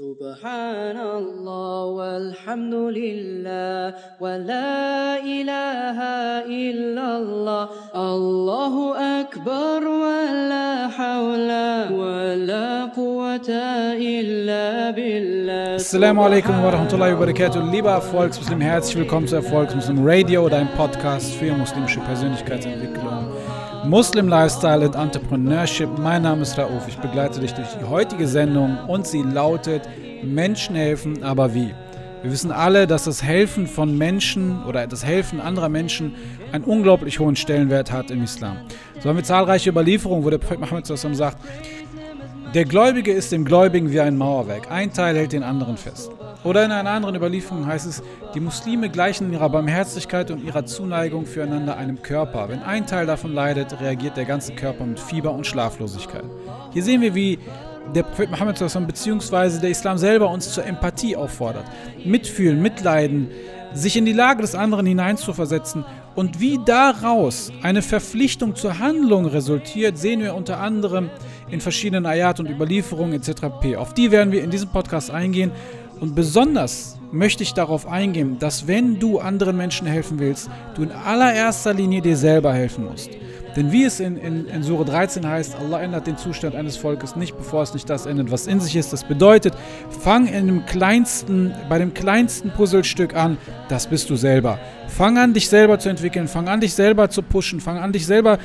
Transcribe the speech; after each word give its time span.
سبحان 0.00 0.96
الله 0.96 1.84
والحمد 1.84 2.74
لله 2.74 3.94
ولا 4.20 5.20
إله 5.20 5.98
إلا 6.48 7.06
الله 7.20 7.68
الله 7.94 8.74
أكبر 9.20 9.80
ولا 9.84 10.88
حول 10.88 11.50
ولا 12.00 12.84
قوة 12.96 13.50
إلا 14.12 14.90
بالله 14.90 15.74
السلام 15.74 16.20
عليكم 16.20 16.64
ورحمة 16.64 16.92
الله 16.94 17.14
وبركاته. 17.14 17.60
لبا 17.60 17.98
فولكس 17.98 18.40
مسلم 18.40 18.62
herzlich 18.62 18.96
willkommen 18.96 19.26
zu 19.28 19.36
Erfolgs 19.36 19.74
Muslim 19.74 19.98
Radio 20.00 20.48
deinem 20.48 20.68
Podcast 20.78 21.34
für 21.34 21.52
muslimische 21.52 22.00
Persönlichkeitsentwicklung 22.00 23.39
Muslim 23.84 24.28
Lifestyle 24.28 24.86
und 24.86 24.94
Entrepreneurship. 24.94 25.88
Mein 25.98 26.22
Name 26.22 26.42
ist 26.42 26.58
Rauf. 26.58 26.86
Ich 26.86 26.98
begleite 26.98 27.40
dich 27.40 27.52
durch 27.54 27.68
die 27.80 27.84
heutige 27.84 28.28
Sendung 28.28 28.78
und 28.86 29.06
sie 29.06 29.22
lautet 29.22 29.88
Menschen 30.22 30.76
helfen, 30.76 31.22
aber 31.22 31.54
wie? 31.54 31.74
Wir 32.22 32.30
wissen 32.30 32.52
alle, 32.52 32.86
dass 32.86 33.04
das 33.04 33.22
Helfen 33.22 33.66
von 33.66 33.96
Menschen 33.96 34.62
oder 34.64 34.86
das 34.86 35.04
Helfen 35.04 35.40
anderer 35.40 35.70
Menschen 35.70 36.14
einen 36.52 36.64
unglaublich 36.64 37.18
hohen 37.18 37.36
Stellenwert 37.36 37.90
hat 37.90 38.10
im 38.10 38.22
Islam. 38.22 38.58
So 39.00 39.08
haben 39.08 39.16
wir 39.16 39.24
zahlreiche 39.24 39.70
Überlieferungen, 39.70 40.24
wo 40.24 40.30
der 40.30 40.38
Prophet 40.38 40.60
Muhammad 40.60 40.86
sagt, 40.86 41.38
der 42.54 42.64
Gläubige 42.66 43.12
ist 43.12 43.32
dem 43.32 43.44
Gläubigen 43.46 43.90
wie 43.90 44.00
ein 44.00 44.18
Mauerwerk. 44.18 44.70
Ein 44.70 44.92
Teil 44.92 45.16
hält 45.16 45.32
den 45.32 45.42
anderen 45.42 45.78
fest. 45.78 46.10
Oder 46.42 46.64
in 46.64 46.72
einer 46.72 46.90
anderen 46.90 47.14
Überlieferung 47.14 47.66
heißt 47.66 47.86
es, 47.86 48.02
die 48.34 48.40
Muslime 48.40 48.88
gleichen 48.88 49.26
in 49.26 49.34
ihrer 49.34 49.50
Barmherzigkeit 49.50 50.30
und 50.30 50.42
ihrer 50.42 50.64
Zuneigung 50.64 51.26
füreinander 51.26 51.76
einem 51.76 52.00
Körper. 52.02 52.48
Wenn 52.48 52.62
ein 52.62 52.86
Teil 52.86 53.06
davon 53.06 53.34
leidet, 53.34 53.78
reagiert 53.80 54.16
der 54.16 54.24
ganze 54.24 54.54
Körper 54.54 54.86
mit 54.86 54.98
Fieber 54.98 55.32
und 55.32 55.46
Schlaflosigkeit. 55.46 56.24
Hier 56.72 56.82
sehen 56.82 57.02
wir, 57.02 57.14
wie 57.14 57.38
der 57.94 58.04
Prophet 58.04 58.30
Muhammad 58.30 58.58
bzw. 58.58 59.60
der 59.60 59.70
Islam 59.70 59.98
selber 59.98 60.30
uns 60.30 60.52
zur 60.52 60.64
Empathie 60.64 61.16
auffordert. 61.16 61.64
Mitfühlen, 62.04 62.62
mitleiden, 62.62 63.28
sich 63.72 63.96
in 63.96 64.04
die 64.04 64.12
Lage 64.12 64.42
des 64.42 64.54
anderen 64.54 64.86
hineinzuversetzen 64.86 65.84
und 66.14 66.40
wie 66.40 66.58
daraus 66.64 67.52
eine 67.62 67.82
Verpflichtung 67.82 68.56
zur 68.56 68.78
Handlung 68.78 69.26
resultiert, 69.26 69.96
sehen 69.96 70.20
wir 70.20 70.34
unter 70.34 70.58
anderem 70.58 71.08
in 71.50 71.60
verschiedenen 71.60 72.06
Ayat 72.06 72.40
und 72.40 72.50
Überlieferungen 72.50 73.12
etc. 73.12 73.76
Auf 73.76 73.94
die 73.94 74.10
werden 74.10 74.32
wir 74.32 74.42
in 74.42 74.50
diesem 74.50 74.70
Podcast 74.70 75.10
eingehen. 75.10 75.52
Und 76.00 76.14
besonders 76.14 76.96
möchte 77.12 77.42
ich 77.42 77.52
darauf 77.52 77.86
eingehen, 77.86 78.38
dass 78.38 78.66
wenn 78.66 78.98
du 78.98 79.18
anderen 79.18 79.56
Menschen 79.56 79.86
helfen 79.86 80.18
willst, 80.18 80.48
du 80.74 80.82
in 80.82 80.92
allererster 80.92 81.74
Linie 81.74 82.00
dir 82.00 82.16
selber 82.16 82.54
helfen 82.54 82.86
musst. 82.86 83.10
Denn 83.56 83.72
wie 83.72 83.84
es 83.84 84.00
in, 84.00 84.16
in, 84.16 84.46
in 84.46 84.62
Sure 84.62 84.84
13 84.84 85.26
heißt, 85.26 85.56
Allah 85.56 85.80
ändert 85.80 86.06
den 86.06 86.16
Zustand 86.16 86.54
eines 86.54 86.76
Volkes 86.76 87.16
nicht, 87.16 87.36
bevor 87.36 87.62
es 87.62 87.74
nicht 87.74 87.90
das 87.90 88.06
ändert, 88.06 88.30
was 88.30 88.46
in 88.46 88.60
sich 88.60 88.76
ist. 88.76 88.92
Das 88.92 89.04
bedeutet, 89.04 89.54
fang 89.90 90.26
in 90.26 90.46
dem 90.46 90.66
kleinsten, 90.66 91.52
bei 91.68 91.78
dem 91.78 91.92
kleinsten 91.92 92.50
Puzzlestück 92.50 93.14
an, 93.14 93.36
das 93.68 93.88
bist 93.88 94.08
du 94.08 94.16
selber. 94.16 94.58
Fang 94.88 95.18
an, 95.18 95.34
dich 95.34 95.48
selber 95.48 95.80
zu 95.80 95.88
entwickeln, 95.88 96.28
fang 96.28 96.48
an, 96.48 96.60
dich 96.60 96.74
selber 96.74 97.10
zu 97.10 97.22
pushen, 97.22 97.60
fang 97.60 97.78
an, 97.78 97.92
dich 97.92 98.06
selber 98.06 98.38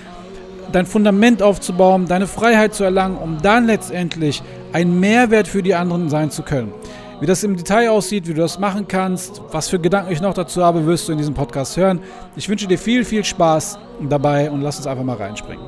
dein 0.72 0.88
Fundament 0.88 1.44
aufzubauen, 1.44 2.08
deine 2.08 2.26
Freiheit 2.26 2.74
zu 2.74 2.84
erlangen, 2.84 3.18
um 3.18 3.42
dann 3.42 3.68
letztendlich 3.68 4.42
ein 4.74 5.00
Mehrwert 5.00 5.48
für 5.48 5.62
die 5.62 5.76
anderen 5.76 6.10
sein 6.10 6.32
zu 6.32 6.42
können. 6.42 6.74
Wie 7.22 7.26
das 7.26 7.46
im 7.46 7.56
Detail 7.56 7.92
aussieht, 7.92 8.28
wie 8.28 8.34
du 8.34 8.42
das 8.42 8.60
machen 8.60 8.90
kannst, 8.90 9.42
was 9.50 9.70
für 9.70 9.80
Gedanken 9.80 10.12
ich 10.12 10.20
noch 10.20 10.34
dazu 10.34 10.62
habe, 10.62 10.86
wirst 10.86 11.08
du 11.08 11.14
in 11.14 11.18
diesem 11.18 11.34
Podcast 11.34 11.78
hören. 11.78 12.02
Ich 12.36 12.50
wünsche 12.50 12.68
dir 12.68 12.78
viel, 12.78 13.06
viel 13.06 13.24
Spaß 13.24 13.80
dabei 14.10 14.52
und 14.52 14.62
lass 14.62 14.76
uns 14.78 14.86
einfach 14.86 15.06
mal 15.06 15.16
reinspringen. 15.16 15.66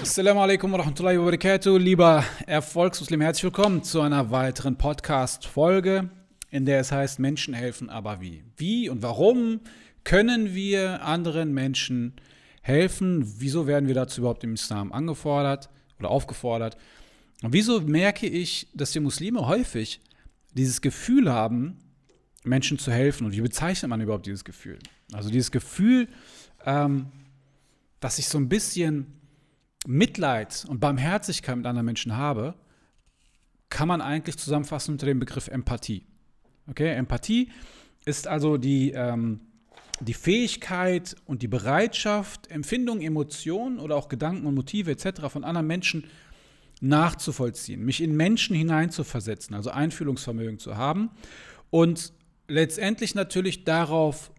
Assalamu 0.00 0.40
alaikum 0.40 0.72
wa 0.72 0.78
rahmatullahi 0.78 1.18
wa 1.18 1.24
barakatuh. 1.24 1.76
Lieber 1.76 2.24
Erfolgsmuslim, 2.46 3.20
herzlich 3.20 3.44
willkommen 3.44 3.82
zu 3.82 4.00
einer 4.00 4.30
weiteren 4.30 4.78
Podcast-Folge, 4.78 6.08
in 6.50 6.64
der 6.64 6.80
es 6.80 6.90
heißt 6.90 7.18
Menschen 7.18 7.52
helfen, 7.52 7.90
aber 7.90 8.22
wie? 8.22 8.44
Wie 8.56 8.88
und 8.88 9.02
warum 9.02 9.60
können 10.04 10.54
wir 10.54 11.04
anderen 11.04 11.52
Menschen 11.52 12.14
helfen? 12.62 13.30
Wieso 13.36 13.66
werden 13.66 13.88
wir 13.88 13.94
dazu 13.94 14.22
überhaupt 14.22 14.42
im 14.42 14.54
Islam 14.54 14.90
angefordert 14.90 15.68
oder 15.98 16.08
aufgefordert? 16.08 16.78
Und 17.44 17.52
wieso 17.52 17.78
merke 17.82 18.26
ich, 18.26 18.68
dass 18.72 18.92
die 18.92 19.00
Muslime 19.00 19.46
häufig 19.46 20.00
dieses 20.54 20.80
Gefühl 20.80 21.30
haben, 21.30 21.76
Menschen 22.42 22.78
zu 22.78 22.90
helfen? 22.90 23.26
Und 23.26 23.36
wie 23.36 23.42
bezeichnet 23.42 23.90
man 23.90 24.00
überhaupt 24.00 24.24
dieses 24.24 24.46
Gefühl? 24.46 24.78
Also 25.12 25.28
dieses 25.28 25.50
Gefühl, 25.50 26.08
ähm, 26.64 27.08
dass 28.00 28.18
ich 28.18 28.28
so 28.28 28.38
ein 28.38 28.48
bisschen 28.48 29.20
Mitleid 29.86 30.64
und 30.66 30.80
Barmherzigkeit 30.80 31.54
mit 31.58 31.66
anderen 31.66 31.84
Menschen 31.84 32.16
habe, 32.16 32.54
kann 33.68 33.88
man 33.88 34.00
eigentlich 34.00 34.38
zusammenfassen 34.38 34.92
unter 34.92 35.04
dem 35.04 35.20
Begriff 35.20 35.48
Empathie. 35.48 36.06
Okay, 36.66 36.94
Empathie 36.94 37.50
ist 38.06 38.26
also 38.26 38.56
die, 38.56 38.92
ähm, 38.92 39.40
die 40.00 40.14
Fähigkeit 40.14 41.14
und 41.26 41.42
die 41.42 41.48
Bereitschaft, 41.48 42.50
Empfindungen, 42.50 43.02
Emotionen 43.02 43.80
oder 43.80 43.96
auch 43.96 44.08
Gedanken 44.08 44.46
und 44.46 44.54
Motive 44.54 44.92
etc. 44.92 45.28
von 45.28 45.44
anderen 45.44 45.66
Menschen 45.66 46.04
nachzuvollziehen, 46.84 47.84
mich 47.84 48.02
in 48.02 48.14
Menschen 48.16 48.54
hineinzuversetzen, 48.54 49.54
also 49.54 49.70
Einfühlungsvermögen 49.70 50.58
zu 50.58 50.76
haben 50.76 51.10
und 51.70 52.12
letztendlich 52.46 53.14
natürlich 53.14 53.64
darauf 53.64 54.30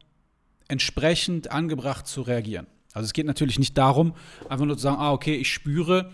entsprechend 0.67 1.51
angebracht 1.51 2.07
zu 2.07 2.22
reagieren. 2.22 2.67
Also 2.94 3.06
es 3.06 3.13
geht 3.13 3.25
natürlich 3.25 3.59
nicht 3.59 3.78
darum, 3.78 4.13
einfach 4.47 4.66
nur 4.66 4.78
zu 4.78 4.83
sagen, 4.83 4.97
ah, 5.00 5.11
okay, 5.11 5.35
ich 5.35 5.51
spüre, 5.51 6.11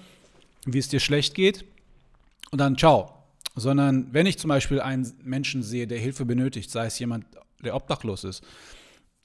wie 0.66 0.80
es 0.80 0.88
dir 0.88 1.00
schlecht 1.00 1.36
geht 1.36 1.66
und 2.50 2.59
dann 2.59 2.78
ciao. 2.78 3.13
Sondern 3.56 4.13
wenn 4.13 4.25
ich 4.25 4.40
zum 4.40 4.48
Beispiel 4.48 4.80
einen 4.80 5.12
Menschen 5.24 5.62
sehe, 5.63 5.86
der 5.86 6.00
Hilfe 6.00 6.24
benötigt, 6.24 6.72
sei 6.72 6.86
es 6.86 6.98
jemand, 6.98 7.25
der 7.63 7.75
obdachlos 7.75 8.24
ist 8.24 8.44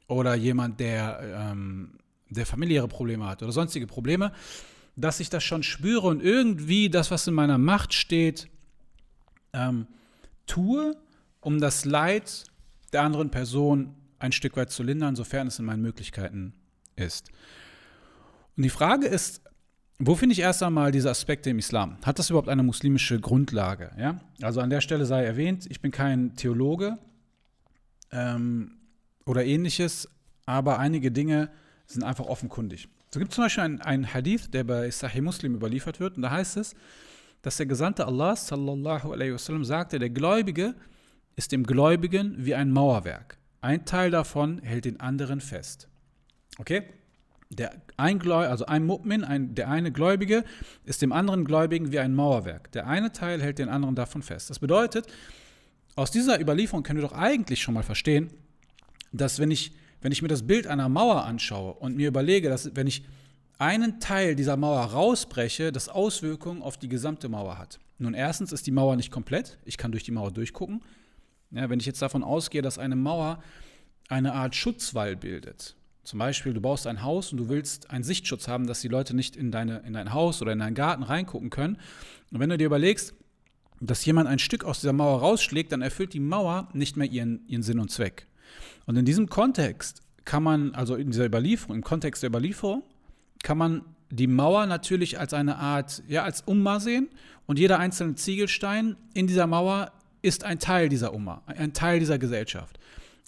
oder 0.08 0.34
jemand, 0.34 0.80
der, 0.80 1.20
ähm, 1.52 1.98
der 2.28 2.44
familiäre 2.44 2.88
Probleme 2.88 3.26
hat 3.26 3.42
oder 3.42 3.52
sonstige 3.52 3.86
Probleme, 3.86 4.32
dass 4.96 5.20
ich 5.20 5.30
das 5.30 5.44
schon 5.44 5.62
spüre 5.62 6.08
und 6.08 6.22
irgendwie 6.22 6.88
das, 6.88 7.10
was 7.10 7.26
in 7.26 7.34
meiner 7.34 7.58
Macht 7.58 7.92
steht, 7.92 8.48
ähm, 9.52 9.86
tue, 10.46 10.96
um 11.40 11.60
das 11.60 11.84
Leid 11.84 12.44
der 12.92 13.02
anderen 13.02 13.30
Person 13.30 13.94
ein 14.18 14.32
Stück 14.32 14.56
weit 14.56 14.70
zu 14.70 14.82
lindern, 14.82 15.14
sofern 15.14 15.46
es 15.46 15.58
in 15.58 15.66
meinen 15.66 15.82
Möglichkeiten 15.82 16.54
ist. 16.96 17.30
Und 18.56 18.62
die 18.62 18.70
Frage 18.70 19.06
ist, 19.06 19.42
wo 19.98 20.14
finde 20.14 20.34
ich 20.34 20.40
erst 20.40 20.62
einmal 20.62 20.92
diese 20.92 21.10
Aspekte 21.10 21.50
im 21.50 21.58
Islam? 21.58 21.98
Hat 22.04 22.18
das 22.18 22.30
überhaupt 22.30 22.48
eine 22.48 22.62
muslimische 22.62 23.20
Grundlage? 23.20 23.92
Ja? 23.98 24.20
Also 24.42 24.60
an 24.60 24.70
der 24.70 24.80
Stelle 24.80 25.06
sei 25.06 25.24
erwähnt, 25.24 25.66
ich 25.70 25.80
bin 25.80 25.90
kein 25.90 26.34
Theologe 26.36 26.98
ähm, 28.12 28.78
oder 29.24 29.44
ähnliches, 29.44 30.08
aber 30.44 30.78
einige 30.78 31.10
Dinge 31.10 31.50
sind 31.86 32.02
einfach 32.02 32.26
offenkundig. 32.26 32.88
So 33.16 33.20
gibt 33.20 33.32
es 33.32 33.36
zum 33.36 33.44
Beispiel 33.44 33.80
einen 33.80 34.12
Hadith, 34.12 34.50
der 34.50 34.62
bei 34.64 34.90
Sahih 34.90 35.22
Muslim 35.22 35.54
überliefert 35.54 36.00
wird, 36.00 36.16
und 36.18 36.22
da 36.22 36.32
heißt 36.32 36.58
es, 36.58 36.74
dass 37.40 37.56
der 37.56 37.64
Gesandte 37.64 38.06
Allah 38.06 38.36
sallallahu 38.36 39.10
alaihi 39.10 39.32
wasallam 39.32 39.64
sagte, 39.64 39.98
der 39.98 40.10
Gläubige 40.10 40.74
ist 41.34 41.50
dem 41.50 41.64
Gläubigen 41.64 42.34
wie 42.36 42.54
ein 42.54 42.70
Mauerwerk. 42.70 43.38
Ein 43.62 43.86
Teil 43.86 44.10
davon 44.10 44.58
hält 44.58 44.84
den 44.84 45.00
anderen 45.00 45.40
fest. 45.40 45.88
Okay? 46.58 46.82
Der 47.48 47.80
ein 47.96 48.18
Gläu 48.18 48.46
also 48.46 48.66
ein 48.66 48.86
Mu'min, 48.86 49.24
ein, 49.24 49.54
der 49.54 49.70
eine 49.70 49.92
Gläubige, 49.92 50.44
ist 50.84 51.00
dem 51.00 51.12
anderen 51.12 51.46
Gläubigen 51.46 51.92
wie 51.92 52.00
ein 52.00 52.14
Mauerwerk. 52.14 52.70
Der 52.72 52.86
eine 52.86 53.12
Teil 53.12 53.40
hält 53.40 53.58
den 53.58 53.70
anderen 53.70 53.94
davon 53.94 54.20
fest. 54.20 54.50
Das 54.50 54.58
bedeutet, 54.58 55.06
aus 55.94 56.10
dieser 56.10 56.38
Überlieferung 56.38 56.82
können 56.82 57.00
wir 57.00 57.08
doch 57.08 57.16
eigentlich 57.16 57.62
schon 57.62 57.72
mal 57.72 57.82
verstehen, 57.82 58.28
dass 59.10 59.38
wenn 59.38 59.50
ich 59.50 59.72
wenn 60.00 60.12
ich 60.12 60.22
mir 60.22 60.28
das 60.28 60.46
Bild 60.46 60.66
einer 60.66 60.88
Mauer 60.88 61.24
anschaue 61.24 61.74
und 61.74 61.96
mir 61.96 62.08
überlege, 62.08 62.48
dass 62.48 62.74
wenn 62.74 62.86
ich 62.86 63.04
einen 63.58 64.00
Teil 64.00 64.36
dieser 64.36 64.56
Mauer 64.56 64.80
rausbreche, 64.80 65.72
das 65.72 65.88
Auswirkungen 65.88 66.62
auf 66.62 66.76
die 66.76 66.88
gesamte 66.88 67.28
Mauer 67.28 67.58
hat. 67.58 67.78
Nun, 67.98 68.14
erstens 68.14 68.52
ist 68.52 68.66
die 68.66 68.72
Mauer 68.72 68.96
nicht 68.96 69.10
komplett. 69.10 69.58
Ich 69.64 69.78
kann 69.78 69.92
durch 69.92 70.04
die 70.04 70.12
Mauer 70.12 70.30
durchgucken. 70.30 70.82
Ja, 71.50 71.70
wenn 71.70 71.80
ich 71.80 71.86
jetzt 71.86 72.02
davon 72.02 72.22
ausgehe, 72.22 72.60
dass 72.60 72.78
eine 72.78 72.96
Mauer 72.96 73.42
eine 74.08 74.34
Art 74.34 74.54
Schutzwall 74.54 75.16
bildet, 75.16 75.76
zum 76.06 76.20
Beispiel, 76.20 76.54
du 76.54 76.60
baust 76.60 76.86
ein 76.86 77.02
Haus 77.02 77.32
und 77.32 77.38
du 77.38 77.48
willst 77.48 77.90
einen 77.90 78.04
Sichtschutz 78.04 78.46
haben, 78.46 78.68
dass 78.68 78.80
die 78.80 78.86
Leute 78.86 79.16
nicht 79.16 79.34
in, 79.34 79.50
deine, 79.50 79.78
in 79.78 79.94
dein 79.94 80.12
Haus 80.12 80.40
oder 80.40 80.52
in 80.52 80.60
deinen 80.60 80.74
Garten 80.74 81.02
reingucken 81.02 81.50
können. 81.50 81.78
Und 82.30 82.38
wenn 82.38 82.48
du 82.48 82.56
dir 82.56 82.66
überlegst, 82.66 83.12
dass 83.80 84.04
jemand 84.04 84.28
ein 84.28 84.38
Stück 84.38 84.64
aus 84.64 84.80
dieser 84.80 84.92
Mauer 84.92 85.18
rausschlägt, 85.18 85.72
dann 85.72 85.82
erfüllt 85.82 86.12
die 86.12 86.20
Mauer 86.20 86.68
nicht 86.74 86.96
mehr 86.96 87.10
ihren, 87.10 87.44
ihren 87.48 87.64
Sinn 87.64 87.80
und 87.80 87.90
Zweck. 87.90 88.28
Und 88.86 88.96
in 88.96 89.04
diesem 89.04 89.28
Kontext 89.28 90.02
kann 90.24 90.42
man, 90.42 90.74
also 90.74 90.96
in 90.96 91.10
dieser 91.10 91.26
Überlieferung, 91.26 91.76
im 91.76 91.82
Kontext 91.82 92.22
der 92.22 92.30
Überlieferung, 92.30 92.82
kann 93.42 93.58
man 93.58 93.82
die 94.10 94.26
Mauer 94.26 94.66
natürlich 94.66 95.18
als 95.18 95.34
eine 95.34 95.56
Art, 95.56 96.02
ja, 96.08 96.22
als 96.22 96.42
Umma 96.42 96.80
sehen 96.80 97.08
und 97.46 97.58
jeder 97.58 97.78
einzelne 97.78 98.14
Ziegelstein 98.14 98.96
in 99.14 99.26
dieser 99.26 99.46
Mauer 99.46 99.92
ist 100.22 100.44
ein 100.44 100.58
Teil 100.58 100.88
dieser 100.88 101.12
Umma, 101.12 101.42
ein 101.46 101.72
Teil 101.72 101.98
dieser 102.00 102.18
Gesellschaft. 102.18 102.78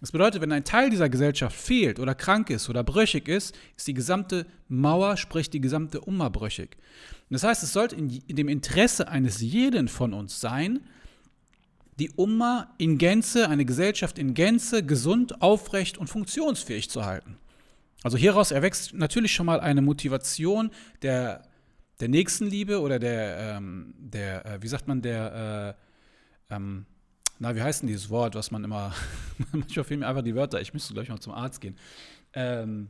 Das 0.01 0.13
bedeutet, 0.13 0.41
wenn 0.41 0.53
ein 0.53 0.65
Teil 0.65 0.91
dieser 0.91 1.09
Gesellschaft 1.09 1.57
fehlt 1.57 1.99
oder 1.99 2.15
krank 2.15 2.51
ist 2.51 2.69
oder 2.69 2.85
brüchig 2.85 3.27
ist, 3.27 3.57
ist 3.77 3.89
die 3.89 3.95
gesamte 3.95 4.47
Mauer, 4.69 5.17
sprich 5.17 5.51
die 5.51 5.61
gesamte 5.61 6.01
Umma 6.01 6.29
brüchig. 6.29 6.77
Das 7.31 7.43
heißt, 7.43 7.63
es 7.63 7.73
sollte 7.73 7.97
in, 7.97 8.09
in 8.27 8.37
dem 8.37 8.49
Interesse 8.49 9.09
eines 9.09 9.41
jeden 9.41 9.89
von 9.89 10.15
uns 10.15 10.41
sein, 10.41 10.81
die 11.99 12.11
Umma 12.11 12.75
in 12.79 12.99
Gänze, 12.99 13.49
eine 13.49 13.65
Gesellschaft 13.65 14.19
in 14.19 14.35
Gänze 14.35 14.85
gesund, 14.85 15.43
aufrecht 15.43 15.99
und 15.99 16.09
funktionsfähig 16.09 16.91
zu 16.91 17.05
halten. 17.05 17.39
Also 18.05 18.17
hieraus 18.17 18.53
erwächst 18.53 18.95
natürlich 18.95 19.33
schon 19.33 19.47
mal 19.47 19.61
eine 19.61 19.83
Motivation 19.83 20.71
der, 21.03 21.43
der 21.99 22.09
Nächstenliebe 22.09 22.81
oder 22.81 23.01
der, 23.01 23.57
ähm, 23.57 23.95
der 23.99 24.47
äh, 24.47 24.63
wie 24.63 24.69
sagt 24.69 24.87
man, 24.87 25.03
der, 25.03 25.77
äh, 26.51 26.55
ähm, 26.55 26.87
na, 27.41 27.57
wie 27.57 27.63
heißt 27.63 27.83
denn 27.83 27.89
dieses 27.89 28.11
Wort, 28.11 28.37
was 28.37 28.53
man 28.53 28.63
immer, 28.63 28.95
manchmal 29.53 29.85
fehlen 29.85 30.01
mir 30.01 30.07
einfach 30.07 30.23
die 30.23 30.37
Wörter, 30.37 30.61
ich 30.61 30.73
müsste, 30.73 30.93
glaube 30.93 31.05
ich, 31.05 31.11
mal 31.11 31.21
zum 31.21 31.33
Arzt 31.33 31.61
gehen. 31.61 31.77
Ähm, 32.33 32.89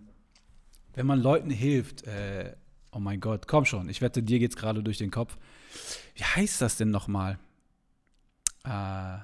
wenn 0.94 1.06
man 1.06 1.20
Leuten 1.20 1.50
hilft, 1.50 2.06
äh, 2.06 2.54
oh 2.92 2.98
mein 2.98 3.20
Gott, 3.20 3.46
komm 3.46 3.64
schon, 3.64 3.88
ich 3.88 4.02
wette, 4.02 4.22
dir 4.22 4.38
geht 4.38 4.50
es 4.50 4.56
gerade 4.56 4.82
durch 4.82 4.98
den 4.98 5.10
Kopf. 5.10 5.38
Wie 6.14 6.24
heißt 6.24 6.60
das 6.60 6.76
denn 6.76 6.90
nochmal? 6.90 7.38
Äh, 8.64 9.18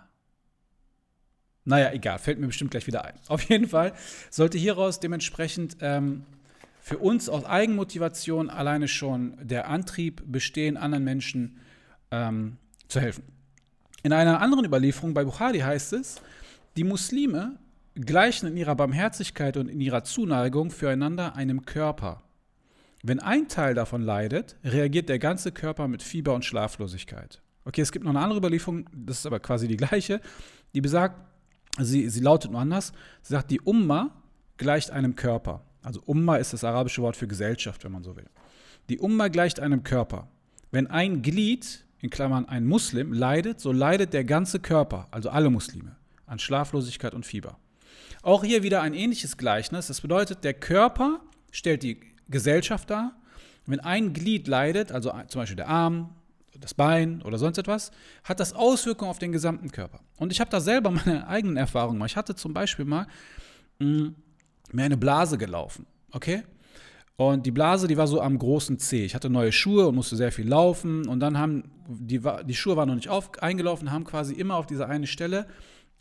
naja, 1.66 1.92
egal, 1.92 2.18
fällt 2.18 2.38
mir 2.38 2.46
bestimmt 2.46 2.70
gleich 2.70 2.86
wieder 2.86 3.04
ein. 3.04 3.14
Auf 3.28 3.42
jeden 3.42 3.68
Fall 3.68 3.94
sollte 4.30 4.58
hieraus 4.58 5.00
dementsprechend 5.00 5.78
ähm, 5.80 6.24
für 6.80 6.98
uns 6.98 7.30
aus 7.30 7.46
Eigenmotivation 7.46 8.50
alleine 8.50 8.88
schon 8.88 9.38
der 9.40 9.68
Antrieb 9.68 10.22
bestehen, 10.26 10.76
anderen 10.76 11.04
Menschen 11.04 11.60
ähm, 12.10 12.58
zu 12.88 13.00
helfen. 13.00 13.24
In 14.02 14.12
einer 14.12 14.42
anderen 14.42 14.66
Überlieferung 14.66 15.14
bei 15.14 15.24
Bukhari 15.24 15.60
heißt 15.60 15.94
es, 15.94 16.20
die 16.76 16.84
Muslime 16.84 17.58
gleichen 17.94 18.48
in 18.48 18.56
ihrer 18.58 18.74
Barmherzigkeit 18.74 19.56
und 19.56 19.68
in 19.68 19.80
ihrer 19.80 20.04
Zuneigung 20.04 20.70
füreinander 20.70 21.36
einem 21.36 21.64
Körper. 21.64 22.22
Wenn 23.02 23.20
ein 23.20 23.48
Teil 23.48 23.74
davon 23.74 24.02
leidet, 24.02 24.56
reagiert 24.64 25.08
der 25.08 25.18
ganze 25.18 25.52
Körper 25.52 25.88
mit 25.88 26.02
Fieber 26.02 26.34
und 26.34 26.44
Schlaflosigkeit. 26.44 27.40
Okay, 27.64 27.80
es 27.80 27.92
gibt 27.92 28.04
noch 28.04 28.10
eine 28.10 28.20
andere 28.20 28.38
Überlieferung, 28.38 28.88
das 28.92 29.18
ist 29.18 29.26
aber 29.26 29.40
quasi 29.40 29.68
die 29.68 29.76
gleiche, 29.76 30.20
die 30.74 30.80
besagt, 30.80 31.18
sie, 31.78 32.08
sie 32.08 32.20
lautet 32.20 32.50
nur 32.50 32.60
anders, 32.60 32.92
sie 33.22 33.32
sagt, 33.32 33.50
die 33.50 33.60
Umma 33.60 34.10
gleicht 34.56 34.90
einem 34.90 35.14
Körper. 35.14 35.64
Also 35.82 36.02
Umma 36.04 36.36
ist 36.36 36.52
das 36.52 36.64
arabische 36.64 37.02
Wort 37.02 37.16
für 37.16 37.26
Gesellschaft, 37.26 37.84
wenn 37.84 37.92
man 37.92 38.02
so 38.02 38.16
will. 38.16 38.28
Die 38.88 38.98
Umma 38.98 39.28
gleicht 39.28 39.60
einem 39.60 39.82
Körper. 39.82 40.28
Wenn 40.70 40.86
ein 40.86 41.22
Glied 41.22 41.84
in 42.00 42.10
Klammern 42.10 42.46
ein 42.46 42.66
Muslim, 42.66 43.12
leidet, 43.12 43.60
so 43.60 43.72
leidet 43.72 44.12
der 44.12 44.24
ganze 44.24 44.60
Körper, 44.60 45.08
also 45.10 45.30
alle 45.30 45.48
Muslime, 45.48 45.96
an 46.26 46.38
Schlaflosigkeit 46.38 47.14
und 47.14 47.24
Fieber. 47.24 47.58
Auch 48.22 48.44
hier 48.44 48.62
wieder 48.62 48.82
ein 48.82 48.94
ähnliches 48.94 49.36
Gleichnis. 49.36 49.86
Das 49.86 50.00
bedeutet, 50.00 50.44
der 50.44 50.54
Körper 50.54 51.20
stellt 51.50 51.82
die 51.82 52.00
Gesellschaft 52.28 52.90
dar. 52.90 53.16
Wenn 53.66 53.80
ein 53.80 54.12
Glied 54.12 54.48
leidet, 54.48 54.92
also 54.92 55.12
zum 55.28 55.40
Beispiel 55.40 55.56
der 55.56 55.68
Arm, 55.68 56.14
das 56.60 56.74
Bein 56.74 57.22
oder 57.22 57.38
sonst 57.38 57.58
etwas, 57.58 57.90
hat 58.22 58.40
das 58.40 58.52
Auswirkungen 58.52 59.10
auf 59.10 59.18
den 59.18 59.32
gesamten 59.32 59.70
Körper. 59.70 60.00
Und 60.16 60.32
ich 60.32 60.40
habe 60.40 60.50
da 60.50 60.60
selber 60.60 60.90
meine 61.04 61.26
eigenen 61.26 61.56
Erfahrungen 61.56 61.96
gemacht. 61.96 62.10
Ich 62.10 62.16
hatte 62.16 62.34
zum 62.34 62.52
Beispiel 62.52 62.84
mal 62.84 63.06
mh, 63.78 63.86
mm, 63.88 64.14
mir 64.72 64.84
eine 64.84 64.96
Blase 64.96 65.38
gelaufen. 65.38 65.86
Okay? 66.12 66.42
Und 67.16 67.46
die 67.46 67.52
Blase, 67.52 67.86
die 67.86 67.96
war 67.96 68.06
so 68.06 68.20
am 68.20 68.38
großen 68.38 68.78
Zeh. 68.78 69.04
Ich 69.04 69.14
hatte 69.14 69.30
neue 69.30 69.52
Schuhe 69.52 69.86
und 69.86 69.94
musste 69.94 70.16
sehr 70.16 70.32
viel 70.32 70.48
laufen. 70.48 71.06
Und 71.06 71.20
dann 71.20 71.38
haben 71.38 71.70
die, 71.86 72.20
die 72.44 72.54
Schuhe 72.54 72.76
waren 72.76 72.88
noch 72.88 72.96
nicht 72.96 73.08
auf, 73.08 73.30
eingelaufen, 73.40 73.92
haben 73.92 74.04
quasi 74.04 74.34
immer 74.34 74.56
auf 74.56 74.66
dieser 74.66 74.88
eine 74.88 75.06
Stelle 75.06 75.46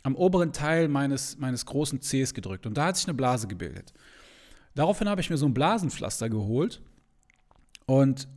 am 0.02 0.16
oberen 0.16 0.52
Teil 0.52 0.88
meines, 0.88 1.38
meines 1.38 1.66
großen 1.66 2.00
Zehs 2.00 2.34
gedrückt. 2.34 2.66
Und 2.66 2.76
da 2.76 2.86
hat 2.86 2.96
sich 2.96 3.06
eine 3.06 3.14
Blase 3.14 3.46
gebildet. 3.46 3.92
Daraufhin 4.74 5.08
habe 5.08 5.20
ich 5.20 5.30
mir 5.30 5.36
so 5.36 5.46
ein 5.46 5.54
Blasenpflaster 5.54 6.28
geholt 6.28 6.82
und 7.86 8.28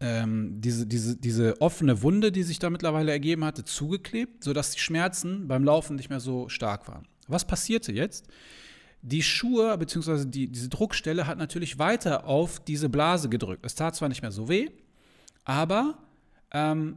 ähm, 0.00 0.60
diese, 0.60 0.86
diese, 0.86 1.16
diese 1.16 1.60
offene 1.60 2.02
Wunde, 2.02 2.32
die 2.32 2.42
sich 2.42 2.58
da 2.58 2.70
mittlerweile 2.70 3.12
ergeben 3.12 3.44
hatte, 3.44 3.64
zugeklebt, 3.64 4.44
sodass 4.44 4.72
die 4.72 4.80
Schmerzen 4.80 5.48
beim 5.48 5.64
Laufen 5.64 5.96
nicht 5.96 6.10
mehr 6.10 6.20
so 6.20 6.48
stark 6.48 6.88
waren. 6.88 7.06
Was 7.28 7.46
passierte 7.46 7.92
jetzt? 7.92 8.28
die 9.06 9.22
Schuhe 9.22 9.76
bzw. 9.76 10.24
Die, 10.24 10.48
diese 10.48 10.70
Druckstelle 10.70 11.26
hat 11.26 11.36
natürlich 11.36 11.78
weiter 11.78 12.24
auf 12.26 12.58
diese 12.58 12.88
Blase 12.88 13.28
gedrückt. 13.28 13.64
Es 13.64 13.74
tat 13.74 13.94
zwar 13.94 14.08
nicht 14.08 14.22
mehr 14.22 14.32
so 14.32 14.48
weh, 14.48 14.70
aber 15.44 15.98
ähm, 16.50 16.96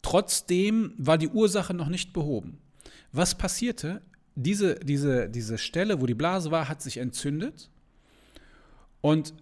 trotzdem 0.00 0.94
war 0.96 1.18
die 1.18 1.28
Ursache 1.28 1.74
noch 1.74 1.88
nicht 1.88 2.14
behoben. 2.14 2.58
Was 3.12 3.36
passierte? 3.36 4.00
Diese, 4.34 4.76
diese, 4.76 5.28
diese 5.28 5.58
Stelle, 5.58 6.00
wo 6.00 6.06
die 6.06 6.14
Blase 6.14 6.50
war, 6.50 6.68
hat 6.70 6.80
sich 6.80 6.96
entzündet 6.96 7.70
und 9.02 9.34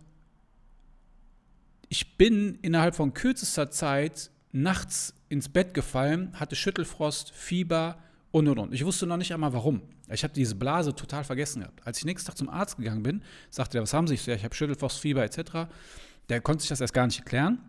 ich 1.95 2.17
bin 2.17 2.59
innerhalb 2.61 2.97
von 2.97 3.15
kürzester 3.15 3.71
Zeit 3.71 4.33
nachts 4.51 5.15
ins 5.29 5.49
Bett 5.49 5.75
gefallen, 5.75 6.33
hatte 6.35 6.57
Schüttelfrost, 6.57 7.31
Fieber, 7.31 7.99
und 8.33 8.49
und 8.49 8.59
und. 8.59 8.75
Ich 8.75 8.85
wusste 8.85 9.07
noch 9.07 9.17
nicht 9.17 9.33
einmal 9.33 9.53
warum. 9.53 9.81
Ich 10.11 10.25
habe 10.25 10.35
diese 10.35 10.57
Blase 10.57 10.93
total 10.93 11.23
vergessen 11.23 11.61
gehabt. 11.61 11.87
Als 11.87 11.99
ich 11.99 12.05
nächsten 12.05 12.27
Tag 12.27 12.37
zum 12.37 12.49
Arzt 12.49 12.79
gegangen 12.79 13.05
bin, 13.05 13.23
sagte 13.49 13.79
er, 13.79 13.83
was 13.83 13.95
haben 13.95 14.09
Sie? 14.09 14.15
Ich 14.15 14.23
so, 14.23 14.33
ja, 14.33 14.37
ich 14.37 14.43
habe 14.43 14.57
Schüttelfrostfieber 14.57 15.23
etc. 15.23 15.71
Der 16.29 16.41
konnte 16.41 16.63
sich 16.63 16.69
das 16.69 16.81
erst 16.81 16.95
gar 16.95 17.07
nicht 17.07 17.21
erklären. 17.21 17.61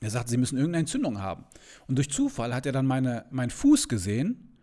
Er 0.00 0.08
sagte, 0.08 0.30
Sie 0.30 0.38
müssen 0.38 0.56
irgendeine 0.56 0.80
Entzündung 0.80 1.20
haben. 1.20 1.44
Und 1.86 1.96
durch 1.96 2.08
Zufall 2.08 2.54
hat 2.54 2.64
er 2.64 2.72
dann 2.72 2.86
meine, 2.86 3.26
meinen 3.30 3.50
Fuß 3.50 3.88
gesehen 3.88 4.56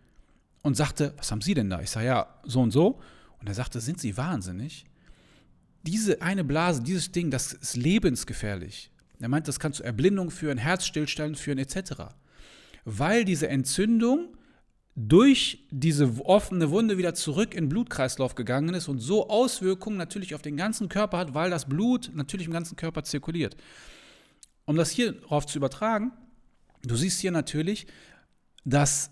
und 0.64 0.76
sagte, 0.76 1.14
was 1.18 1.32
haben 1.32 1.42
Sie 1.42 1.54
denn 1.54 1.70
da? 1.70 1.82
Ich 1.82 1.92
sage, 1.92 2.08
ja, 2.08 2.34
so 2.46 2.62
und 2.62 2.72
so. 2.72 3.00
Und 3.40 3.48
er 3.48 3.54
sagte, 3.54 3.80
sind 3.80 4.00
Sie 4.00 4.18
wahnsinnig? 4.18 4.86
Diese 5.84 6.20
eine 6.24 6.44
Blase, 6.44 6.82
dieses 6.82 7.12
Ding, 7.12 7.30
das 7.30 7.54
ist 7.54 7.78
lebensgefährlich. 7.78 8.90
Er 9.20 9.30
meint, 9.30 9.48
das 9.48 9.60
kann 9.60 9.74
zu 9.74 9.84
Erblindung 9.84 10.32
führen, 10.32 10.58
Herzstillstand 10.58 11.38
führen 11.38 11.58
etc. 11.58 12.14
Weil 12.86 13.26
diese 13.26 13.48
Entzündung 13.48 14.36
durch 14.96 15.66
diese 15.72 16.24
offene 16.26 16.70
Wunde 16.70 16.98
wieder 16.98 17.16
zurück 17.16 17.56
in 17.56 17.66
den 17.66 17.70
Blutkreislauf 17.70 18.36
gegangen 18.36 18.76
ist 18.76 18.88
und 18.88 19.00
so 19.00 19.30
Auswirkungen 19.30 19.98
natürlich 19.98 20.36
auf 20.36 20.42
den 20.42 20.56
ganzen 20.56 20.88
Körper 20.88 21.18
hat, 21.18 21.34
weil 21.34 21.50
das 21.50 21.68
Blut 21.68 22.12
natürlich 22.14 22.46
im 22.46 22.54
ganzen 22.54 22.76
Körper 22.76 23.04
zirkuliert. 23.04 23.56
Um 24.66 24.76
das 24.76 24.92
hier 24.92 25.14
drauf 25.14 25.46
zu 25.48 25.58
übertragen, 25.58 26.12
du 26.84 26.96
siehst 26.96 27.20
hier 27.22 27.32
natürlich, 27.32 27.88
dass 28.66 29.10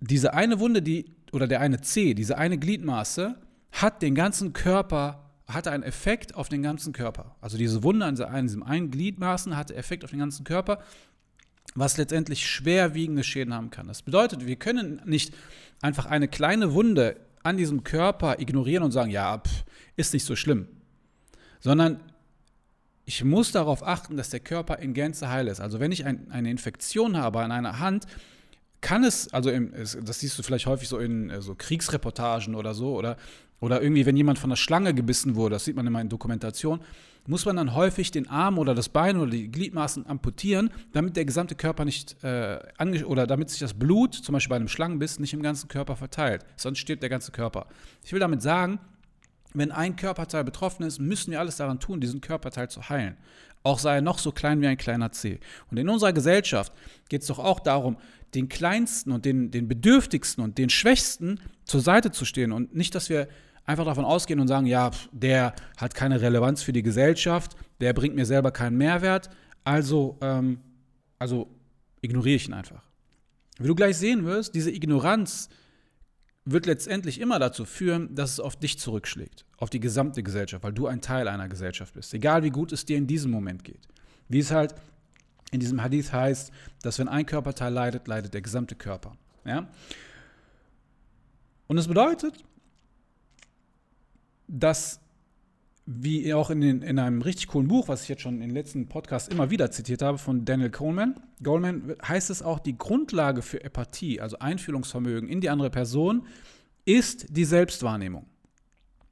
diese 0.00 0.34
eine 0.34 0.60
Wunde, 0.60 0.82
die, 0.82 1.16
oder 1.32 1.46
der 1.46 1.60
eine 1.60 1.80
C, 1.80 2.14
diese 2.14 2.38
eine 2.38 2.58
Gliedmaße, 2.58 3.36
hat 3.72 4.02
den 4.02 4.14
ganzen 4.14 4.52
Körper, 4.52 5.31
hatte 5.54 5.70
einen 5.70 5.82
Effekt 5.82 6.34
auf 6.34 6.48
den 6.48 6.62
ganzen 6.62 6.92
Körper. 6.92 7.36
Also 7.40 7.58
diese 7.58 7.82
Wunde 7.82 8.04
an 8.04 8.46
diesem 8.46 8.62
einen 8.62 8.90
Gliedmaßen 8.90 9.56
hatte 9.56 9.74
Effekt 9.74 10.04
auf 10.04 10.10
den 10.10 10.20
ganzen 10.20 10.44
Körper 10.44 10.78
was 11.74 11.96
letztendlich 11.96 12.46
schwerwiegende 12.46 13.24
Schäden 13.24 13.54
haben 13.54 13.70
kann. 13.70 13.88
Das 13.88 14.02
bedeutet, 14.02 14.46
wir 14.46 14.56
können 14.56 15.00
nicht 15.04 15.34
einfach 15.80 16.06
eine 16.06 16.28
kleine 16.28 16.74
Wunde 16.74 17.16
an 17.42 17.56
diesem 17.56 17.82
Körper 17.82 18.38
ignorieren 18.40 18.84
und 18.84 18.92
sagen, 18.92 19.10
ja, 19.10 19.38
pff, 19.38 19.64
ist 19.96 20.12
nicht 20.12 20.24
so 20.24 20.36
schlimm, 20.36 20.68
sondern 21.60 22.00
ich 23.04 23.24
muss 23.24 23.52
darauf 23.52 23.86
achten, 23.86 24.16
dass 24.16 24.30
der 24.30 24.40
Körper 24.40 24.78
in 24.78 24.94
Gänze 24.94 25.28
heil 25.28 25.48
ist. 25.48 25.60
Also 25.60 25.80
wenn 25.80 25.92
ich 25.92 26.04
ein, 26.04 26.30
eine 26.30 26.50
Infektion 26.50 27.16
habe 27.16 27.40
an 27.40 27.50
einer 27.50 27.80
Hand, 27.80 28.06
kann 28.82 29.04
es, 29.04 29.32
also 29.32 29.50
das 30.02 30.20
siehst 30.20 30.38
du 30.38 30.42
vielleicht 30.42 30.66
häufig 30.66 30.88
so 30.88 30.98
in 30.98 31.30
äh, 31.30 31.40
so 31.40 31.54
Kriegsreportagen 31.54 32.54
oder 32.54 32.74
so, 32.74 32.94
oder, 32.94 33.16
oder 33.60 33.80
irgendwie, 33.80 34.04
wenn 34.04 34.16
jemand 34.16 34.38
von 34.38 34.50
einer 34.50 34.56
Schlange 34.56 34.92
gebissen 34.92 35.34
wurde, 35.36 35.54
das 35.54 35.64
sieht 35.64 35.76
man 35.76 35.86
immer 35.86 36.00
in 36.00 36.10
Dokumentation, 36.10 36.80
muss 37.26 37.46
man 37.46 37.56
dann 37.56 37.74
häufig 37.74 38.10
den 38.10 38.28
Arm 38.28 38.58
oder 38.58 38.74
das 38.74 38.88
Bein 38.88 39.16
oder 39.16 39.30
die 39.30 39.48
Gliedmaßen 39.50 40.06
amputieren, 40.06 40.70
damit 40.92 41.16
der 41.16 41.24
gesamte 41.24 41.54
Körper 41.54 41.84
nicht 41.84 42.22
äh, 42.24 42.58
oder 43.04 43.26
damit 43.28 43.50
sich 43.50 43.60
das 43.60 43.74
Blut, 43.74 44.14
zum 44.14 44.32
Beispiel 44.32 44.50
bei 44.50 44.56
einem 44.56 44.68
Schlangenbiss, 44.68 45.20
nicht 45.20 45.32
im 45.32 45.42
ganzen 45.42 45.68
Körper 45.68 45.94
verteilt. 45.94 46.44
Sonst 46.56 46.78
stirbt 46.78 47.02
der 47.02 47.10
ganze 47.10 47.30
Körper. 47.30 47.66
Ich 48.04 48.12
will 48.12 48.20
damit 48.20 48.42
sagen, 48.42 48.80
wenn 49.54 49.70
ein 49.70 49.96
Körperteil 49.96 50.44
betroffen 50.44 50.84
ist, 50.84 50.98
müssen 50.98 51.30
wir 51.30 51.38
alles 51.38 51.56
daran 51.56 51.78
tun, 51.78 52.00
diesen 52.00 52.20
Körperteil 52.20 52.68
zu 52.68 52.88
heilen. 52.88 53.16
Auch 53.62 53.78
sei 53.78 53.96
er 53.96 54.02
noch 54.02 54.18
so 54.18 54.32
klein 54.32 54.60
wie 54.60 54.66
ein 54.66 54.76
kleiner 54.76 55.12
Zeh. 55.12 55.38
Und 55.70 55.76
in 55.76 55.88
unserer 55.88 56.12
Gesellschaft 56.12 56.72
geht 57.08 57.22
es 57.22 57.28
doch 57.28 57.38
auch 57.38 57.60
darum, 57.60 57.96
den 58.34 58.48
Kleinsten 58.48 59.12
und 59.12 59.24
den, 59.24 59.50
den 59.50 59.68
Bedürftigsten 59.68 60.42
und 60.42 60.58
den 60.58 60.70
Schwächsten 60.70 61.40
zur 61.64 61.80
Seite 61.80 62.10
zu 62.10 62.24
stehen 62.24 62.52
und 62.52 62.74
nicht, 62.74 62.94
dass 62.94 63.08
wir 63.08 63.28
einfach 63.64 63.84
davon 63.84 64.04
ausgehen 64.04 64.40
und 64.40 64.48
sagen, 64.48 64.66
ja, 64.66 64.90
der 65.12 65.54
hat 65.76 65.94
keine 65.94 66.20
Relevanz 66.20 66.62
für 66.62 66.72
die 66.72 66.82
Gesellschaft, 66.82 67.56
der 67.80 67.92
bringt 67.92 68.14
mir 68.14 68.26
selber 68.26 68.50
keinen 68.50 68.76
Mehrwert, 68.76 69.30
also, 69.64 70.18
ähm, 70.20 70.60
also 71.18 71.48
ignoriere 72.00 72.36
ich 72.36 72.48
ihn 72.48 72.54
einfach. 72.54 72.82
Wie 73.58 73.68
du 73.68 73.74
gleich 73.74 73.96
sehen 73.96 74.24
wirst, 74.24 74.54
diese 74.54 74.70
Ignoranz 74.70 75.48
wird 76.44 76.66
letztendlich 76.66 77.20
immer 77.20 77.38
dazu 77.38 77.64
führen, 77.64 78.14
dass 78.14 78.32
es 78.32 78.40
auf 78.40 78.56
dich 78.56 78.78
zurückschlägt, 78.78 79.44
auf 79.58 79.70
die 79.70 79.78
gesamte 79.78 80.22
Gesellschaft, 80.22 80.64
weil 80.64 80.72
du 80.72 80.88
ein 80.88 81.00
Teil 81.00 81.28
einer 81.28 81.48
Gesellschaft 81.48 81.94
bist, 81.94 82.12
egal 82.14 82.42
wie 82.42 82.50
gut 82.50 82.72
es 82.72 82.84
dir 82.84 82.96
in 82.96 83.06
diesem 83.06 83.30
Moment 83.30 83.62
geht. 83.62 83.86
Wie 84.28 84.40
es 84.40 84.50
halt 84.50 84.74
in 85.52 85.60
diesem 85.60 85.82
Hadith 85.82 86.12
heißt, 86.12 86.50
dass 86.82 86.98
wenn 86.98 87.08
ein 87.08 87.26
Körperteil 87.26 87.72
leidet, 87.72 88.08
leidet 88.08 88.34
der 88.34 88.40
gesamte 88.40 88.74
Körper. 88.74 89.16
Ja? 89.44 89.68
Und 91.68 91.78
es 91.78 91.86
bedeutet, 91.86 92.42
dass, 94.48 95.00
wie 95.86 96.32
auch 96.34 96.50
in, 96.50 96.60
den, 96.60 96.82
in 96.82 96.98
einem 96.98 97.22
richtig 97.22 97.48
coolen 97.48 97.68
Buch, 97.68 97.88
was 97.88 98.02
ich 98.02 98.08
jetzt 98.08 98.22
schon 98.22 98.36
in 98.36 98.40
den 98.40 98.50
letzten 98.50 98.88
Podcasts 98.88 99.28
immer 99.28 99.50
wieder 99.50 99.70
zitiert 99.70 100.02
habe, 100.02 100.18
von 100.18 100.44
Daniel 100.44 100.70
Coleman, 100.70 101.20
Goldman, 101.42 101.96
heißt 102.06 102.30
es 102.30 102.42
auch, 102.42 102.58
die 102.58 102.76
Grundlage 102.76 103.42
für 103.42 103.62
Empathie, 103.62 104.20
also 104.20 104.38
Einfühlungsvermögen 104.38 105.28
in 105.28 105.40
die 105.40 105.50
andere 105.50 105.70
Person, 105.70 106.26
ist 106.86 107.26
die 107.28 107.44
Selbstwahrnehmung. 107.44 108.26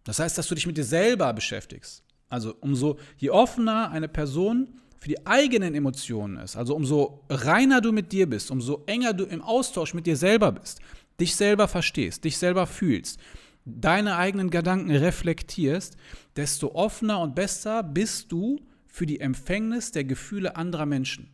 Das 0.04 0.18
heißt, 0.18 0.38
dass 0.38 0.49
du 0.49 0.54
dich 0.54 0.66
mit 0.66 0.78
dir 0.78 0.85
selber 0.85 1.32
beschäftigst. 1.35 2.02
Also 2.30 2.54
umso 2.61 2.99
je 3.18 3.30
offener 3.30 3.90
eine 3.90 4.09
Person 4.09 4.80
für 5.00 5.09
die 5.09 5.26
eigenen 5.26 5.75
Emotionen 5.75 6.37
ist, 6.37 6.57
also 6.57 6.76
umso 6.76 7.25
reiner 7.30 7.80
du 7.80 7.90
mit 7.90 8.12
dir 8.12 8.28
bist, 8.28 8.50
umso 8.50 8.85
enger 8.87 9.14
du 9.14 9.25
im 9.25 9.40
Austausch 9.40 9.95
mit 9.95 10.07
dir 10.07 10.16
selber 10.16 10.52
bist, 10.52 10.80
dich 11.19 11.35
selber 11.35 11.69
verstehst, 11.69 12.25
dich 12.25 12.37
selber 12.37 12.66
fühlst, 12.66 13.19
deine 13.64 14.16
eigenen 14.16 14.50
Gedanken 14.50 14.90
reflektierst, 14.90 15.97
desto 16.37 16.75
offener 16.75 17.21
und 17.21 17.35
besser 17.35 17.83
bist 17.83 18.30
du 18.30 18.61
für 18.87 19.07
die 19.07 19.21
Empfängnis 19.21 19.90
der 19.90 20.04
Gefühle 20.04 20.57
anderer 20.57 20.87
Menschen. 20.87 21.30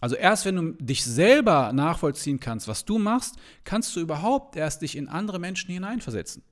Also 0.00 0.16
erst 0.16 0.44
wenn 0.44 0.56
du 0.56 0.72
dich 0.72 1.04
selber 1.04 1.72
nachvollziehen 1.72 2.40
kannst, 2.40 2.66
was 2.66 2.84
du 2.84 2.98
machst, 2.98 3.36
kannst 3.62 3.94
du 3.94 4.00
überhaupt 4.00 4.56
erst 4.56 4.82
dich 4.82 4.96
in 4.96 5.08
andere 5.08 5.38
Menschen 5.38 5.72
hineinversetzen, 5.72 6.42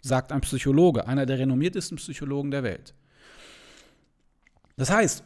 sagt 0.00 0.30
ein 0.30 0.42
Psychologe, 0.42 1.08
einer 1.08 1.26
der 1.26 1.40
renommiertesten 1.40 1.96
Psychologen 1.96 2.52
der 2.52 2.62
Welt. 2.62 2.94
Das 4.76 4.90
heißt, 4.90 5.24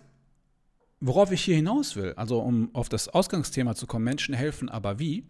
worauf 1.01 1.31
ich 1.33 1.43
hier 1.43 1.57
hinaus 1.57 1.97
will, 1.97 2.15
also 2.17 2.41
um 2.41 2.71
auf 2.75 2.89
das 2.89 3.09
Ausgangsthema 3.09 3.75
zu 3.75 3.87
kommen, 3.87 4.05
Menschen 4.05 4.35
helfen, 4.35 4.69
aber 4.69 4.99
wie, 4.99 5.25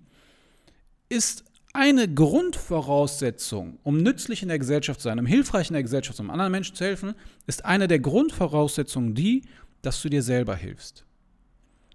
ist 1.09 1.45
eine 1.73 2.13
Grundvoraussetzung, 2.13 3.79
um 3.83 3.99
nützlich 3.99 4.43
in 4.43 4.49
der 4.49 4.59
Gesellschaft 4.59 5.01
zu 5.01 5.05
sein, 5.05 5.19
um 5.19 5.27
hilfreich 5.27 5.69
in 5.69 5.75
der 5.75 5.83
Gesellschaft 5.83 6.17
zu 6.17 6.23
sein, 6.23 6.27
um 6.27 6.33
anderen 6.33 6.53
Menschen 6.53 6.75
zu 6.75 6.85
helfen, 6.85 7.15
ist 7.47 7.65
eine 7.65 7.89
der 7.89 7.99
Grundvoraussetzungen 7.99 9.15
die, 9.15 9.43
dass 9.83 10.01
du 10.03 10.09
dir 10.09 10.23
selber 10.23 10.57
hilfst. 10.57 11.05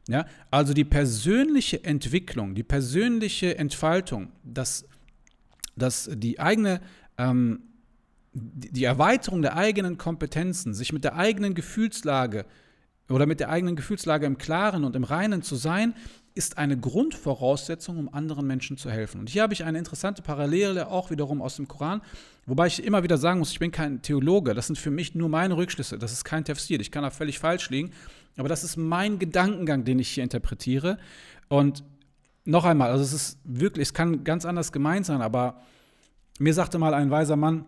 Ja, 0.08 0.26
also 0.52 0.74
die 0.74 0.84
persönliche 0.84 1.84
Entwicklung, 1.84 2.56
die 2.56 2.64
persönliche 2.64 3.58
Entfaltung, 3.58 4.32
dass, 4.44 4.86
dass 5.78 6.10
die 6.14 6.40
eigene, 6.40 6.82
ähm, 7.18 7.62
die 8.34 8.84
Erweiterung 8.84 9.42
der 9.42 9.56
eigenen 9.56 9.98
Kompetenzen, 9.98 10.74
sich 10.74 10.92
mit 10.92 11.06
der 11.06 11.16
eigenen 11.16 11.56
Gefühlslage 11.56 12.46
oder 13.10 13.26
mit 13.26 13.40
der 13.40 13.50
eigenen 13.50 13.76
Gefühlslage 13.76 14.26
im 14.26 14.38
Klaren 14.38 14.84
und 14.84 14.96
im 14.96 15.04
Reinen 15.04 15.42
zu 15.42 15.56
sein, 15.56 15.94
ist 16.36 16.58
eine 16.58 16.78
Grundvoraussetzung, 16.78 17.98
um 18.00 18.14
anderen 18.14 18.48
Menschen 18.48 18.78
zu 18.78 18.90
helfen. 18.90 19.20
Und 19.20 19.30
hier 19.30 19.44
habe 19.44 19.54
ich 19.54 19.64
eine 19.64 19.78
interessante 19.78 20.22
Parallele 20.22 20.88
auch 20.88 21.12
wiederum 21.12 21.42
aus 21.42 21.58
dem 21.58 21.68
Koran, 21.68 22.02
wobei 22.46 22.68
ich 22.68 22.84
immer 22.84 23.04
wieder 23.04 23.18
sagen 23.18 23.40
muss, 23.40 23.52
ich 23.52 23.60
bin 23.60 23.72
kein 23.72 24.02
Theologe, 24.02 24.54
das 24.54 24.68
sind 24.68 24.78
für 24.78 24.90
mich 24.90 25.14
nur 25.14 25.30
meine 25.30 25.56
Rückschlüsse, 25.56 26.00
das 26.00 26.12
ist 26.12 26.24
kein 26.24 26.44
Tafsir, 26.44 26.80
ich 26.80 26.92
kann 26.92 27.04
da 27.04 27.12
völlig 27.12 27.38
falsch 27.38 27.70
liegen, 27.70 27.92
aber 28.36 28.50
das 28.50 28.64
ist 28.64 28.78
mein 28.78 29.20
Gedankengang, 29.20 29.84
den 29.84 30.00
ich 30.00 30.10
hier 30.10 30.24
interpretiere. 30.24 30.98
Und 31.50 31.84
noch 32.46 32.66
einmal, 32.66 32.90
also 32.90 33.04
es 33.04 33.14
ist 33.14 33.40
wirklich, 33.44 33.90
es 33.90 33.94
kann 33.94 34.24
ganz 34.24 34.46
anders 34.46 34.72
gemeint 34.72 35.06
sein, 35.06 35.22
aber 35.22 35.62
mir 36.40 36.54
sagte 36.54 36.80
mal 36.80 36.96
ein 36.96 37.12
weiser 37.12 37.36
Mann, 37.36 37.66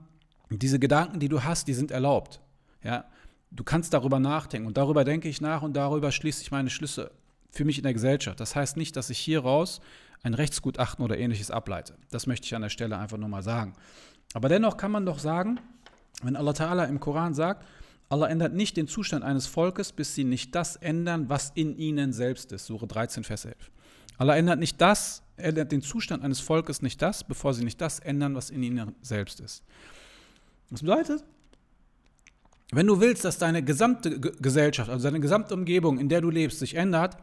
diese 0.49 0.79
Gedanken, 0.79 1.19
die 1.19 1.29
du 1.29 1.43
hast, 1.43 1.67
die 1.67 1.73
sind 1.73 1.91
erlaubt. 1.91 2.41
Ja, 2.83 3.05
du 3.51 3.63
kannst 3.63 3.93
darüber 3.93 4.19
nachdenken 4.19 4.67
und 4.67 4.77
darüber 4.77 5.03
denke 5.03 5.29
ich 5.29 5.41
nach 5.41 5.61
und 5.61 5.73
darüber 5.73 6.11
schließe 6.11 6.41
ich 6.41 6.51
meine 6.51 6.69
Schlüsse 6.69 7.11
für 7.51 7.65
mich 7.65 7.77
in 7.77 7.83
der 7.83 7.93
Gesellschaft. 7.93 8.39
Das 8.39 8.55
heißt 8.55 8.77
nicht, 8.77 8.95
dass 8.95 9.09
ich 9.09 9.19
hieraus 9.19 9.79
ein 10.23 10.33
Rechtsgutachten 10.33 11.03
oder 11.03 11.17
ähnliches 11.17 11.51
ableite. 11.51 11.95
Das 12.11 12.27
möchte 12.27 12.45
ich 12.45 12.55
an 12.55 12.61
der 12.61 12.69
Stelle 12.69 12.97
einfach 12.97 13.17
nur 13.17 13.29
mal 13.29 13.43
sagen. 13.43 13.73
Aber 14.33 14.49
dennoch 14.49 14.77
kann 14.77 14.91
man 14.91 15.05
doch 15.05 15.19
sagen, 15.19 15.59
wenn 16.23 16.35
Allah 16.35 16.51
Ta'ala 16.51 16.87
im 16.87 16.99
Koran 16.99 17.33
sagt, 17.33 17.65
Allah 18.09 18.27
ändert 18.27 18.53
nicht 18.53 18.77
den 18.77 18.87
Zustand 18.87 19.23
eines 19.23 19.47
Volkes, 19.47 19.91
bis 19.91 20.13
sie 20.15 20.23
nicht 20.23 20.53
das 20.53 20.75
ändern, 20.75 21.29
was 21.29 21.51
in 21.55 21.77
ihnen 21.77 22.13
selbst 22.13 22.51
ist. 22.51 22.65
Sure 22.65 22.87
13, 22.87 23.23
Vers 23.23 23.45
11. 23.45 23.55
Allah 24.17 24.35
ändert 24.37 24.59
nicht 24.59 24.79
das, 24.79 25.23
ändert 25.37 25.71
den 25.71 25.81
Zustand 25.81 26.23
eines 26.23 26.39
Volkes 26.39 26.81
nicht 26.81 27.01
das, 27.01 27.23
bevor 27.23 27.53
sie 27.53 27.63
nicht 27.63 27.81
das 27.81 27.99
ändern, 27.99 28.35
was 28.35 28.49
in 28.49 28.63
ihnen 28.63 28.95
selbst 29.01 29.39
ist. 29.39 29.63
Das 30.69 30.81
bedeutet, 30.81 31.23
wenn 32.71 32.87
du 32.87 32.99
willst, 32.99 33.23
dass 33.23 33.37
deine 33.37 33.63
gesamte 33.63 34.19
Gesellschaft, 34.19 34.89
also 34.89 35.03
deine 35.03 35.19
gesamte 35.19 35.53
Umgebung, 35.53 35.99
in 35.99 36.09
der 36.09 36.21
du 36.21 36.29
lebst, 36.29 36.59
sich 36.59 36.75
ändert, 36.75 37.17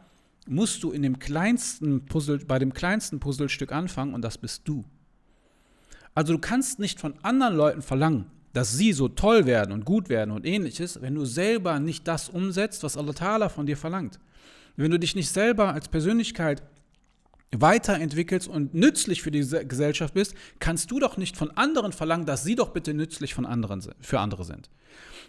musst 0.47 0.83
du 0.83 0.91
in 0.91 1.01
dem 1.01 1.19
kleinsten 1.19 2.05
Puzzle, 2.05 2.39
bei 2.39 2.59
dem 2.59 2.73
kleinsten 2.73 3.19
Puzzlestück 3.19 3.71
anfangen 3.71 4.13
und 4.13 4.21
das 4.21 4.37
bist 4.37 4.67
du. 4.67 4.85
Also 6.15 6.33
du 6.33 6.39
kannst 6.39 6.79
nicht 6.79 6.99
von 6.99 7.15
anderen 7.23 7.55
Leuten 7.55 7.81
verlangen, 7.81 8.25
dass 8.53 8.73
sie 8.73 8.93
so 8.93 9.07
toll 9.07 9.45
werden 9.45 9.71
und 9.71 9.83
gut 9.83 10.09
werden 10.09 10.31
und 10.31 10.45
ähnliches, 10.45 11.01
wenn 11.01 11.15
du 11.15 11.25
selber 11.25 11.79
nicht 11.79 12.07
das 12.07 12.29
umsetzt, 12.29 12.83
was 12.83 12.97
Allah 12.97 13.11
Ta'ala 13.11 13.49
von 13.49 13.65
dir 13.65 13.77
verlangt. 13.77 14.19
Wenn 14.75 14.91
du 14.91 14.99
dich 14.99 15.15
nicht 15.15 15.29
selber 15.29 15.73
als 15.73 15.87
Persönlichkeit 15.87 16.61
weiterentwickelst 17.61 18.47
und 18.47 18.73
nützlich 18.73 19.21
für 19.21 19.31
die 19.31 19.47
Gesellschaft 19.67 20.13
bist, 20.13 20.35
kannst 20.59 20.91
du 20.91 20.99
doch 20.99 21.17
nicht 21.17 21.37
von 21.37 21.51
anderen 21.51 21.91
verlangen, 21.91 22.25
dass 22.25 22.43
sie 22.43 22.55
doch 22.55 22.69
bitte 22.69 22.93
nützlich 22.93 23.33
von 23.33 23.45
anderen, 23.45 23.81
für 24.01 24.19
andere 24.19 24.43
sind. 24.43 24.69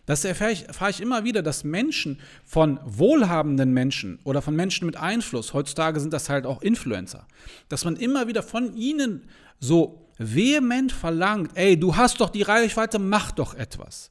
Das 0.06 0.24
erfahre 0.24 0.52
ich, 0.52 0.66
erfahre 0.68 0.90
ich 0.90 1.00
immer 1.00 1.24
wieder, 1.24 1.42
dass 1.42 1.64
Menschen 1.64 2.20
von 2.44 2.78
wohlhabenden 2.84 3.72
Menschen 3.72 4.18
oder 4.24 4.42
von 4.42 4.54
Menschen 4.54 4.86
mit 4.86 4.96
Einfluss, 4.96 5.54
heutzutage 5.54 5.98
sind 5.98 6.12
das 6.12 6.28
halt 6.28 6.44
auch 6.44 6.60
Influencer, 6.60 7.26
dass 7.68 7.84
man 7.84 7.96
immer 7.96 8.28
wieder 8.28 8.42
von 8.42 8.76
ihnen 8.76 9.28
so 9.60 10.06
vehement 10.18 10.92
verlangt, 10.92 11.52
ey, 11.54 11.78
du 11.78 11.96
hast 11.96 12.20
doch 12.20 12.30
die 12.30 12.42
Reichweite, 12.42 12.98
mach 12.98 13.32
doch 13.32 13.54
etwas. 13.54 14.10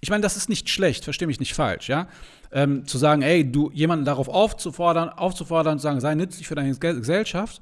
Ich 0.00 0.10
meine, 0.10 0.20
das 0.20 0.36
ist 0.36 0.50
nicht 0.50 0.68
schlecht, 0.68 1.04
verstehe 1.04 1.26
mich 1.26 1.40
nicht 1.40 1.54
falsch, 1.54 1.88
ja. 1.88 2.08
Ähm, 2.54 2.86
zu 2.86 2.98
sagen, 2.98 3.20
ey, 3.22 3.50
du 3.50 3.70
jemanden 3.72 4.04
darauf 4.04 4.28
aufzufordern, 4.28 5.08
aufzufordern, 5.08 5.78
zu 5.78 5.82
sagen, 5.82 6.00
sei 6.00 6.14
nützlich 6.14 6.46
für 6.46 6.54
deine 6.54 6.74
Gesellschaft. 6.74 7.60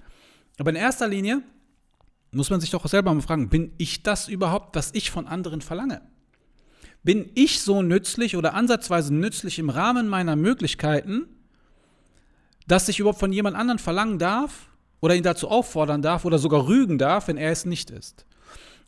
Aber 0.58 0.70
in 0.70 0.76
erster 0.76 1.08
Linie 1.08 1.42
muss 2.30 2.50
man 2.50 2.60
sich 2.60 2.70
doch 2.70 2.86
selber 2.86 3.12
mal 3.12 3.22
fragen, 3.22 3.48
bin 3.48 3.72
ich 3.78 4.02
das 4.02 4.28
überhaupt, 4.28 4.76
was 4.76 4.90
ich 4.94 5.10
von 5.10 5.26
anderen 5.26 5.60
verlange? 5.60 6.02
Bin 7.02 7.30
ich 7.34 7.62
so 7.62 7.82
nützlich 7.82 8.36
oder 8.36 8.54
ansatzweise 8.54 9.14
nützlich 9.14 9.58
im 9.58 9.70
Rahmen 9.70 10.08
meiner 10.08 10.36
Möglichkeiten, 10.36 11.26
dass 12.66 12.88
ich 12.88 13.00
überhaupt 13.00 13.18
von 13.18 13.32
jemand 13.32 13.56
anderen 13.56 13.78
verlangen 13.78 14.18
darf 14.18 14.68
oder 15.00 15.16
ihn 15.16 15.24
dazu 15.24 15.48
auffordern 15.48 16.00
darf 16.00 16.24
oder 16.24 16.38
sogar 16.38 16.68
rügen 16.68 16.98
darf, 16.98 17.28
wenn 17.28 17.36
er 17.36 17.50
es 17.50 17.64
nicht 17.64 17.90
ist? 17.90 18.24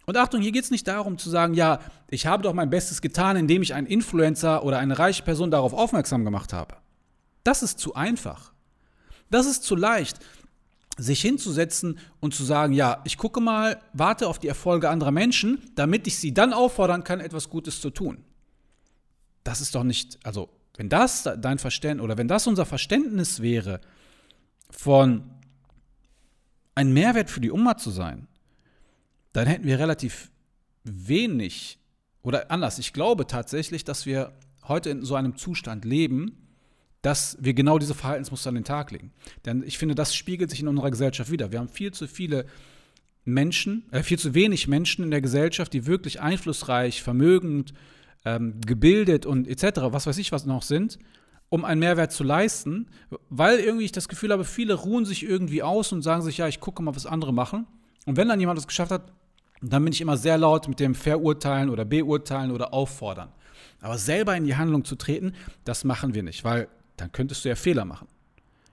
Und 0.06 0.16
Achtung, 0.16 0.40
hier 0.40 0.52
geht 0.52 0.64
es 0.64 0.70
nicht 0.70 0.86
darum 0.86 1.18
zu 1.18 1.30
sagen, 1.30 1.54
ja, 1.54 1.80
ich 2.08 2.26
habe 2.26 2.42
doch 2.42 2.52
mein 2.52 2.70
Bestes 2.70 3.00
getan, 3.00 3.36
indem 3.36 3.62
ich 3.62 3.74
einen 3.74 3.86
Influencer 3.86 4.64
oder 4.64 4.78
eine 4.78 4.98
reiche 4.98 5.22
Person 5.22 5.50
darauf 5.50 5.72
aufmerksam 5.72 6.24
gemacht 6.24 6.52
habe. 6.52 6.76
Das 7.42 7.62
ist 7.62 7.78
zu 7.78 7.94
einfach. 7.94 8.52
Das 9.30 9.46
ist 9.46 9.62
zu 9.62 9.76
leicht 9.76 10.18
sich 10.96 11.20
hinzusetzen 11.20 11.98
und 12.20 12.34
zu 12.34 12.44
sagen, 12.44 12.72
ja, 12.72 13.00
ich 13.04 13.18
gucke 13.18 13.40
mal, 13.40 13.80
warte 13.92 14.28
auf 14.28 14.38
die 14.38 14.48
Erfolge 14.48 14.88
anderer 14.88 15.10
Menschen, 15.10 15.70
damit 15.74 16.06
ich 16.06 16.18
sie 16.18 16.32
dann 16.32 16.52
auffordern 16.52 17.04
kann, 17.04 17.20
etwas 17.20 17.50
Gutes 17.50 17.80
zu 17.80 17.90
tun. 17.90 18.18
Das 19.42 19.60
ist 19.60 19.74
doch 19.74 19.84
nicht, 19.84 20.18
also 20.24 20.48
wenn 20.76 20.88
das 20.88 21.28
dein 21.38 21.58
Verständnis 21.58 22.04
oder 22.04 22.16
wenn 22.16 22.28
das 22.28 22.46
unser 22.46 22.66
Verständnis 22.66 23.42
wäre 23.42 23.80
von 24.70 25.24
ein 26.74 26.92
Mehrwert 26.92 27.30
für 27.30 27.40
die 27.40 27.50
Umma 27.50 27.76
zu 27.76 27.90
sein, 27.90 28.26
dann 29.34 29.46
hätten 29.46 29.66
wir 29.66 29.78
relativ 29.78 30.30
wenig 30.84 31.78
oder 32.22 32.50
anders. 32.50 32.78
Ich 32.78 32.92
glaube 32.92 33.26
tatsächlich, 33.26 33.84
dass 33.84 34.06
wir 34.06 34.32
heute 34.66 34.90
in 34.90 35.04
so 35.04 35.14
einem 35.14 35.36
Zustand 35.36 35.84
leben, 35.84 36.38
dass 37.02 37.36
wir 37.40 37.52
genau 37.52 37.78
diese 37.78 37.94
Verhaltensmuster 37.94 38.48
an 38.48 38.54
den 38.54 38.64
Tag 38.64 38.90
legen. 38.90 39.12
Denn 39.44 39.62
ich 39.62 39.76
finde, 39.76 39.94
das 39.94 40.14
spiegelt 40.14 40.50
sich 40.50 40.60
in 40.60 40.68
unserer 40.68 40.90
Gesellschaft 40.90 41.30
wieder. 41.30 41.52
Wir 41.52 41.58
haben 41.58 41.68
viel 41.68 41.92
zu 41.92 42.08
viele 42.08 42.46
Menschen, 43.24 43.84
äh, 43.90 44.02
viel 44.02 44.18
zu 44.18 44.34
wenig 44.34 44.68
Menschen 44.68 45.04
in 45.04 45.10
der 45.10 45.20
Gesellschaft, 45.20 45.72
die 45.72 45.84
wirklich 45.84 46.20
einflussreich, 46.20 47.02
vermögend, 47.02 47.74
ähm, 48.24 48.60
gebildet 48.64 49.26
und 49.26 49.48
etc., 49.48 49.80
was 49.90 50.06
weiß 50.06 50.16
ich 50.18 50.32
was 50.32 50.46
noch 50.46 50.62
sind, 50.62 50.98
um 51.48 51.64
einen 51.64 51.80
Mehrwert 51.80 52.12
zu 52.12 52.24
leisten, 52.24 52.88
weil 53.28 53.58
irgendwie 53.58 53.84
ich 53.84 53.92
das 53.92 54.08
Gefühl 54.08 54.32
habe, 54.32 54.44
viele 54.44 54.74
ruhen 54.74 55.04
sich 55.04 55.24
irgendwie 55.24 55.62
aus 55.62 55.92
und 55.92 56.02
sagen 56.02 56.22
sich, 56.22 56.38
ja, 56.38 56.48
ich 56.48 56.60
gucke 56.60 56.82
mal, 56.82 56.96
was 56.96 57.04
andere 57.04 57.34
machen. 57.34 57.66
Und 58.06 58.16
wenn 58.16 58.28
dann 58.28 58.40
jemand 58.40 58.58
das 58.58 58.66
geschafft 58.66 58.92
hat, 58.92 59.12
dann 59.60 59.84
bin 59.84 59.92
ich 59.92 60.00
immer 60.00 60.16
sehr 60.16 60.38
laut 60.38 60.68
mit 60.68 60.80
dem 60.80 60.94
Verurteilen 60.94 61.70
oder 61.70 61.84
Beurteilen 61.84 62.50
oder 62.50 62.74
Auffordern. 62.74 63.30
Aber 63.80 63.98
selber 63.98 64.36
in 64.36 64.44
die 64.44 64.56
Handlung 64.56 64.84
zu 64.84 64.96
treten, 64.96 65.34
das 65.64 65.84
machen 65.84 66.14
wir 66.14 66.22
nicht, 66.22 66.44
weil 66.44 66.68
dann 66.96 67.12
könntest 67.12 67.44
du 67.44 67.48
ja 67.48 67.56
Fehler 67.56 67.84
machen. 67.84 68.08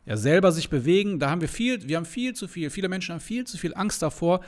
Ja, 0.06 0.18
selber 0.18 0.52
sich 0.52 0.70
bewegen, 0.70 1.20
da 1.20 1.30
haben 1.30 1.42
wir 1.42 1.50
viel, 1.50 1.88
wir 1.88 1.98
haben 1.98 2.06
viel 2.06 2.34
zu 2.34 2.48
viel, 2.48 2.70
viele 2.70 2.90
Menschen 2.90 3.14
haben 3.14 3.22
viel 3.22 3.46
zu 3.46 3.58
viel 3.58 3.74
Angst 3.76 4.02
davor, 4.02 4.42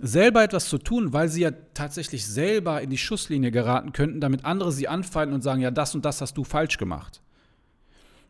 selber 0.00 0.42
etwas 0.42 0.68
zu 0.68 0.78
tun, 0.78 1.12
weil 1.12 1.28
sie 1.28 1.42
ja 1.42 1.50
tatsächlich 1.74 2.26
selber 2.26 2.80
in 2.82 2.90
die 2.90 2.98
Schusslinie 2.98 3.50
geraten 3.50 3.92
könnten, 3.92 4.20
damit 4.20 4.44
andere 4.44 4.72
sie 4.72 4.88
anfallen 4.88 5.32
und 5.32 5.42
sagen, 5.42 5.60
ja, 5.60 5.70
das 5.70 5.94
und 5.94 6.04
das 6.04 6.20
hast 6.20 6.36
du 6.36 6.44
falsch 6.44 6.78
gemacht. 6.78 7.20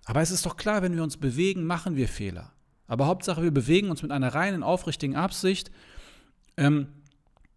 Aber 0.05 0.21
es 0.21 0.31
ist 0.31 0.47
doch 0.47 0.57
klar, 0.57 0.83
wenn 0.83 0.95
wir 0.95 1.03
uns 1.03 1.17
bewegen, 1.17 1.65
machen 1.65 1.97
wir 1.97 2.09
Fehler. 2.09 2.53
Aber 2.87 3.07
Hauptsache, 3.07 3.43
wir 3.43 3.51
bewegen 3.51 3.91
uns 3.91 4.03
mit 4.03 4.13
einer 4.13 4.35
reinen, 4.35 4.63
aufrichtigen 4.63 5.17
Absicht. 5.17 5.73
Ähm, 6.57 6.87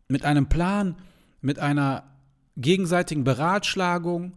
mit 0.09 0.25
einem 0.25 0.49
Plan, 0.49 0.95
mit 1.39 1.59
einer 1.59 2.03
gegenseitigen 2.57 3.23
Beratschlagung. 3.23 4.33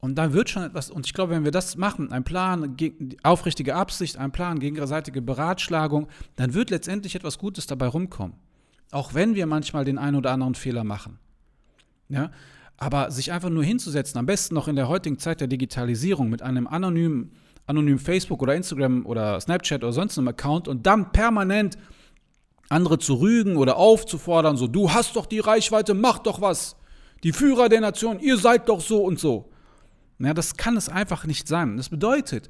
Und 0.00 0.14
dann 0.14 0.32
wird 0.32 0.48
schon 0.48 0.62
etwas, 0.62 0.90
und 0.90 1.06
ich 1.06 1.14
glaube, 1.14 1.32
wenn 1.32 1.44
wir 1.44 1.50
das 1.50 1.76
machen, 1.76 2.12
ein 2.12 2.22
Plan, 2.22 2.76
aufrichtige 3.24 3.74
Absicht, 3.74 4.16
ein 4.16 4.30
Plan, 4.30 4.60
gegenseitige 4.60 5.20
Beratschlagung, 5.20 6.06
dann 6.36 6.54
wird 6.54 6.70
letztendlich 6.70 7.16
etwas 7.16 7.38
Gutes 7.38 7.66
dabei 7.66 7.88
rumkommen. 7.88 8.36
Auch 8.92 9.14
wenn 9.14 9.34
wir 9.34 9.46
manchmal 9.46 9.84
den 9.84 9.98
einen 9.98 10.16
oder 10.16 10.30
anderen 10.30 10.54
Fehler 10.54 10.84
machen. 10.84 11.18
Ja? 12.08 12.30
Aber 12.76 13.10
sich 13.10 13.32
einfach 13.32 13.50
nur 13.50 13.64
hinzusetzen, 13.64 14.18
am 14.18 14.26
besten 14.26 14.54
noch 14.54 14.68
in 14.68 14.76
der 14.76 14.88
heutigen 14.88 15.18
Zeit 15.18 15.40
der 15.40 15.48
Digitalisierung 15.48 16.28
mit 16.28 16.42
einem 16.42 16.68
anonymen, 16.68 17.32
anonymen 17.66 17.98
Facebook 17.98 18.40
oder 18.40 18.54
Instagram 18.54 19.04
oder 19.04 19.40
Snapchat 19.40 19.82
oder 19.82 19.92
sonst 19.92 20.16
einem 20.16 20.28
Account 20.28 20.68
und 20.68 20.86
dann 20.86 21.10
permanent 21.10 21.76
andere 22.68 22.98
zu 22.98 23.14
rügen 23.14 23.56
oder 23.56 23.76
aufzufordern, 23.76 24.56
so 24.56 24.66
du 24.66 24.92
hast 24.92 25.16
doch 25.16 25.26
die 25.26 25.40
Reichweite, 25.40 25.94
mach 25.94 26.18
doch 26.18 26.40
was. 26.40 26.76
Die 27.22 27.32
Führer 27.32 27.68
der 27.68 27.80
Nation, 27.80 28.20
ihr 28.20 28.36
seid 28.36 28.68
doch 28.68 28.80
so 28.80 29.02
und 29.02 29.18
so. 29.18 29.50
Ja, 30.18 30.34
das 30.34 30.56
kann 30.56 30.76
es 30.76 30.88
einfach 30.88 31.24
nicht 31.24 31.48
sein. 31.48 31.76
Das 31.76 31.88
bedeutet, 31.88 32.48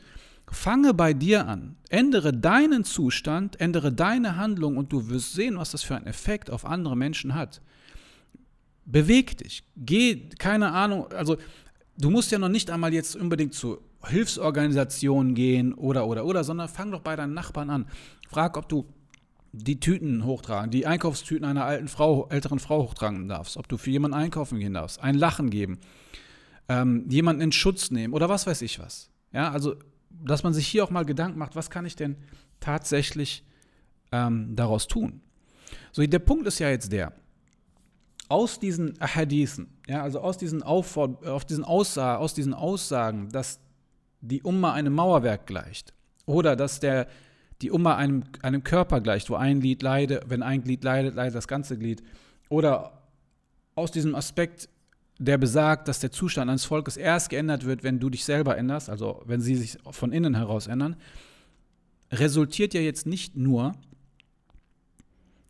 fange 0.50 0.94
bei 0.94 1.12
dir 1.12 1.46
an, 1.46 1.76
ändere 1.90 2.32
deinen 2.32 2.84
Zustand, 2.84 3.60
ändere 3.60 3.92
deine 3.92 4.36
Handlung 4.36 4.76
und 4.76 4.92
du 4.92 5.08
wirst 5.08 5.34
sehen, 5.34 5.58
was 5.58 5.70
das 5.70 5.82
für 5.82 5.96
einen 5.96 6.06
Effekt 6.06 6.50
auf 6.50 6.64
andere 6.64 6.96
Menschen 6.96 7.34
hat. 7.34 7.60
Beweg 8.84 9.38
dich, 9.38 9.64
geh, 9.76 10.28
keine 10.38 10.72
Ahnung, 10.72 11.12
also 11.12 11.36
du 11.98 12.10
musst 12.10 12.32
ja 12.32 12.38
noch 12.38 12.48
nicht 12.48 12.70
einmal 12.70 12.94
jetzt 12.94 13.16
unbedingt 13.16 13.52
zu 13.52 13.78
Hilfsorganisationen 14.04 15.34
gehen 15.34 15.74
oder, 15.74 16.06
oder, 16.06 16.24
oder, 16.24 16.44
sondern 16.44 16.68
fang 16.68 16.90
doch 16.90 17.00
bei 17.00 17.16
deinen 17.16 17.34
Nachbarn 17.34 17.68
an. 17.68 17.86
Frag, 18.28 18.56
ob 18.56 18.68
du 18.68 18.86
die 19.64 19.80
Tüten 19.80 20.24
hochtragen, 20.24 20.70
die 20.70 20.86
Einkaufstüten 20.86 21.44
einer 21.44 21.64
alten 21.64 21.88
Frau, 21.88 22.28
älteren 22.28 22.58
Frau 22.58 22.82
hochtragen 22.84 23.28
darfst, 23.28 23.56
ob 23.56 23.68
du 23.68 23.76
für 23.76 23.90
jemanden 23.90 24.16
einkaufen 24.16 24.58
gehen 24.58 24.74
darfst, 24.74 25.00
ein 25.02 25.14
Lachen 25.14 25.50
geben, 25.50 25.78
ähm, 26.68 27.06
jemanden 27.08 27.42
in 27.42 27.52
Schutz 27.52 27.90
nehmen 27.90 28.14
oder 28.14 28.28
was 28.28 28.46
weiß 28.46 28.62
ich 28.62 28.78
was. 28.78 29.10
Ja, 29.32 29.50
also, 29.50 29.76
dass 30.10 30.42
man 30.42 30.54
sich 30.54 30.66
hier 30.66 30.84
auch 30.84 30.90
mal 30.90 31.04
Gedanken 31.04 31.38
macht, 31.38 31.56
was 31.56 31.70
kann 31.70 31.86
ich 31.86 31.96
denn 31.96 32.16
tatsächlich 32.60 33.44
ähm, 34.12 34.54
daraus 34.56 34.86
tun? 34.86 35.20
So, 35.92 36.06
der 36.06 36.18
Punkt 36.18 36.46
ist 36.46 36.58
ja 36.58 36.70
jetzt 36.70 36.92
der, 36.92 37.12
aus 38.28 38.58
diesen 38.58 39.00
Ahadithen, 39.00 39.78
ja, 39.86 40.02
also 40.02 40.20
aus 40.20 40.38
diesen, 40.38 40.62
Auffor 40.62 41.18
auf 41.26 41.44
diesen 41.44 41.64
Aussagen, 41.64 42.22
aus 42.22 42.34
diesen 42.34 42.54
Aussagen, 42.54 43.30
dass 43.30 43.60
die 44.20 44.42
Umma 44.42 44.72
einem 44.72 44.94
Mauerwerk 44.94 45.46
gleicht 45.46 45.94
oder 46.26 46.56
dass 46.56 46.80
der 46.80 47.08
die 47.62 47.70
Umma 47.70 47.96
einem, 47.96 48.24
einem 48.42 48.62
Körper 48.62 49.00
gleicht, 49.00 49.30
wo 49.30 49.34
ein 49.34 49.60
Glied 49.60 49.82
leidet, 49.82 50.24
wenn 50.28 50.42
ein 50.42 50.62
Glied 50.62 50.84
leidet, 50.84 51.14
leidet 51.14 51.34
das 51.34 51.48
ganze 51.48 51.76
Glied. 51.76 52.02
Oder 52.48 53.02
aus 53.74 53.90
diesem 53.90 54.14
Aspekt, 54.14 54.68
der 55.18 55.38
besagt, 55.38 55.88
dass 55.88 55.98
der 55.98 56.12
Zustand 56.12 56.50
eines 56.50 56.64
Volkes 56.64 56.96
erst 56.96 57.30
geändert 57.30 57.64
wird, 57.64 57.82
wenn 57.82 57.98
du 57.98 58.10
dich 58.10 58.24
selber 58.24 58.56
änderst, 58.56 58.88
also 58.88 59.22
wenn 59.26 59.40
sie 59.40 59.56
sich 59.56 59.78
von 59.90 60.12
innen 60.12 60.34
heraus 60.36 60.68
ändern, 60.68 60.96
resultiert 62.12 62.74
ja 62.74 62.80
jetzt 62.80 63.06
nicht 63.06 63.36
nur 63.36 63.74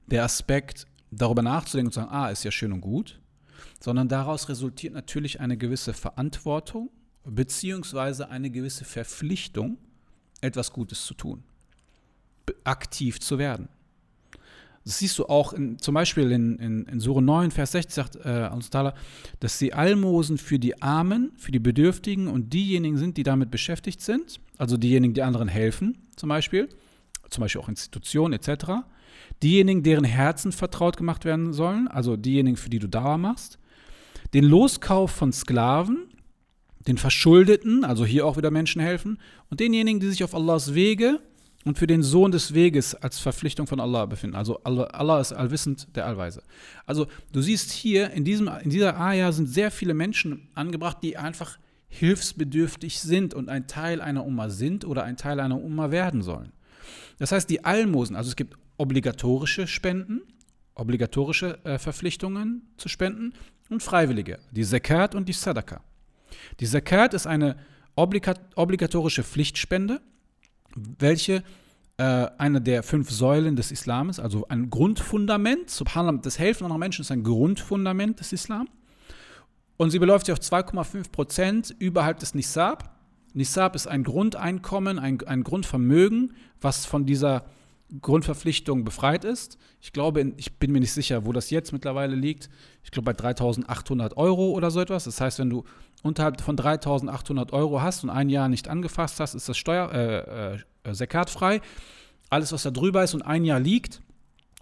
der 0.07 0.25
Aspekt, 0.25 0.87
darüber 1.11 1.43
nachzudenken 1.43 1.89
und 1.89 1.93
zu 1.93 2.01
sagen, 2.01 2.13
ah, 2.13 2.29
ist 2.29 2.45
ja 2.45 2.51
schön 2.51 2.73
und 2.73 2.81
gut, 2.81 3.21
sondern 3.81 4.09
daraus 4.09 4.49
resultiert 4.49 4.95
natürlich 4.95 5.41
eine 5.41 5.59
gewisse 5.59 5.93
Verantwortung 5.93 6.91
beziehungsweise 7.25 8.31
eine 8.31 8.51
gewisse 8.51 8.87
Verpflichtung, 8.87 9.77
etwas 10.41 10.73
Gutes 10.73 11.05
zu 11.05 11.13
tun 11.13 11.45
aktiv 12.65 13.21
zu 13.21 13.39
werden. 13.39 13.69
Das 14.89 15.01
siehst 15.01 15.19
du 15.19 15.27
auch 15.27 15.53
in, 15.53 15.79
zum 15.79 15.95
Beispiel 15.95 16.33
in, 16.33 16.59
in, 16.59 16.87
in 16.87 16.99
Sure 16.99 17.21
9, 17.21 17.51
Vers 17.51 17.73
60 17.73 17.95
sagt 17.95 18.17
äh, 18.17 18.49
Allah, 18.73 18.95
dass 19.39 19.59
sie 19.59 19.75
Almosen 19.75 20.39
für 20.39 20.59
die 20.59 20.81
Armen, 20.81 21.33
für 21.37 21.53
die 21.53 21.59
Bedürftigen 21.59 22.27
und 22.27 22.55
diejenigen 22.55 22.97
sind, 22.97 23.19
die 23.19 23.23
damit 23.23 23.51
beschäftigt 23.51 24.01
sind, 24.01 24.41
also 24.57 24.79
diejenigen, 24.79 25.13
die 25.13 25.23
anderen 25.23 25.49
helfen, 25.49 25.99
zum 26.17 26.31
Beispiel, 26.31 26.71
zum 27.29 27.43
Beispiel 27.43 27.61
auch 27.61 27.69
Institutionen 27.69 28.33
etc., 28.33 28.83
diejenigen, 29.43 29.83
deren 29.83 30.05
Herzen 30.05 30.53
vertraut 30.53 30.97
gemacht 30.97 31.27
werden 31.27 31.53
sollen, 31.53 31.87
also 31.89 32.17
diejenigen, 32.17 32.57
für 32.57 32.71
die 32.71 32.79
du 32.79 32.89
Dauer 32.89 33.19
machst, 33.19 33.59
den 34.33 34.45
Loskauf 34.45 35.11
von 35.11 35.33
Sklaven, 35.33 36.09
den 36.87 36.97
Verschuldeten, 36.97 37.85
also 37.85 38.07
hier 38.07 38.25
auch 38.25 38.39
wieder 38.39 38.51
Menschen 38.51 38.81
helfen, 38.81 39.19
und 39.51 39.61
denjenigen, 39.61 40.01
die 40.01 40.09
sich 40.09 40.25
auf 40.25 40.35
Allahs 40.35 40.75
Wege 40.75 41.21
und 41.65 41.79
für 41.79 41.87
den 41.87 42.03
Sohn 42.03 42.31
des 42.31 42.55
Weges 42.55 42.95
als 42.95 43.19
Verpflichtung 43.19 43.67
von 43.67 43.81
Allah 43.81 44.07
befinden. 44.07 44.37
Also 44.37 44.63
Allah, 44.63 45.21
ist 45.21 45.33
allwissend, 45.33 45.89
der 45.97 46.07
Allweise. 46.07 46.43
Also 46.87 47.07
du 47.33 47.43
siehst 47.43 47.73
hier, 47.73 48.11
in, 48.11 48.25
diesem, 48.25 48.49
in 48.63 48.71
dieser 48.71 48.99
Ayah 48.99 49.33
sind 49.33 49.49
sehr 49.49 49.71
viele 49.71 49.95
Menschen 49.95 50.49
angebracht, 50.55 50.99
die 51.03 51.17
einfach 51.17 51.59
hilfsbedürftig 51.89 53.01
sind 53.01 53.35
und 53.35 53.49
ein 53.49 53.67
Teil 53.67 54.01
einer 54.01 54.25
Umma 54.25 54.51
sind 54.51 54.85
oder 54.85 55.05
ein 55.05 55.17
Teil 55.17 55.41
einer 55.41 55.61
Umma 55.61 55.91
werden 55.91 56.23
sollen. 56.23 56.53
Das 57.19 57.33
heißt, 57.33 57.51
die 57.51 57.65
Almosen, 57.65 58.15
also 58.15 58.29
es 58.29 58.37
gibt 58.37 58.57
obligatorische 58.77 59.67
Spenden, 59.67 60.23
obligatorische 60.75 61.59
äh, 61.65 61.79
Verpflichtungen 61.79 62.63
zu 62.77 62.89
spenden 62.89 63.33
und 63.69 63.83
freiwillige, 63.83 64.39
die 64.53 64.65
Zakat 64.65 65.15
und 65.15 65.29
die 65.29 65.33
Sadaka. 65.33 65.83
Die 66.61 66.67
Zakat 66.67 67.15
ist 67.15 67.27
eine 67.27 67.57
obligatorische 67.97 69.25
Pflichtspende, 69.25 70.01
welche 70.99 71.43
äh, 71.99 72.27
eine 72.39 72.61
der 72.61 72.83
fünf 72.83 73.11
Säulen 73.11 73.57
des 73.57 73.73
Islams, 73.73 74.21
also 74.21 74.47
ein 74.49 74.71
Grundfundament, 74.71 75.71
Subhanallah, 75.71 76.21
das 76.23 76.39
Helfen 76.39 76.65
anderer 76.65 76.79
Menschen 76.79 77.03
ist 77.03 77.11
ein 77.11 77.25
Grundfundament 77.25 78.21
des 78.21 78.33
Islam. 78.33 78.69
Und 79.77 79.91
sie 79.91 79.99
beläuft 79.99 80.27
sich 80.27 80.33
auf 80.33 80.41
2,5 80.41 81.11
Prozent 81.13 81.75
überhalb 81.79 82.19
des 82.19 82.35
Nisab. 82.35 82.97
Nisab 83.35 83.75
ist 83.77 83.87
ein 83.87 84.05
Grundeinkommen, 84.05 84.99
ein, 84.99 85.21
ein 85.27 85.45
Grundvermögen, 85.45 86.35
was 86.61 86.85
von 86.87 87.07
dieser 87.07 87.45
Grundverpflichtung 88.03 88.85
befreit 88.85 89.25
ist. 89.25 89.59
Ich 89.81 89.93
glaube, 89.93 90.33
ich 90.37 90.59
bin 90.59 90.73
mir 90.73 90.81
nicht 90.81 90.93
sicher, 90.93 91.25
wo 91.25 91.33
das 91.33 91.51
jetzt 91.51 91.73
mittlerweile 91.73 92.15
liegt. 92.15 92.51
Ich 92.85 92.91
glaube 92.91 93.13
bei 93.13 93.31
3.800 93.31 94.17
Euro 94.17 94.51
oder 94.51 94.71
so 94.71 94.81
etwas. 94.81 95.05
Das 95.05 95.21
heißt, 95.21 95.39
wenn 95.39 95.51
du 95.51 95.65
unterhalb 96.03 96.41
von 96.41 96.57
3.800 96.57 97.53
Euro 97.53 97.81
hast 97.81 98.05
und 98.05 98.11
ein 98.11 98.29
Jahr 98.29 98.49
nicht 98.49 98.69
angefasst 98.69 99.21
hast, 99.21 99.35
ist 99.35 99.49
das 99.49 99.57
Steuer, 99.57 99.91
äh, 99.93 100.89
äh, 100.89 100.95
sekatfrei. 100.95 101.61
Alles, 102.31 102.53
was 102.53 102.63
da 102.63 102.71
drüber 102.71 103.03
ist 103.03 103.15
und 103.15 103.23
ein 103.23 103.45
Jahr 103.45 103.61
liegt 103.61 104.03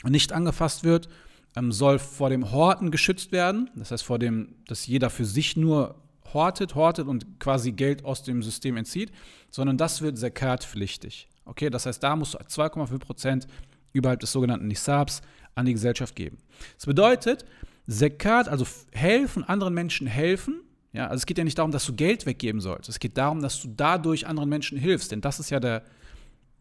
und 0.05 0.13
nicht 0.13 0.33
angefasst 0.33 0.85
wird, 0.85 1.09
ähm, 1.57 1.73
soll 1.73 1.99
vor 1.99 2.31
dem 2.31 2.53
Horten 2.53 2.91
geschützt 2.91 3.33
werden. 3.33 3.71
Das 3.75 3.91
heißt, 3.91 4.05
vor 4.05 4.21
dem, 4.21 4.55
dass 4.67 4.87
jeder 4.87 5.11
für 5.11 5.25
sich 5.25 5.57
nur 5.57 5.97
hortet, 6.33 6.75
hortet 6.75 7.09
und 7.09 7.41
quasi 7.41 7.73
Geld 7.73 8.05
aus 8.05 8.23
dem 8.23 8.43
System 8.43 8.77
entzieht, 8.77 9.11
sondern 9.51 9.77
das 9.79 10.03
wird 10.03 10.17
sekatpflichtig. 10.19 11.29
Okay, 11.47 11.71
das 11.71 11.87
heißt, 11.87 12.03
da 12.03 12.15
musst 12.15 12.35
du 12.35 12.39
2,5 12.39 12.99
Prozent 12.99 13.47
überhalb 13.93 14.21
des 14.21 14.31
sogenannten 14.31 14.67
Nisabs 14.67 15.23
an 15.55 15.65
die 15.65 15.73
Gesellschaft 15.73 16.15
geben. 16.15 16.39
Das 16.77 16.87
bedeutet, 16.87 17.45
Zakat, 17.89 18.49
also 18.49 18.67
helfen, 18.93 19.45
anderen 19.45 19.73
Menschen 19.73 20.07
helfen, 20.07 20.61
ja, 20.97 21.09
also 21.09 21.17
es 21.17 21.27
geht 21.27 21.37
ja 21.37 21.45
nicht 21.45 21.59
darum, 21.59 21.73
dass 21.73 21.85
du 21.85 21.95
Geld 21.95 22.25
weggeben 22.25 22.63
sollst. 22.63 22.89
Es 22.89 22.99
geht 22.99 23.19
darum, 23.19 23.43
dass 23.43 23.61
du 23.61 23.69
dadurch 23.69 24.27
anderen 24.27 24.49
Menschen 24.49 24.79
hilfst. 24.79 25.13
Denn 25.13 25.21
das 25.21 25.39
ist 25.39 25.51
ja, 25.51 25.61
der, 25.61 25.83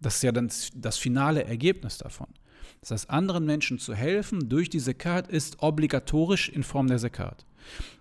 das, 0.02 0.15
ist 0.15 0.24
ja 0.24 0.34
dann 0.34 0.52
das 0.76 0.98
finale 0.98 1.45
Ergebnis 1.45 1.98
davon. 1.98 2.28
Das 2.82 2.91
heißt, 2.91 3.10
anderen 3.10 3.45
Menschen 3.45 3.80
zu 3.80 3.95
helfen 3.95 4.50
durch 4.50 4.69
die 4.69 4.80
Zakat 4.80 5.30
ist 5.30 5.63
obligatorisch 5.63 6.50
in 6.50 6.63
Form 6.63 6.88
der 6.88 6.98
Zakat. 6.98 7.45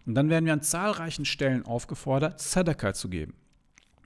Und 0.07 0.17
dann 0.17 0.29
werden 0.29 0.45
wir 0.45 0.53
an 0.53 0.61
zahlreichen 0.61 1.25
Stellen 1.25 1.65
aufgefordert, 1.65 2.41
Sadaka 2.41 2.95
zu 2.95 3.09
geben. 3.09 3.35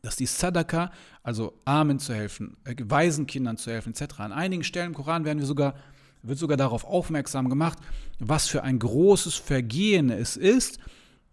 Dass 0.02 0.16
die 0.16 0.26
Sadaka, 0.26 0.92
also 1.22 1.54
Armen 1.64 1.98
zu 1.98 2.14
helfen, 2.14 2.56
äh, 2.64 2.74
Waisenkindern 2.78 3.56
zu 3.56 3.70
helfen, 3.70 3.92
etc. 3.92 4.20
An 4.20 4.32
einigen 4.32 4.64
Stellen 4.64 4.88
im 4.88 4.94
Koran 4.94 5.24
werden 5.24 5.38
wir 5.38 5.46
sogar, 5.46 5.74
wird 6.22 6.38
sogar 6.38 6.56
darauf 6.56 6.84
aufmerksam 6.84 7.48
gemacht, 7.48 7.78
was 8.18 8.48
für 8.48 8.62
ein 8.62 8.78
großes 8.78 9.34
Vergehen 9.34 10.10
es 10.10 10.36
ist, 10.36 10.78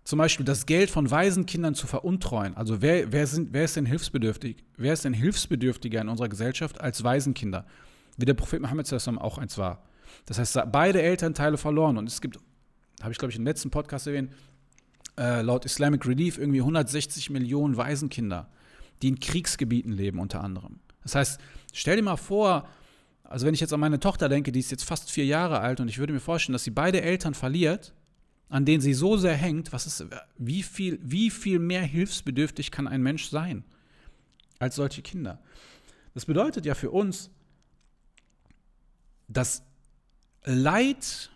zum 0.04 0.20
Beispiel 0.20 0.46
das 0.46 0.68
Geld 0.68 0.92
von 0.92 1.10
Waisenkindern 1.10 1.74
zu 1.74 1.88
veruntreuen. 1.88 2.56
Also 2.56 2.82
wer, 2.82 3.12
wer, 3.12 3.26
sind, 3.26 3.54
wer 3.54 3.66
ist 3.66 3.76
denn 3.76 3.88
hilfsbedürftig? 3.88 4.64
Wer 4.78 4.94
ist 4.94 5.04
denn 5.04 5.14
hilfsbedürftiger 5.14 6.02
in 6.02 6.10
unserer 6.10 6.30
Gesellschaft 6.30 6.80
als 6.80 7.04
Waisenkinder? 7.04 7.66
Wie 8.16 8.26
der 8.26 8.36
Prophet 8.36 8.62
Muhammad 8.62 8.92
auch 9.18 9.38
eins 9.40 9.58
war. 9.58 9.84
Das 10.28 10.38
heißt, 10.38 10.60
beide 10.72 11.02
Elternteile 11.02 11.58
verloren. 11.58 11.98
Und 11.98 12.08
es 12.08 12.22
gibt, 12.22 12.40
habe 13.02 13.12
ich 13.12 13.18
glaube 13.18 13.32
ich 13.32 13.38
im 13.38 13.46
letzten 13.46 13.72
Podcast 13.72 14.06
erwähnt, 14.06 14.32
äh, 15.18 15.42
laut 15.42 15.66
Islamic 15.66 16.06
Relief 16.06 16.38
irgendwie 16.38 16.60
160 16.60 17.30
Millionen 17.30 17.78
Waisenkinder, 17.78 18.50
die 19.02 19.10
in 19.10 19.20
Kriegsgebieten 19.20 19.92
leben 19.92 20.20
unter 20.20 20.44
anderem. 20.44 20.80
Das 21.04 21.16
heißt, 21.16 21.40
stell 21.74 21.98
dir 21.98 22.04
mal 22.04 22.18
vor, 22.18 22.68
also 23.24 23.46
wenn 23.46 23.54
ich 23.54 23.60
jetzt 23.60 23.74
an 23.74 23.80
meine 23.80 24.00
Tochter 24.00 24.30
denke, 24.30 24.52
die 24.52 24.60
ist 24.60 24.72
jetzt 24.72 24.84
fast 24.84 25.12
vier 25.12 25.26
Jahre 25.26 25.60
alt 25.60 25.80
und 25.80 25.88
ich 25.88 25.98
würde 25.98 26.14
mir 26.14 26.20
vorstellen, 26.20 26.54
dass 26.54 26.64
sie 26.64 26.72
beide 26.72 27.02
Eltern 27.02 27.34
verliert 27.34 27.94
an 28.50 28.66
denen 28.66 28.82
sie 28.82 28.94
so 28.94 29.18
sehr 29.18 29.36
hängt, 29.36 29.74
was 29.74 29.86
ist, 29.86 30.06
wie, 30.38 30.64
viel, 30.64 31.00
wie 31.02 31.30
viel 31.30 31.60
mehr 31.60 31.82
hilfsbedürftig 31.82 32.72
kann 32.72 32.88
ein 32.88 33.02
Mensch 33.02 33.30
sein 33.30 33.64
als 34.60 34.76
solche 34.76 35.02
Kinder? 35.02 35.42
Das 36.14 36.26
bedeutet 36.26 36.66
ja 36.66 36.76
für 36.76 36.92
uns, 36.92 37.30
dass 39.28 39.64
Leid 40.44 41.32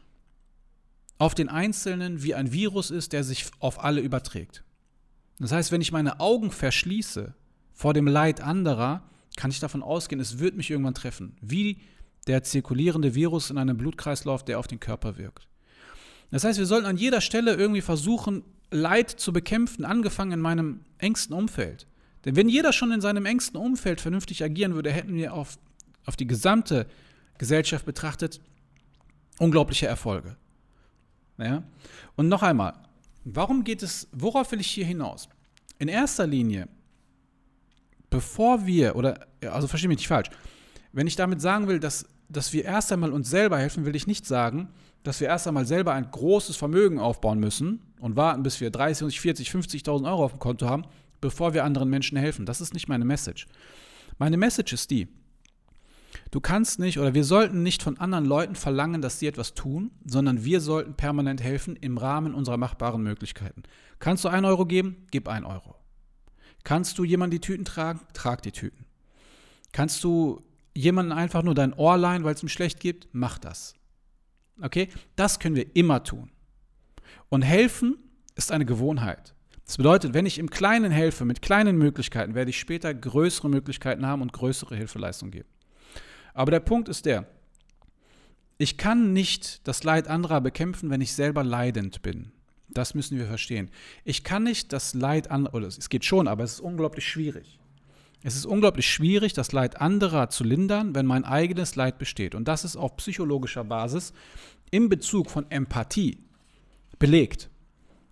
auf 1.19 1.35
den 1.35 1.49
Einzelnen 1.49 2.23
wie 2.23 2.33
ein 2.33 2.51
Virus 2.51 2.89
ist, 2.89 3.13
der 3.13 3.23
sich 3.23 3.45
auf 3.59 3.83
alle 3.83 4.01
überträgt. 4.01 4.63
Das 5.37 5.51
heißt, 5.51 5.71
wenn 5.71 5.81
ich 5.81 5.91
meine 5.91 6.19
Augen 6.19 6.49
verschließe 6.49 7.35
vor 7.73 7.93
dem 7.93 8.07
Leid 8.07 8.41
anderer, 8.41 9.03
kann 9.35 9.51
ich 9.51 9.59
davon 9.59 9.83
ausgehen, 9.83 10.19
es 10.19 10.39
wird 10.39 10.57
mich 10.57 10.71
irgendwann 10.71 10.93
treffen. 10.95 11.37
Wie 11.41 11.77
der 12.27 12.43
zirkulierende 12.43 13.15
Virus 13.15 13.49
in 13.49 13.57
einem 13.57 13.77
Blutkreislauf, 13.77 14.43
der 14.43 14.59
auf 14.59 14.67
den 14.67 14.79
Körper 14.79 15.17
wirkt. 15.17 15.47
Das 16.31 16.43
heißt, 16.43 16.59
wir 16.59 16.65
sollten 16.65 16.85
an 16.85 16.97
jeder 16.97 17.21
Stelle 17.21 17.53
irgendwie 17.53 17.81
versuchen, 17.81 18.43
Leid 18.71 19.09
zu 19.09 19.33
bekämpfen, 19.33 19.83
angefangen 19.83 20.33
in 20.33 20.39
meinem 20.39 20.81
engsten 20.99 21.35
Umfeld. 21.35 21.87
Denn 22.23 22.35
wenn 22.35 22.49
jeder 22.49 22.71
schon 22.71 22.91
in 22.91 23.01
seinem 23.01 23.25
engsten 23.25 23.59
Umfeld 23.59 23.99
vernünftig 23.99 24.43
agieren 24.43 24.75
würde, 24.75 24.91
hätten 24.91 25.15
wir 25.15 25.33
auf, 25.33 25.57
auf 26.05 26.15
die 26.15 26.27
gesamte 26.27 26.85
Gesellschaft 27.37 27.85
betrachtet 27.85 28.39
unglaubliche 29.39 29.87
Erfolge. 29.87 30.35
Ja? 31.39 31.63
Und 32.15 32.27
noch 32.27 32.43
einmal, 32.43 32.73
warum 33.23 33.63
geht 33.63 33.83
es, 33.83 34.07
worauf 34.11 34.51
will 34.51 34.59
ich 34.59 34.67
hier 34.69 34.85
hinaus? 34.85 35.29
In 35.77 35.87
erster 35.87 36.27
Linie, 36.27 36.67
bevor 38.09 38.65
wir, 38.65 38.95
oder, 38.95 39.27
also 39.41 39.67
verstehe 39.67 39.87
mich 39.87 39.99
nicht 39.99 40.07
falsch, 40.07 40.29
wenn 40.91 41.07
ich 41.07 41.15
damit 41.15 41.41
sagen 41.41 41.67
will, 41.67 41.79
dass, 41.79 42.05
dass 42.27 42.51
wir 42.53 42.65
erst 42.65 42.91
einmal 42.91 43.11
uns 43.11 43.29
selber 43.29 43.57
helfen, 43.57 43.85
will 43.85 43.95
ich 43.95 44.07
nicht 44.07 44.25
sagen, 44.25 44.69
dass 45.03 45.21
wir 45.21 45.27
erst 45.27 45.47
einmal 45.47 45.65
selber 45.65 45.93
ein 45.93 46.09
großes 46.11 46.57
Vermögen 46.57 46.99
aufbauen 46.99 47.39
müssen 47.39 47.81
und 47.99 48.15
warten, 48.15 48.43
bis 48.43 48.59
wir 48.59 48.69
30, 48.69 49.19
40, 49.19 49.49
50.000 49.49 50.05
Euro 50.05 50.25
auf 50.25 50.33
dem 50.33 50.39
Konto 50.39 50.67
haben, 50.67 50.83
bevor 51.21 51.53
wir 51.53 51.63
anderen 51.63 51.89
Menschen 51.89 52.17
helfen. 52.17 52.45
Das 52.45 52.59
ist 52.59 52.73
nicht 52.73 52.87
meine 52.87 53.05
Message. 53.05 53.47
Meine 54.17 54.37
Message 54.37 54.73
ist 54.73 54.91
die, 54.91 55.07
du 56.31 56.39
kannst 56.39 56.79
nicht 56.79 56.99
oder 56.99 57.13
wir 57.13 57.23
sollten 57.23 57.63
nicht 57.63 57.83
von 57.83 57.97
anderen 57.97 58.25
Leuten 58.25 58.55
verlangen, 58.55 59.01
dass 59.01 59.19
sie 59.19 59.27
etwas 59.27 59.53
tun, 59.53 59.91
sondern 60.05 60.43
wir 60.43 60.61
sollten 60.61 60.93
permanent 60.93 61.41
helfen 61.41 61.75
im 61.75 61.97
Rahmen 61.97 62.33
unserer 62.33 62.57
machbaren 62.57 63.01
Möglichkeiten. 63.01 63.63
Kannst 63.99 64.23
du 64.23 64.29
einen 64.29 64.45
Euro 64.45 64.65
geben? 64.65 65.05
Gib 65.11 65.27
einen 65.27 65.45
Euro. 65.45 65.75
Kannst 66.63 66.97
du 66.97 67.03
jemanden 67.03 67.31
die 67.31 67.41
Tüten 67.41 67.65
tragen? 67.65 68.01
Trag 68.13 68.41
die 68.41 68.51
Tüten. 68.51 68.85
Kannst 69.71 70.03
du 70.03 70.41
jemanden 70.75 71.11
einfach 71.11 71.43
nur 71.43 71.55
dein 71.55 71.73
Ohr 71.73 71.97
leihen, 71.97 72.23
weil 72.23 72.33
es 72.33 72.43
ihm 72.43 72.49
schlecht 72.49 72.79
geht? 72.79 73.07
Mach 73.11 73.37
das. 73.37 73.75
Okay? 74.61 74.89
Das 75.15 75.39
können 75.39 75.55
wir 75.55 75.75
immer 75.75 76.03
tun. 76.03 76.31
Und 77.29 77.41
helfen 77.41 77.97
ist 78.35 78.51
eine 78.51 78.65
Gewohnheit. 78.65 79.33
Das 79.65 79.77
bedeutet, 79.77 80.13
wenn 80.13 80.25
ich 80.25 80.39
im 80.39 80.49
Kleinen 80.49 80.91
helfe, 80.91 81.25
mit 81.25 81.41
kleinen 81.43 81.77
Möglichkeiten, 81.77 82.33
werde 82.33 82.49
ich 82.49 82.59
später 82.59 82.93
größere 82.93 83.49
Möglichkeiten 83.49 84.05
haben 84.05 84.21
und 84.21 84.33
größere 84.33 84.75
Hilfeleistung 84.75 85.29
geben. 85.29 85.47
Aber 86.33 86.51
der 86.51 86.59
Punkt 86.59 86.89
ist 86.89 87.05
der, 87.05 87.25
ich 88.57 88.77
kann 88.77 89.13
nicht 89.13 89.67
das 89.67 89.83
Leid 89.83 90.07
anderer 90.07 90.41
bekämpfen, 90.41 90.89
wenn 90.89 91.01
ich 91.01 91.13
selber 91.13 91.43
leidend 91.43 92.01
bin. 92.01 92.31
Das 92.67 92.93
müssen 92.93 93.17
wir 93.17 93.25
verstehen. 93.25 93.71
Ich 94.03 94.23
kann 94.23 94.43
nicht 94.43 94.73
das 94.73 94.93
Leid 94.93 95.31
anderer, 95.31 95.55
oder 95.55 95.67
es 95.67 95.89
geht 95.89 96.05
schon, 96.05 96.27
aber 96.27 96.43
es 96.43 96.53
ist 96.53 96.59
unglaublich 96.59 97.07
schwierig. 97.07 97.59
Es 98.21 98.35
ist 98.35 98.45
unglaublich 98.45 98.89
schwierig, 98.89 99.33
das 99.33 99.53
Leid 99.53 99.79
anderer 99.79 100.29
zu 100.29 100.43
lindern, 100.43 100.93
wenn 100.93 101.05
mein 101.05 101.23
eigenes 101.23 101.75
Leid 101.75 101.97
besteht. 101.97 102.35
Und 102.35 102.47
das 102.47 102.65
ist 102.65 102.75
auf 102.75 102.97
psychologischer 102.97 103.63
Basis 103.63 104.13
in 104.71 104.89
Bezug 104.89 105.31
von 105.31 105.49
Empathie 105.49 106.17
belegt. 106.99 107.49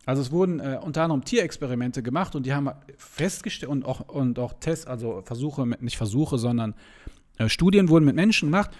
Also 0.05 0.21
es 0.21 0.31
wurden 0.31 0.61
äh, 0.61 0.79
unter 0.81 1.03
anderem 1.03 1.25
Tierexperimente 1.25 2.01
gemacht 2.01 2.35
und 2.35 2.45
die 2.45 2.53
haben 2.53 2.69
festgestellt 2.97 3.69
und 3.69 3.83
auch, 3.83 4.07
und 4.07 4.39
auch 4.39 4.53
Tests, 4.53 4.87
also 4.87 5.21
Versuche, 5.23 5.67
nicht 5.67 5.97
Versuche, 5.97 6.37
sondern 6.37 6.73
Studien 7.47 7.89
wurden 7.89 8.05
mit 8.05 8.15
Menschen 8.15 8.47
gemacht, 8.47 8.71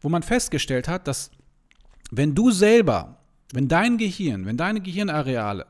wo 0.00 0.08
man 0.08 0.22
festgestellt 0.22 0.88
hat, 0.88 1.06
dass 1.06 1.30
wenn 2.10 2.34
du 2.34 2.50
selber, 2.50 3.18
wenn 3.52 3.68
dein 3.68 3.98
Gehirn, 3.98 4.46
wenn 4.46 4.56
deine 4.56 4.80
Gehirnareale 4.80 5.66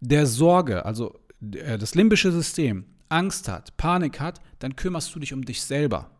der 0.00 0.26
Sorge, 0.26 0.84
also 0.84 1.18
äh, 1.52 1.78
das 1.78 1.94
limbische 1.94 2.32
System, 2.32 2.84
Angst 3.08 3.48
hat, 3.48 3.76
Panik 3.76 4.20
hat, 4.20 4.40
dann 4.60 4.76
kümmerst 4.76 5.14
du 5.14 5.18
dich 5.18 5.32
um 5.32 5.44
dich 5.44 5.62
selber. 5.62 6.10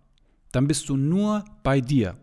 Dann 0.53 0.66
bist 0.66 0.88
du 0.88 0.96
nur 0.96 1.44
bei 1.62 1.81
dir. 1.81 2.16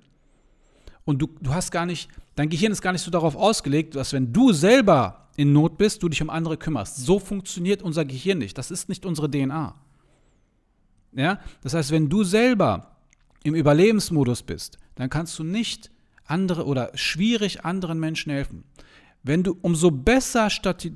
Und 1.05 1.19
du, 1.19 1.27
du 1.41 1.53
hast 1.53 1.71
gar 1.71 1.85
nicht, 1.85 2.09
dein 2.35 2.49
Gehirn 2.49 2.71
ist 2.71 2.81
gar 2.81 2.91
nicht 2.91 3.01
so 3.01 3.09
darauf 3.09 3.35
ausgelegt, 3.35 3.95
dass 3.95 4.13
wenn 4.13 4.33
du 4.33 4.51
selber 4.51 5.29
in 5.37 5.53
Not 5.53 5.77
bist, 5.77 6.03
du 6.03 6.09
dich 6.09 6.21
um 6.21 6.29
andere 6.29 6.57
kümmerst. 6.57 6.97
So 6.97 7.19
funktioniert 7.19 7.81
unser 7.81 8.03
Gehirn 8.03 8.39
nicht. 8.39 8.57
Das 8.57 8.71
ist 8.71 8.89
nicht 8.89 9.05
unsere 9.05 9.31
DNA. 9.31 9.75
Ja? 11.13 11.39
Das 11.61 11.73
heißt, 11.73 11.91
wenn 11.91 12.09
du 12.09 12.23
selber 12.23 12.96
im 13.47 13.55
Überlebensmodus 13.55 14.43
bist, 14.43 14.77
dann 14.95 15.09
kannst 15.09 15.37
du 15.39 15.43
nicht 15.43 15.91
andere 16.25 16.65
oder 16.65 16.91
schwierig 16.95 17.65
anderen 17.65 17.99
Menschen 17.99 18.31
helfen. 18.31 18.63
Wenn 19.23 19.43
du 19.43 19.57
umso 19.61 19.91
besser 19.91 20.47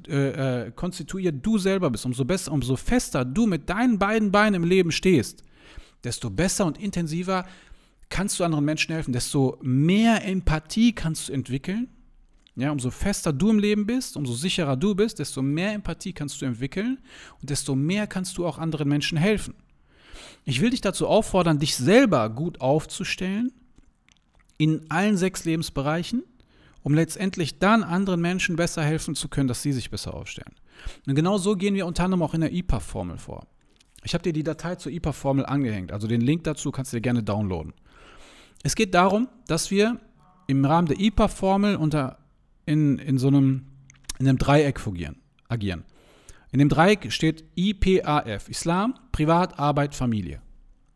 äh, 0.07 0.11
äh, 0.11 0.71
konstituiert 0.71 1.45
du 1.45 1.57
selber 1.57 1.89
bist, 1.89 2.05
umso 2.05 2.23
besser, 2.25 2.51
umso 2.51 2.75
fester 2.75 3.25
du 3.25 3.45
mit 3.47 3.69
deinen 3.69 3.99
beiden 3.99 4.31
Beinen 4.31 4.55
im 4.55 4.63
Leben 4.63 4.91
stehst, 4.91 5.43
desto 6.03 6.29
besser 6.29 6.65
und 6.65 6.77
intensiver 6.77 7.45
kannst 8.09 8.39
du 8.39 8.43
anderen 8.43 8.65
Menschen 8.65 8.93
helfen, 8.93 9.13
desto 9.13 9.57
mehr 9.61 10.25
Empathie 10.25 10.93
kannst 10.93 11.29
du 11.29 11.33
entwickeln. 11.33 11.87
Ja, 12.55 12.71
umso 12.71 12.91
fester 12.91 13.31
du 13.31 13.49
im 13.49 13.59
Leben 13.59 13.85
bist, 13.85 14.17
umso 14.17 14.33
sicherer 14.33 14.75
du 14.75 14.93
bist, 14.93 15.19
desto 15.19 15.41
mehr 15.41 15.73
Empathie 15.73 16.13
kannst 16.13 16.41
du 16.41 16.45
entwickeln 16.45 16.99
und 17.39 17.49
desto 17.49 17.75
mehr 17.75 18.07
kannst 18.07 18.37
du 18.37 18.45
auch 18.45 18.57
anderen 18.57 18.89
Menschen 18.89 19.17
helfen. 19.17 19.55
Ich 20.43 20.61
will 20.61 20.71
dich 20.71 20.81
dazu 20.81 21.07
auffordern, 21.07 21.59
dich 21.59 21.75
selber 21.75 22.29
gut 22.29 22.61
aufzustellen 22.61 23.51
in 24.57 24.89
allen 24.89 25.17
sechs 25.17 25.45
Lebensbereichen 25.45 26.23
um 26.83 26.93
letztendlich 26.93 27.59
dann 27.59 27.83
anderen 27.83 28.21
Menschen 28.21 28.55
besser 28.55 28.83
helfen 28.83 29.15
zu 29.15 29.27
können, 29.27 29.47
dass 29.47 29.61
sie 29.61 29.71
sich 29.71 29.89
besser 29.89 30.13
aufstellen. 30.13 30.53
Und 31.05 31.15
genau 31.15 31.37
so 31.37 31.55
gehen 31.55 31.75
wir 31.75 31.85
unter 31.85 32.05
anderem 32.05 32.23
auch 32.23 32.33
in 32.33 32.41
der 32.41 32.51
IPA-Formel 32.51 33.17
vor. 33.17 33.47
Ich 34.03 34.13
habe 34.13 34.23
dir 34.23 34.33
die 34.33 34.43
Datei 34.43 34.75
zur 34.75 34.91
IPA-Formel 34.91 35.45
angehängt, 35.45 35.91
also 35.91 36.07
den 36.07 36.21
Link 36.21 36.43
dazu 36.43 36.71
kannst 36.71 36.91
du 36.91 36.97
dir 36.97 37.01
gerne 37.01 37.21
downloaden. 37.21 37.73
Es 38.63 38.75
geht 38.75 38.93
darum, 38.93 39.27
dass 39.47 39.69
wir 39.69 39.99
im 40.47 40.65
Rahmen 40.65 40.87
der 40.87 40.99
IPA-Formel 40.99 41.75
unter 41.75 42.17
in, 42.65 42.97
in 42.99 43.17
so 43.17 43.27
einem, 43.27 43.67
in 44.19 44.27
einem 44.27 44.37
Dreieck 44.37 44.79
agieren. 45.47 45.83
In 46.51 46.59
dem 46.59 46.69
Dreieck 46.69 47.11
steht 47.11 47.43
IPAF, 47.55 48.49
Islam, 48.49 48.95
Privat, 49.11 49.59
Arbeit, 49.59 49.95
Familie. 49.95 50.41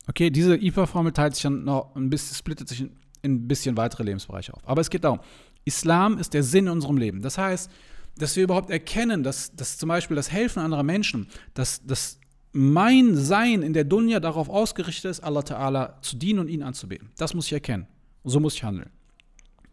Okay, 0.07 0.29
diese 0.29 0.55
IPA-Formel 0.55 1.11
teilt 1.11 1.35
sich 1.35 1.43
dann 1.43 1.63
noch 1.63 1.95
ein 1.95 2.09
bisschen, 2.09 2.35
splittet 2.35 2.69
sich 2.69 2.81
in, 2.81 2.91
in 3.21 3.33
ein 3.33 3.47
bisschen 3.47 3.75
weitere 3.75 4.03
Lebensbereiche 4.03 4.53
auf. 4.53 4.67
Aber 4.67 4.81
es 4.81 4.89
geht 4.89 5.03
darum, 5.03 5.19
Islam 5.65 6.17
ist 6.17 6.33
der 6.33 6.43
Sinn 6.43 6.67
in 6.67 6.73
unserem 6.73 6.97
Leben. 6.97 7.21
Das 7.21 7.37
heißt, 7.37 7.71
dass 8.17 8.35
wir 8.35 8.43
überhaupt 8.43 8.69
erkennen, 8.69 9.23
dass, 9.23 9.55
dass 9.55 9.77
zum 9.77 9.89
Beispiel 9.89 10.15
das 10.15 10.31
Helfen 10.31 10.61
anderer 10.61 10.83
Menschen, 10.83 11.27
dass, 11.53 11.83
dass 11.85 12.19
mein 12.53 13.15
Sein 13.15 13.61
in 13.63 13.73
der 13.73 13.83
Dunya 13.83 14.19
darauf 14.19 14.47
ausgerichtet 14.47 15.11
ist, 15.11 15.19
Allah 15.21 15.41
Ta'ala 15.41 16.01
zu 16.01 16.15
dienen 16.15 16.39
und 16.39 16.47
ihn 16.47 16.63
anzubeten. 16.63 17.09
Das 17.17 17.33
muss 17.33 17.47
ich 17.47 17.53
erkennen. 17.53 17.87
So 18.23 18.39
muss 18.39 18.55
ich 18.55 18.63
handeln. 18.63 18.89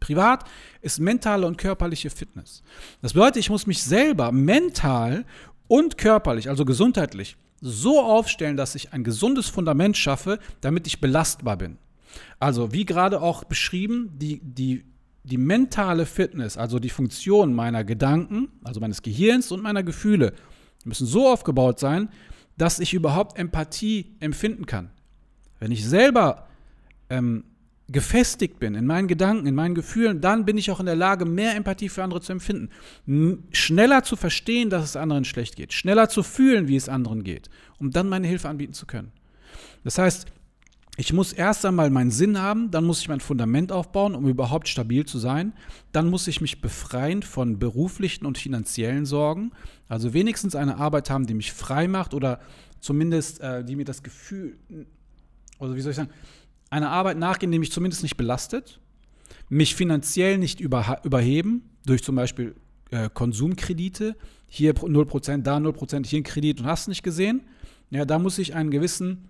Privat 0.01 0.45
ist 0.81 0.99
mentale 0.99 1.47
und 1.47 1.59
körperliche 1.59 2.11
Fitness. 2.11 2.63
Das 3.01 3.13
bedeutet, 3.13 3.37
ich 3.37 3.51
muss 3.51 3.69
mich 3.69 3.83
selber 3.83 4.33
mental 4.33 5.25
und 5.69 5.97
körperlich, 5.97 6.49
also 6.49 6.65
gesundheitlich, 6.65 7.37
so 7.63 8.03
aufstellen, 8.03 8.57
dass 8.59 8.75
ich 8.75 8.93
ein 8.93 9.05
gesundes 9.05 9.49
Fundament 9.49 9.97
schaffe, 9.97 10.39
damit 10.61 10.87
ich 10.87 11.01
belastbar 11.01 11.57
bin. 11.57 11.79
Also, 12.39 12.73
wie 12.73 12.85
gerade 12.85 13.23
auch 13.23 13.45
beschrieben, 13.45 14.11
die, 14.19 14.41
die 14.43 14.85
die 15.25 15.39
mentale 15.39 16.07
Fitness, 16.07 16.57
also 16.57 16.79
die 16.79 16.91
Funktion 16.91 17.55
meiner 17.55 17.85
Gedanken, 17.85 18.49
also 18.65 18.81
meines 18.81 19.03
Gehirns 19.03 19.53
und 19.53 19.63
meiner 19.63 19.83
Gefühle, 19.83 20.33
müssen 20.85 21.07
so 21.07 21.29
aufgebaut 21.29 21.79
sein, 21.79 22.09
dass 22.59 22.81
ich 22.81 22.93
überhaupt 22.93 23.39
Empathie 23.39 24.17
empfinden 24.21 24.67
kann. 24.67 24.91
Wenn 25.61 25.71
ich 25.71 25.87
selber 25.87 26.49
ähm, 27.09 27.45
gefestigt 27.89 28.59
bin 28.59 28.75
in 28.75 28.87
meinen 28.87 29.09
Gedanken, 29.09 29.47
in 29.47 29.55
meinen 29.55 29.75
Gefühlen, 29.75 30.21
dann 30.21 30.45
bin 30.45 30.57
ich 30.57 30.71
auch 30.71 30.81
in 30.81 30.87
der 30.87 30.97
Lage, 30.97 31.25
mehr 31.25 31.57
Empathie 31.57 31.89
für 31.89 32.03
andere 32.03 32.21
zu 32.21 32.33
empfinden. 32.33 32.71
schneller 33.53 34.03
zu 34.03 34.17
verstehen, 34.17 34.71
dass 34.71 34.85
es 34.85 34.97
anderen 34.97 35.25
schlecht 35.25 35.57
geht. 35.57 35.73
Schneller 35.73 36.09
zu 36.09 36.23
fühlen, 36.23 36.69
wie 36.69 36.77
es 36.77 36.89
anderen 36.89 37.25
geht, 37.25 37.51
um 37.79 37.91
dann 37.91 38.09
meine 38.09 38.27
Hilfe 38.27 38.49
anbieten 38.49 38.73
zu 38.73 38.87
können. 38.87 39.13
Das 39.85 39.99
heißt, 39.99 40.27
ich 40.99 41.13
muss 41.13 41.33
erst 41.33 41.65
einmal 41.65 41.89
meinen 41.89 42.11
Sinn 42.11 42.39
haben, 42.39 42.71
dann 42.71 42.85
muss 42.85 43.01
ich 43.01 43.09
mein 43.09 43.21
Fundament 43.21 43.73
aufbauen, 43.73 44.15
um 44.15 44.29
überhaupt 44.29 44.69
stabil 44.69 45.07
zu 45.07 45.19
sein. 45.19 45.55
Dann 45.91 46.11
muss 46.11 46.29
ich 46.29 46.43
mich 46.43 46.61
befreien 46.61 47.23
von 47.23 47.59
beruflichen 47.59 48.27
und 48.27 48.37
finanziellen 48.37 49.07
Sorgen. 49.07 49.53
Also 49.89 50.13
wenigstens 50.13 50.55
eine 50.55 50.77
Arbeit 50.77 51.09
haben, 51.09 51.27
die 51.27 51.35
mich 51.35 51.53
frei 51.53 51.89
macht 51.89 52.13
oder 52.13 52.41
zumindest 52.81 53.41
äh, 53.41 53.65
die 53.65 53.77
mir 53.77 53.87
das 53.87 54.03
Gefühl, 54.03 54.59
oder 55.59 55.75
wie 55.75 55.81
soll 55.81 55.91
ich 55.93 55.97
sagen, 55.97 56.11
eine 56.73 56.89
Arbeit 56.89 57.19
nachgehen, 57.19 57.53
die 57.53 57.59
mich 57.59 57.71
zumindest 57.71 58.03
nicht 58.03 58.17
belastet, 58.17 58.81
mich 59.51 59.75
finanziell 59.75 60.39
nicht 60.39 60.59
über, 60.59 61.01
überheben, 61.05 61.69
durch 61.85 62.03
zum 62.03 62.17
Beispiel 62.17 62.55
äh, 62.91 63.11
Konsumkredite, 63.13 64.17
hier 64.49 64.75
0%, 64.75 65.43
da 65.43 65.59
0%, 65.59 66.07
hier 66.07 66.21
ein 66.21 66.23
Kredit 66.23 66.61
und 66.61 66.67
hast 66.67 66.89
nicht 66.89 67.03
gesehen. 67.03 67.43
Ja, 67.91 68.07
da 68.07 68.19
muss 68.19 68.39
ich 68.39 68.55
einen 68.55 68.71
gewissen 68.71 69.29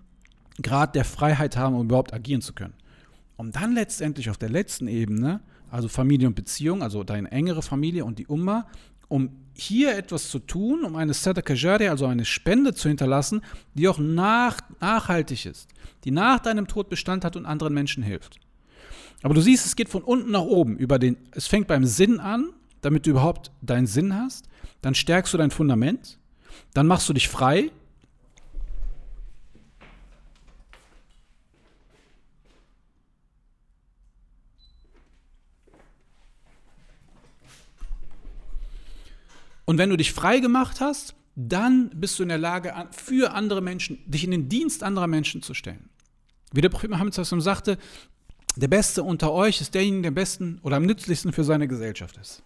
Grad 0.61 0.95
der 0.95 1.03
Freiheit 1.03 1.57
haben, 1.57 1.75
um 1.75 1.85
überhaupt 1.87 2.13
agieren 2.13 2.41
zu 2.41 2.53
können. 2.53 2.75
um 3.35 3.51
dann 3.51 3.73
letztendlich 3.73 4.29
auf 4.29 4.37
der 4.37 4.49
letzten 4.49 4.87
Ebene, 4.87 5.41
also 5.69 5.89
Familie 5.89 6.27
und 6.27 6.35
Beziehung, 6.35 6.81
also 6.81 7.03
deine 7.03 7.29
engere 7.31 7.61
Familie 7.61 8.05
und 8.05 8.19
die 8.19 8.27
Umma, 8.27 8.67
um 9.07 9.29
hier 9.55 9.95
etwas 9.95 10.29
zu 10.29 10.39
tun, 10.39 10.83
um 10.83 10.95
eine 10.95 11.13
Sadaka 11.13 11.53
Jariya, 11.53 11.91
also 11.91 12.05
eine 12.05 12.25
Spende 12.25 12.73
zu 12.73 12.87
hinterlassen, 12.87 13.41
die 13.75 13.87
auch 13.87 13.99
nach, 13.99 14.57
nachhaltig 14.79 15.45
ist, 15.45 15.69
die 16.03 16.11
nach 16.11 16.39
deinem 16.39 16.67
Tod 16.67 16.89
Bestand 16.89 17.23
hat 17.23 17.35
und 17.35 17.45
anderen 17.45 17.73
Menschen 17.73 18.03
hilft. 18.03 18.39
Aber 19.21 19.33
du 19.33 19.41
siehst, 19.41 19.65
es 19.65 19.75
geht 19.75 19.89
von 19.89 20.03
unten 20.03 20.31
nach 20.31 20.41
oben. 20.41 20.77
Über 20.77 20.99
den, 20.99 21.17
es 21.31 21.47
fängt 21.47 21.67
beim 21.67 21.85
Sinn 21.85 22.19
an, 22.19 22.49
damit 22.81 23.05
du 23.05 23.11
überhaupt 23.11 23.51
deinen 23.61 23.87
Sinn 23.87 24.15
hast. 24.15 24.49
Dann 24.81 24.95
stärkst 24.95 25.33
du 25.33 25.37
dein 25.37 25.51
Fundament. 25.51 26.19
Dann 26.73 26.87
machst 26.87 27.07
du 27.07 27.13
dich 27.13 27.29
frei. 27.29 27.71
Und 39.65 39.77
wenn 39.77 39.89
du 39.89 39.97
dich 39.97 40.11
frei 40.11 40.39
gemacht 40.39 40.81
hast, 40.81 41.15
dann 41.35 41.89
bist 41.95 42.19
du 42.19 42.23
in 42.23 42.29
der 42.29 42.37
Lage, 42.37 42.73
für 42.91 43.33
andere 43.33 43.61
Menschen, 43.61 43.99
dich 44.05 44.23
in 44.23 44.31
den 44.31 44.49
Dienst 44.49 44.83
anderer 44.83 45.07
Menschen 45.07 45.41
zu 45.41 45.53
stellen. 45.53 45.89
Wie 46.51 46.61
der 46.61 46.69
Prophet 46.69 46.89
Muhammad 46.89 47.13
sagte, 47.13 47.77
der 48.55 48.67
Beste 48.67 49.01
unter 49.01 49.31
euch 49.31 49.61
ist 49.61 49.73
derjenige, 49.73 50.03
der 50.03 50.09
am 50.09 50.15
besten 50.15 50.59
oder 50.61 50.77
am 50.77 50.85
nützlichsten 50.85 51.33
für 51.33 51.43
seine 51.43 51.67
Gesellschaft 51.67 52.17
ist. 52.17 52.43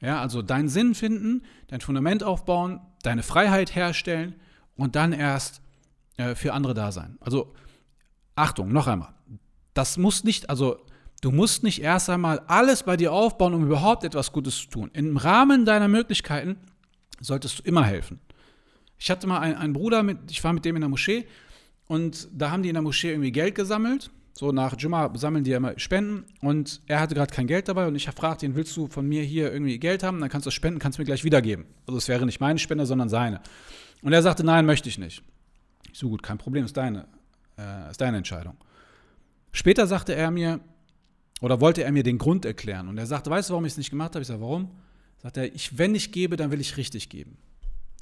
Ja, 0.00 0.20
also 0.20 0.42
deinen 0.42 0.68
Sinn 0.68 0.94
finden, 0.94 1.42
dein 1.68 1.80
Fundament 1.80 2.22
aufbauen, 2.22 2.80
deine 3.02 3.22
Freiheit 3.22 3.74
herstellen 3.74 4.34
und 4.76 4.96
dann 4.96 5.12
erst 5.12 5.62
äh, 6.16 6.34
für 6.34 6.52
andere 6.52 6.74
da 6.74 6.92
sein. 6.92 7.16
Also 7.20 7.54
Achtung, 8.34 8.72
noch 8.72 8.88
einmal. 8.88 9.14
Das 9.74 9.96
muss 9.96 10.24
nicht, 10.24 10.50
also 10.50 10.84
du 11.20 11.30
musst 11.30 11.62
nicht 11.62 11.82
erst 11.82 12.10
einmal 12.10 12.40
alles 12.46 12.82
bei 12.82 12.96
dir 12.96 13.12
aufbauen, 13.12 13.54
um 13.54 13.64
überhaupt 13.64 14.04
etwas 14.04 14.32
Gutes 14.32 14.62
zu 14.62 14.68
tun. 14.68 14.90
Im 14.92 15.16
Rahmen 15.16 15.64
deiner 15.64 15.88
Möglichkeiten 15.88 16.56
solltest 17.20 17.58
du 17.58 17.62
immer 17.64 17.84
helfen. 17.84 18.20
Ich 18.98 19.10
hatte 19.10 19.26
mal 19.26 19.40
einen, 19.40 19.56
einen 19.56 19.72
Bruder, 19.72 20.02
mit, 20.02 20.18
ich 20.30 20.42
war 20.42 20.52
mit 20.52 20.64
dem 20.64 20.76
in 20.76 20.80
der 20.80 20.88
Moschee 20.88 21.26
und 21.86 22.28
da 22.32 22.50
haben 22.50 22.62
die 22.62 22.68
in 22.68 22.74
der 22.74 22.82
Moschee 22.82 23.10
irgendwie 23.10 23.32
Geld 23.32 23.54
gesammelt 23.54 24.10
so 24.38 24.52
nach 24.52 24.74
Jumma 24.78 25.10
sammeln 25.16 25.44
die 25.44 25.50
ja 25.50 25.56
immer 25.56 25.78
Spenden 25.78 26.26
und 26.42 26.82
er 26.86 27.00
hatte 27.00 27.14
gerade 27.14 27.32
kein 27.32 27.46
Geld 27.46 27.68
dabei 27.68 27.86
und 27.86 27.94
ich 27.94 28.06
fragte 28.10 28.44
ihn, 28.44 28.54
willst 28.54 28.76
du 28.76 28.86
von 28.86 29.08
mir 29.08 29.22
hier 29.22 29.50
irgendwie 29.50 29.78
Geld 29.78 30.02
haben? 30.02 30.20
Dann 30.20 30.28
kannst 30.28 30.44
du 30.44 30.48
das 30.48 30.54
spenden, 30.54 30.78
kannst 30.78 30.98
du 30.98 31.02
mir 31.02 31.06
gleich 31.06 31.24
wiedergeben. 31.24 31.64
Also 31.86 31.96
es 31.96 32.06
wäre 32.08 32.26
nicht 32.26 32.38
meine 32.38 32.58
Spende, 32.58 32.84
sondern 32.84 33.08
seine. 33.08 33.40
Und 34.02 34.12
er 34.12 34.22
sagte, 34.22 34.44
nein, 34.44 34.66
möchte 34.66 34.90
ich 34.90 34.98
nicht. 34.98 35.22
Ich 35.90 35.98
so 35.98 36.10
gut, 36.10 36.22
kein 36.22 36.36
Problem, 36.36 36.66
ist 36.66 36.76
deine, 36.76 37.06
äh, 37.58 37.90
ist 37.90 38.00
deine 38.00 38.18
Entscheidung. 38.18 38.58
Später 39.52 39.86
sagte 39.86 40.14
er 40.14 40.30
mir, 40.30 40.60
oder 41.40 41.60
wollte 41.60 41.84
er 41.84 41.92
mir 41.92 42.02
den 42.02 42.18
Grund 42.18 42.44
erklären. 42.44 42.88
Und 42.88 42.98
er 42.98 43.06
sagte, 43.06 43.30
weißt 43.30 43.50
du, 43.50 43.52
warum 43.52 43.64
ich 43.64 43.72
es 43.72 43.78
nicht 43.78 43.90
gemacht 43.90 44.14
habe? 44.14 44.22
Ich 44.22 44.28
sage, 44.28 44.40
warum? 44.40 44.70
Sagt 45.22 45.36
er, 45.36 45.54
ich, 45.54 45.76
wenn 45.76 45.94
ich 45.94 46.12
gebe, 46.12 46.36
dann 46.36 46.50
will 46.50 46.60
ich 46.60 46.76
richtig 46.76 47.08
geben. 47.08 47.36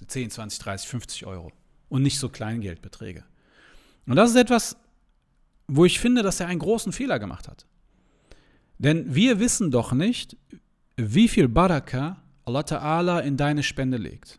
10, 0.07 0.31
20, 0.31 0.59
30, 0.59 0.89
50 0.89 1.27
Euro. 1.27 1.53
Und 1.89 2.03
nicht 2.03 2.19
so 2.19 2.29
Kleingeldbeträge. 2.29 3.25
Und 4.07 4.17
das 4.17 4.31
ist 4.31 4.37
etwas, 4.37 4.77
wo 5.67 5.85
ich 5.85 5.99
finde, 5.99 6.23
dass 6.23 6.41
er 6.41 6.47
einen 6.47 6.59
großen 6.59 6.93
Fehler 6.93 7.19
gemacht 7.19 7.49
hat. 7.49 7.67
Denn 8.79 9.15
wir 9.15 9.41
wissen 9.41 9.71
doch 9.71 9.93
nicht, 9.93 10.37
wie 10.97 11.29
viel 11.29 11.49
Baraka 11.49 12.23
Allah 12.45 12.61
Ta'ala 12.61 13.21
in 13.21 13.37
deine 13.37 13.63
Spende 13.63 13.97
legt. 13.97 14.39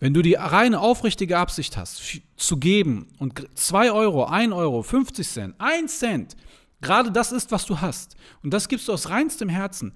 Wenn 0.00 0.14
du 0.14 0.22
die 0.22 0.34
reine 0.34 0.80
aufrichtige 0.80 1.38
Absicht 1.38 1.76
hast, 1.76 2.20
zu 2.36 2.56
geben 2.56 3.08
und 3.18 3.46
2 3.54 3.92
Euro, 3.92 4.24
1 4.24 4.52
Euro, 4.52 4.82
50 4.82 5.28
Cent, 5.28 5.54
1 5.58 5.98
Cent, 5.98 6.36
gerade 6.80 7.10
das 7.10 7.32
ist, 7.32 7.50
was 7.52 7.66
du 7.66 7.80
hast, 7.80 8.16
und 8.42 8.52
das 8.52 8.68
gibst 8.68 8.88
du 8.88 8.92
aus 8.92 9.10
reinstem 9.10 9.48
Herzen, 9.48 9.92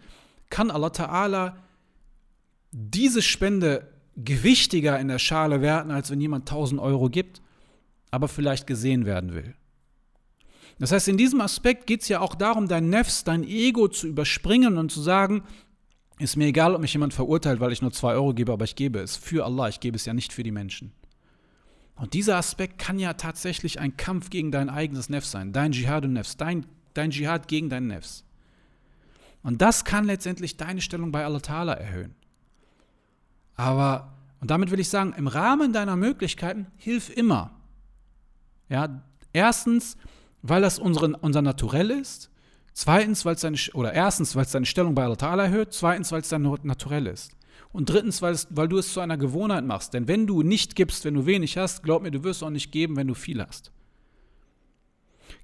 kann 0.48 0.70
Allah 0.70 0.88
Ta'ala 0.88 1.54
diese 2.72 3.22
Spende 3.22 3.88
gewichtiger 4.16 4.98
in 4.98 5.08
der 5.08 5.18
Schale 5.18 5.60
werten, 5.62 5.90
als 5.90 6.10
wenn 6.10 6.20
jemand 6.20 6.50
1000 6.50 6.80
Euro 6.80 7.08
gibt, 7.08 7.40
aber 8.10 8.28
vielleicht 8.28 8.66
gesehen 8.66 9.06
werden 9.06 9.34
will. 9.34 9.54
Das 10.78 10.92
heißt, 10.92 11.08
in 11.08 11.18
diesem 11.18 11.40
Aspekt 11.40 11.86
geht 11.86 12.02
es 12.02 12.08
ja 12.08 12.20
auch 12.20 12.34
darum, 12.34 12.66
dein 12.66 12.88
Nefs, 12.88 13.22
dein 13.22 13.44
Ego 13.44 13.88
zu 13.88 14.08
überspringen 14.08 14.78
und 14.78 14.90
zu 14.90 15.00
sagen, 15.00 15.42
ist 16.18 16.36
mir 16.36 16.46
egal, 16.46 16.74
ob 16.74 16.80
mich 16.80 16.92
jemand 16.92 17.14
verurteilt, 17.14 17.60
weil 17.60 17.72
ich 17.72 17.82
nur 17.82 17.92
zwei 17.92 18.14
Euro 18.14 18.34
gebe, 18.34 18.52
aber 18.52 18.64
ich 18.64 18.76
gebe 18.76 18.98
es 18.98 19.16
für 19.16 19.44
Allah, 19.44 19.68
ich 19.68 19.80
gebe 19.80 19.96
es 19.96 20.06
ja 20.06 20.14
nicht 20.14 20.32
für 20.32 20.42
die 20.42 20.50
Menschen. 20.50 20.92
Und 22.00 22.14
dieser 22.14 22.38
Aspekt 22.38 22.78
kann 22.78 22.98
ja 22.98 23.12
tatsächlich 23.12 23.78
ein 23.78 23.94
Kampf 23.98 24.30
gegen 24.30 24.50
dein 24.50 24.70
eigenes 24.70 25.10
Nefs 25.10 25.30
sein, 25.30 25.52
dein 25.52 25.72
Dschihad 25.72 26.06
und 26.06 26.14
Nefs, 26.14 26.38
dein, 26.38 26.64
dein 26.94 27.10
Dschihad 27.10 27.46
gegen 27.46 27.68
dein 27.68 27.88
Nefs. 27.88 28.24
Und 29.42 29.60
das 29.60 29.84
kann 29.84 30.06
letztendlich 30.06 30.56
deine 30.56 30.80
Stellung 30.80 31.12
bei 31.12 31.26
Allah 31.26 31.40
Ta'ala 31.40 31.74
erhöhen. 31.74 32.14
Aber, 33.54 34.14
und 34.40 34.50
damit 34.50 34.70
will 34.70 34.80
ich 34.80 34.88
sagen, 34.88 35.12
im 35.18 35.26
Rahmen 35.26 35.74
deiner 35.74 35.96
Möglichkeiten 35.96 36.68
hilf 36.78 37.10
immer. 37.10 37.50
Ja, 38.70 39.02
erstens, 39.34 39.98
weil 40.40 40.62
das 40.62 40.78
unsere, 40.78 41.18
unser 41.18 41.42
Naturell 41.42 41.90
ist. 41.90 42.30
Zweitens, 42.72 43.26
weil 43.26 43.34
es 43.34 43.42
deine, 43.42 43.58
oder 43.74 43.92
erstens, 43.92 44.34
weil 44.34 44.44
es 44.46 44.52
deine 44.52 44.64
Stellung 44.64 44.94
bei 44.94 45.04
Allah 45.04 45.16
Ta'ala 45.16 45.42
erhöht. 45.42 45.74
Zweitens, 45.74 46.10
weil 46.12 46.22
es 46.22 46.30
dein 46.30 46.42
Naturell 46.62 47.06
ist. 47.06 47.36
Und 47.72 47.88
drittens, 47.88 48.20
weil, 48.20 48.32
es, 48.32 48.48
weil 48.50 48.68
du 48.68 48.78
es 48.78 48.92
zu 48.92 49.00
einer 49.00 49.16
Gewohnheit 49.16 49.64
machst. 49.64 49.94
Denn 49.94 50.08
wenn 50.08 50.26
du 50.26 50.42
nicht 50.42 50.74
gibst, 50.74 51.04
wenn 51.04 51.14
du 51.14 51.26
wenig 51.26 51.56
hast, 51.56 51.82
glaub 51.82 52.02
mir, 52.02 52.10
du 52.10 52.24
wirst 52.24 52.42
auch 52.42 52.50
nicht 52.50 52.72
geben, 52.72 52.96
wenn 52.96 53.06
du 53.06 53.14
viel 53.14 53.40
hast. 53.40 53.70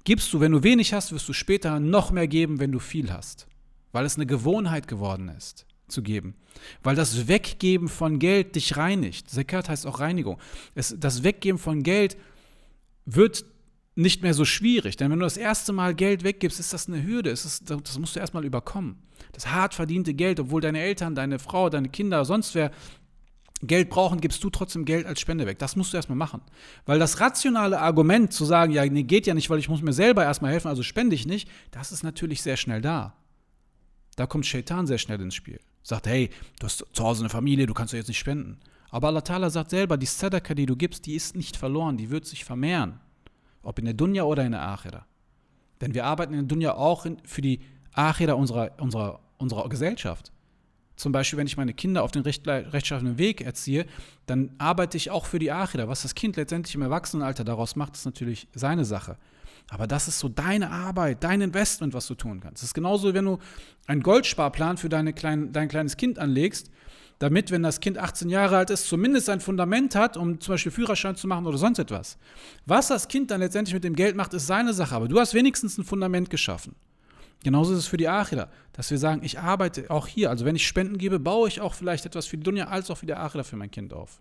Gibst 0.04 0.32
du, 0.32 0.40
wenn 0.40 0.52
du 0.52 0.62
wenig 0.62 0.92
hast, 0.92 1.12
wirst 1.12 1.28
du 1.28 1.32
später 1.32 1.78
noch 1.78 2.10
mehr 2.10 2.26
geben, 2.26 2.58
wenn 2.58 2.72
du 2.72 2.78
viel 2.78 3.12
hast. 3.12 3.46
Weil 3.92 4.04
es 4.04 4.16
eine 4.16 4.26
Gewohnheit 4.26 4.88
geworden 4.88 5.28
ist, 5.28 5.66
zu 5.88 6.02
geben. 6.02 6.34
Weil 6.82 6.96
das 6.96 7.28
Weggeben 7.28 7.88
von 7.88 8.18
Geld 8.18 8.56
dich 8.56 8.76
reinigt. 8.76 9.30
Zekat 9.30 9.68
heißt 9.68 9.86
auch 9.86 10.00
Reinigung. 10.00 10.38
Es, 10.74 10.94
das 10.98 11.22
Weggeben 11.22 11.58
von 11.58 11.82
Geld 11.82 12.16
wird 13.04 13.44
nicht 13.96 14.22
mehr 14.22 14.34
so 14.34 14.44
schwierig. 14.44 14.96
Denn 14.96 15.10
wenn 15.10 15.18
du 15.18 15.24
das 15.24 15.38
erste 15.38 15.72
Mal 15.72 15.94
Geld 15.94 16.22
weggibst, 16.22 16.60
ist 16.60 16.72
das 16.72 16.86
eine 16.86 17.02
Hürde. 17.02 17.30
Ist, 17.30 17.70
das 17.70 17.98
musst 17.98 18.14
du 18.14 18.20
erstmal 18.20 18.44
überkommen. 18.44 18.96
Das 19.32 19.48
hart 19.48 19.74
verdiente 19.74 20.14
Geld, 20.14 20.38
obwohl 20.38 20.60
deine 20.60 20.80
Eltern, 20.80 21.14
deine 21.14 21.38
Frau, 21.38 21.70
deine 21.70 21.88
Kinder, 21.88 22.24
sonst 22.24 22.54
wer 22.54 22.70
Geld 23.62 23.88
brauchen, 23.88 24.20
gibst 24.20 24.44
du 24.44 24.50
trotzdem 24.50 24.84
Geld 24.84 25.06
als 25.06 25.18
Spende 25.20 25.46
weg. 25.46 25.58
Das 25.58 25.76
musst 25.76 25.92
du 25.92 25.96
erstmal 25.96 26.18
machen. 26.18 26.42
Weil 26.84 26.98
das 26.98 27.20
rationale 27.20 27.80
Argument 27.80 28.32
zu 28.32 28.44
sagen, 28.44 28.70
ja, 28.70 28.84
nee, 28.84 29.02
geht 29.02 29.26
ja 29.26 29.32
nicht, 29.32 29.48
weil 29.48 29.58
ich 29.58 29.70
muss 29.70 29.80
mir 29.80 29.94
selber 29.94 30.24
erstmal 30.24 30.52
helfen, 30.52 30.68
also 30.68 30.82
spende 30.82 31.14
ich 31.14 31.26
nicht, 31.26 31.48
das 31.70 31.90
ist 31.90 32.02
natürlich 32.02 32.42
sehr 32.42 32.58
schnell 32.58 32.82
da. 32.82 33.14
Da 34.16 34.26
kommt 34.26 34.44
Shaitan 34.44 34.86
sehr 34.86 34.98
schnell 34.98 35.20
ins 35.22 35.34
Spiel. 35.34 35.58
Sagt, 35.82 36.06
hey, 36.06 36.28
du 36.58 36.66
hast 36.66 36.84
zu 36.92 37.02
Hause 37.02 37.22
eine 37.22 37.30
Familie, 37.30 37.66
du 37.66 37.74
kannst 37.74 37.94
doch 37.94 37.98
jetzt 37.98 38.08
nicht 38.08 38.18
spenden. 38.18 38.58
Aber 38.90 39.08
Allah 39.08 39.20
Ta'ala 39.20 39.48
sagt 39.48 39.70
selber, 39.70 39.96
die 39.96 40.06
Sadaka, 40.06 40.54
die 40.54 40.66
du 40.66 40.76
gibst, 40.76 41.06
die 41.06 41.14
ist 41.14 41.34
nicht 41.34 41.56
verloren, 41.56 41.96
die 41.96 42.10
wird 42.10 42.26
sich 42.26 42.44
vermehren. 42.44 43.00
Ob 43.66 43.78
in 43.78 43.84
der 43.84 43.94
Dunya 43.94 44.22
oder 44.22 44.44
in 44.44 44.52
der 44.52 44.62
Akhira. 44.62 45.06
Denn 45.80 45.92
wir 45.92 46.04
arbeiten 46.04 46.32
in 46.34 46.40
der 46.40 46.48
Dunya 46.48 46.74
auch 46.74 47.04
in, 47.04 47.18
für 47.24 47.42
die 47.42 47.60
Akhira 47.92 48.34
unserer, 48.34 48.70
unserer, 48.80 49.20
unserer 49.38 49.68
Gesellschaft. 49.68 50.32
Zum 50.94 51.12
Beispiel, 51.12 51.38
wenn 51.38 51.46
ich 51.46 51.56
meine 51.56 51.74
Kinder 51.74 52.02
auf 52.04 52.12
den 52.12 52.22
recht, 52.22 52.46
rechtschaffenen 52.46 53.18
Weg 53.18 53.42
erziehe, 53.42 53.86
dann 54.26 54.54
arbeite 54.58 54.96
ich 54.96 55.10
auch 55.10 55.26
für 55.26 55.38
die 55.38 55.50
Akhira. 55.50 55.88
Was 55.88 56.02
das 56.02 56.14
Kind 56.14 56.36
letztendlich 56.36 56.74
im 56.74 56.82
Erwachsenenalter 56.82 57.44
daraus 57.44 57.76
macht, 57.76 57.96
ist 57.96 58.06
natürlich 58.06 58.48
seine 58.54 58.84
Sache. 58.84 59.18
Aber 59.68 59.88
das 59.88 60.06
ist 60.06 60.20
so 60.20 60.28
deine 60.28 60.70
Arbeit, 60.70 61.24
dein 61.24 61.40
Investment, 61.40 61.92
was 61.92 62.06
du 62.06 62.14
tun 62.14 62.40
kannst. 62.40 62.62
Es 62.62 62.68
ist 62.68 62.74
genauso, 62.74 63.12
wenn 63.14 63.24
du 63.24 63.38
einen 63.88 64.02
Goldsparplan 64.02 64.76
für 64.76 64.88
deine 64.88 65.12
klein, 65.12 65.52
dein 65.52 65.68
kleines 65.68 65.96
Kind 65.96 66.20
anlegst 66.20 66.70
damit, 67.18 67.50
wenn 67.50 67.62
das 67.62 67.80
Kind 67.80 67.98
18 67.98 68.28
Jahre 68.28 68.58
alt 68.58 68.70
ist, 68.70 68.88
zumindest 68.88 69.28
ein 69.30 69.40
Fundament 69.40 69.94
hat, 69.94 70.16
um 70.16 70.40
zum 70.40 70.54
Beispiel 70.54 70.72
Führerschein 70.72 71.16
zu 71.16 71.26
machen 71.26 71.46
oder 71.46 71.56
sonst 71.56 71.78
etwas. 71.78 72.18
Was 72.66 72.88
das 72.88 73.08
Kind 73.08 73.30
dann 73.30 73.40
letztendlich 73.40 73.74
mit 73.74 73.84
dem 73.84 73.96
Geld 73.96 74.16
macht, 74.16 74.34
ist 74.34 74.46
seine 74.46 74.74
Sache, 74.74 74.94
aber 74.94 75.08
du 75.08 75.18
hast 75.18 75.32
wenigstens 75.32 75.78
ein 75.78 75.84
Fundament 75.84 76.28
geschaffen. 76.28 76.74
Genauso 77.42 77.72
ist 77.72 77.78
es 77.78 77.86
für 77.86 77.96
die 77.96 78.08
Achida, 78.08 78.50
dass 78.72 78.90
wir 78.90 78.98
sagen, 78.98 79.22
ich 79.22 79.38
arbeite 79.38 79.90
auch 79.90 80.06
hier, 80.06 80.30
also 80.30 80.44
wenn 80.44 80.56
ich 80.56 80.66
Spenden 80.66 80.98
gebe, 80.98 81.18
baue 81.18 81.48
ich 81.48 81.60
auch 81.60 81.74
vielleicht 81.74 82.04
etwas 82.04 82.26
für 82.26 82.36
die 82.36 82.42
Dunja 82.42 82.66
als 82.66 82.90
auch 82.90 82.98
für 82.98 83.06
die 83.06 83.14
Achida 83.14 83.44
für 83.44 83.56
mein 83.56 83.70
Kind 83.70 83.92
auf. 83.92 84.20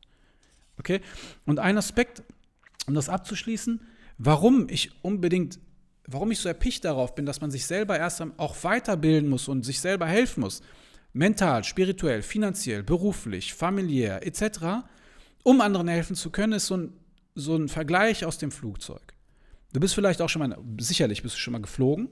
Okay? 0.78 1.02
Und 1.46 1.60
ein 1.60 1.78
Aspekt, 1.78 2.24
um 2.88 2.94
das 2.94 3.10
abzuschließen, 3.10 3.82
warum 4.18 4.68
ich 4.70 4.92
unbedingt, 5.04 5.60
warum 6.08 6.32
ich 6.32 6.40
so 6.40 6.48
erpicht 6.48 6.86
darauf 6.86 7.16
bin, 7.16 7.26
dass 7.26 7.42
man 7.42 7.52
sich 7.52 7.66
selber 7.66 7.98
erst 7.98 8.22
auch 8.38 8.64
weiterbilden 8.64 9.30
muss 9.30 9.48
und 9.48 9.66
sich 9.66 9.82
selber 9.82 10.06
helfen 10.06 10.42
muss, 10.42 10.62
mental, 11.16 11.64
spirituell, 11.64 12.22
finanziell, 12.22 12.84
beruflich, 12.84 13.54
familiär 13.54 14.26
etc., 14.28 14.84
um 15.44 15.62
anderen 15.62 15.88
helfen 15.88 16.16
zu 16.16 16.30
können, 16.30 16.54
ist 16.54 16.68
so 16.68 16.78
ein, 16.78 16.94
so 17.36 17.56
ein 17.56 17.70
Vergleich 17.70 18.26
aus 18.26 18.38
dem 18.38 18.52
Flugzeug. 18.52 19.14
Du 19.74 19.80
bist 19.80 19.96
vielleicht 19.96 20.22
auch 20.22 20.30
schon 20.30 20.48
mal, 20.48 20.58
sicherlich 20.80 21.24
bist 21.24 21.36
du 21.36 21.40
schon 21.40 21.54
mal 21.54 21.62
geflogen 21.62 22.10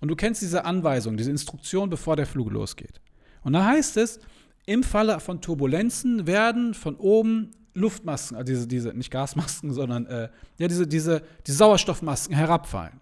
und 0.00 0.08
du 0.08 0.16
kennst 0.16 0.40
diese 0.40 0.64
Anweisung, 0.64 1.16
diese 1.16 1.30
Instruktion, 1.30 1.90
bevor 1.90 2.16
der 2.16 2.26
Flug 2.26 2.50
losgeht. 2.50 3.00
Und 3.42 3.52
da 3.52 3.64
heißt 3.64 3.96
es, 3.98 4.20
im 4.66 4.82
Falle 4.82 5.20
von 5.20 5.42
Turbulenzen 5.42 6.26
werden 6.26 6.72
von 6.72 6.96
oben 6.96 7.50
Luftmasken, 7.74 8.36
also 8.36 8.52
diese, 8.52 8.66
diese 8.66 8.94
nicht 8.94 9.10
Gasmasken, 9.10 9.72
sondern 9.72 10.06
äh, 10.06 10.28
ja, 10.58 10.68
diese, 10.68 10.86
diese, 10.86 11.22
diese 11.46 11.58
Sauerstoffmasken 11.58 12.34
herabfallen. 12.34 13.00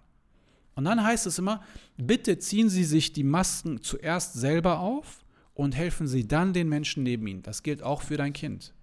Und 0.75 0.85
dann 0.85 1.03
heißt 1.03 1.27
es 1.27 1.37
immer, 1.37 1.63
bitte 1.97 2.39
ziehen 2.39 2.69
Sie 2.69 2.83
sich 2.83 3.13
die 3.13 3.23
Masken 3.23 3.81
zuerst 3.81 4.33
selber 4.33 4.79
auf 4.79 5.23
und 5.53 5.75
helfen 5.75 6.07
Sie 6.07 6.27
dann 6.27 6.53
den 6.53 6.67
Menschen 6.67 7.03
neben 7.03 7.27
Ihnen. 7.27 7.43
Das 7.43 7.63
gilt 7.63 7.83
auch 7.83 8.01
für 8.01 8.17
dein 8.17 8.33
Kind. 8.33 8.73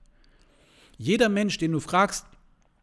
Jeder 0.98 1.28
Mensch, 1.28 1.58
den 1.58 1.72
du 1.72 1.80
fragst, 1.80 2.26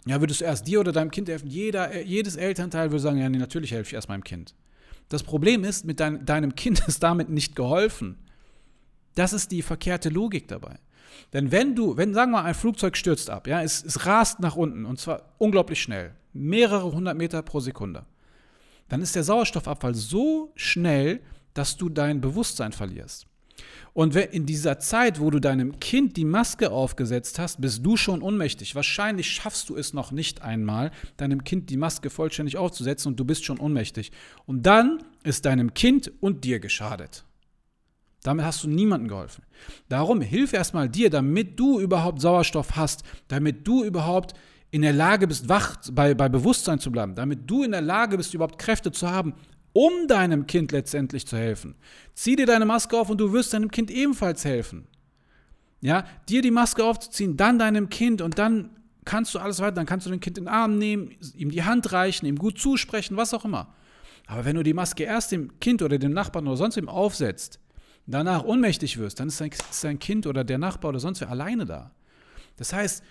ja, 0.05 0.19
würdest 0.21 0.41
du 0.41 0.45
erst 0.45 0.67
dir 0.67 0.79
oder 0.79 0.91
deinem 0.91 1.11
Kind 1.11 1.29
helfen? 1.29 1.47
Jeder, 1.47 2.01
jedes 2.01 2.35
Elternteil 2.35 2.91
würde 2.91 3.01
sagen, 3.01 3.17
ja, 3.17 3.29
nee, 3.29 3.37
natürlich 3.37 3.71
helfe 3.71 3.89
ich 3.89 3.93
erst 3.93 4.09
meinem 4.09 4.23
Kind. 4.23 4.55
Das 5.09 5.23
Problem 5.23 5.63
ist, 5.63 5.85
mit 5.85 5.99
dein, 5.99 6.25
deinem 6.25 6.55
Kind 6.55 6.79
ist 6.87 7.03
damit 7.03 7.29
nicht 7.29 7.55
geholfen. 7.55 8.17
Das 9.15 9.33
ist 9.33 9.51
die 9.51 9.61
verkehrte 9.61 10.09
Logik 10.09 10.47
dabei. 10.47 10.79
Denn 11.33 11.51
wenn 11.51 11.75
du, 11.75 11.97
wenn, 11.97 12.13
sagen 12.13 12.31
wir 12.31 12.41
mal, 12.41 12.45
ein 12.45 12.53
Flugzeug 12.53 12.95
stürzt 12.95 13.29
ab, 13.29 13.47
ja, 13.47 13.61
es, 13.61 13.83
es 13.83 14.05
rast 14.05 14.39
nach 14.39 14.55
unten 14.55 14.85
und 14.85 14.99
zwar 14.99 15.33
unglaublich 15.37 15.81
schnell, 15.81 16.13
mehrere 16.33 16.91
hundert 16.91 17.17
Meter 17.17 17.41
pro 17.41 17.59
Sekunde, 17.59 18.05
dann 18.89 19.01
ist 19.01 19.15
der 19.15 19.23
Sauerstoffabfall 19.23 19.95
so 19.95 20.51
schnell, 20.55 21.21
dass 21.53 21.77
du 21.77 21.89
dein 21.89 22.21
Bewusstsein 22.21 22.71
verlierst. 22.71 23.27
Und 23.93 24.15
in 24.15 24.45
dieser 24.45 24.77
Zeit, 24.77 25.19
wo 25.19 25.31
du 25.31 25.39
deinem 25.39 25.79
Kind 25.79 26.17
die 26.17 26.25
Maske 26.25 26.69
aufgesetzt 26.69 27.39
hast, 27.39 27.59
bist 27.59 27.83
du 27.83 27.97
schon 27.97 28.21
ohnmächtig. 28.21 28.75
Wahrscheinlich 28.75 29.31
schaffst 29.31 29.69
du 29.69 29.75
es 29.75 29.91
noch 29.93 30.11
nicht 30.11 30.43
einmal, 30.43 30.91
deinem 31.17 31.43
Kind 31.43 31.71
die 31.71 31.77
Maske 31.77 32.11
vollständig 32.11 32.57
aufzusetzen 32.57 33.11
und 33.11 33.19
du 33.19 33.25
bist 33.25 33.43
schon 33.43 33.59
ohnmächtig. 33.59 34.11
Und 34.45 34.67
dann 34.67 35.03
ist 35.23 35.45
deinem 35.45 35.73
Kind 35.73 36.11
und 36.19 36.43
dir 36.43 36.59
geschadet. 36.59 37.25
Damit 38.21 38.45
hast 38.45 38.63
du 38.63 38.67
niemandem 38.67 39.07
geholfen. 39.07 39.43
Darum 39.89 40.21
hilf 40.21 40.53
erstmal 40.53 40.89
dir, 40.89 41.09
damit 41.09 41.59
du 41.59 41.79
überhaupt 41.79 42.21
Sauerstoff 42.21 42.75
hast, 42.75 43.03
damit 43.27 43.67
du 43.67 43.83
überhaupt 43.83 44.35
in 44.71 44.81
der 44.81 44.93
Lage 44.93 45.27
bist, 45.27 45.47
wach 45.49 45.77
bei, 45.91 46.13
bei 46.13 46.29
Bewusstsein 46.29 46.79
zu 46.79 46.91
bleiben, 46.91 47.15
damit 47.15 47.49
du 47.49 47.63
in 47.63 47.71
der 47.71 47.81
Lage 47.81 48.17
bist, 48.17 48.33
überhaupt 48.33 48.59
Kräfte 48.59 48.91
zu 48.91 49.09
haben, 49.09 49.33
um 49.73 50.07
deinem 50.07 50.47
Kind 50.47 50.71
letztendlich 50.71 51.25
zu 51.25 51.37
helfen. 51.37 51.75
Zieh 52.13 52.35
dir 52.35 52.45
deine 52.45 52.65
Maske 52.65 52.97
auf 52.97 53.09
und 53.09 53.19
du 53.19 53.31
wirst 53.31 53.53
deinem 53.53 53.71
Kind 53.71 53.91
ebenfalls 53.91 54.43
helfen. 54.43 54.87
Ja, 55.81 56.05
dir 56.27 56.41
die 56.41 56.51
Maske 56.51 56.83
aufzuziehen, 56.83 57.37
dann 57.37 57.59
deinem 57.59 57.89
Kind 57.89 58.21
und 58.21 58.39
dann 58.39 58.71
kannst 59.05 59.33
du 59.35 59.39
alles 59.39 59.59
weiter, 59.59 59.73
dann 59.73 59.85
kannst 59.85 60.05
du 60.05 60.09
dein 60.09 60.19
Kind 60.19 60.37
in 60.37 60.45
den 60.45 60.53
Arm 60.53 60.77
nehmen, 60.77 61.11
ihm 61.35 61.51
die 61.51 61.63
Hand 61.63 61.91
reichen, 61.91 62.25
ihm 62.25 62.37
gut 62.37 62.59
zusprechen, 62.59 63.15
was 63.15 63.33
auch 63.33 63.45
immer. 63.45 63.73
Aber 64.25 64.43
wenn 64.43 64.55
du 64.55 64.63
die 64.63 64.73
Maske 64.73 65.03
erst 65.03 65.31
dem 65.31 65.59
Kind 65.59 65.81
oder 65.81 65.97
dem 65.97 66.11
Nachbarn 66.11 66.47
oder 66.47 66.57
sonst 66.57 66.75
wem 66.75 66.89
aufsetzt, 66.89 67.59
danach 68.07 68.43
ohnmächtig 68.43 68.97
wirst, 68.97 69.19
dann 69.19 69.29
ist 69.29 69.41
dein 69.83 69.99
Kind 69.99 70.27
oder 70.27 70.43
der 70.43 70.57
Nachbar 70.57 70.89
oder 70.89 70.99
sonst 70.99 71.21
wer 71.21 71.29
alleine 71.29 71.65
da. 71.65 71.91
Das 72.57 72.73
heißt, 72.73 73.03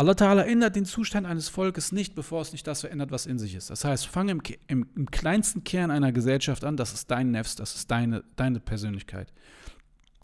Allah 0.00 0.14
Ta'ala 0.14 0.44
ändert 0.44 0.76
den 0.76 0.86
Zustand 0.86 1.26
eines 1.26 1.50
Volkes 1.50 1.92
nicht, 1.92 2.14
bevor 2.14 2.40
es 2.40 2.52
nicht 2.52 2.66
das 2.66 2.80
verändert, 2.80 3.10
was 3.10 3.26
in 3.26 3.38
sich 3.38 3.54
ist. 3.54 3.68
Das 3.68 3.84
heißt, 3.84 4.06
fange 4.06 4.32
im, 4.32 4.42
im, 4.66 4.86
im, 4.96 5.10
kleinsten 5.10 5.62
Kern 5.62 5.90
einer 5.90 6.10
Gesellschaft 6.10 6.64
an, 6.64 6.78
das 6.78 6.94
ist 6.94 7.10
dein 7.10 7.32
Nefs, 7.32 7.54
das 7.54 7.74
ist 7.74 7.90
deine, 7.90 8.24
deine 8.34 8.60
Persönlichkeit. 8.60 9.30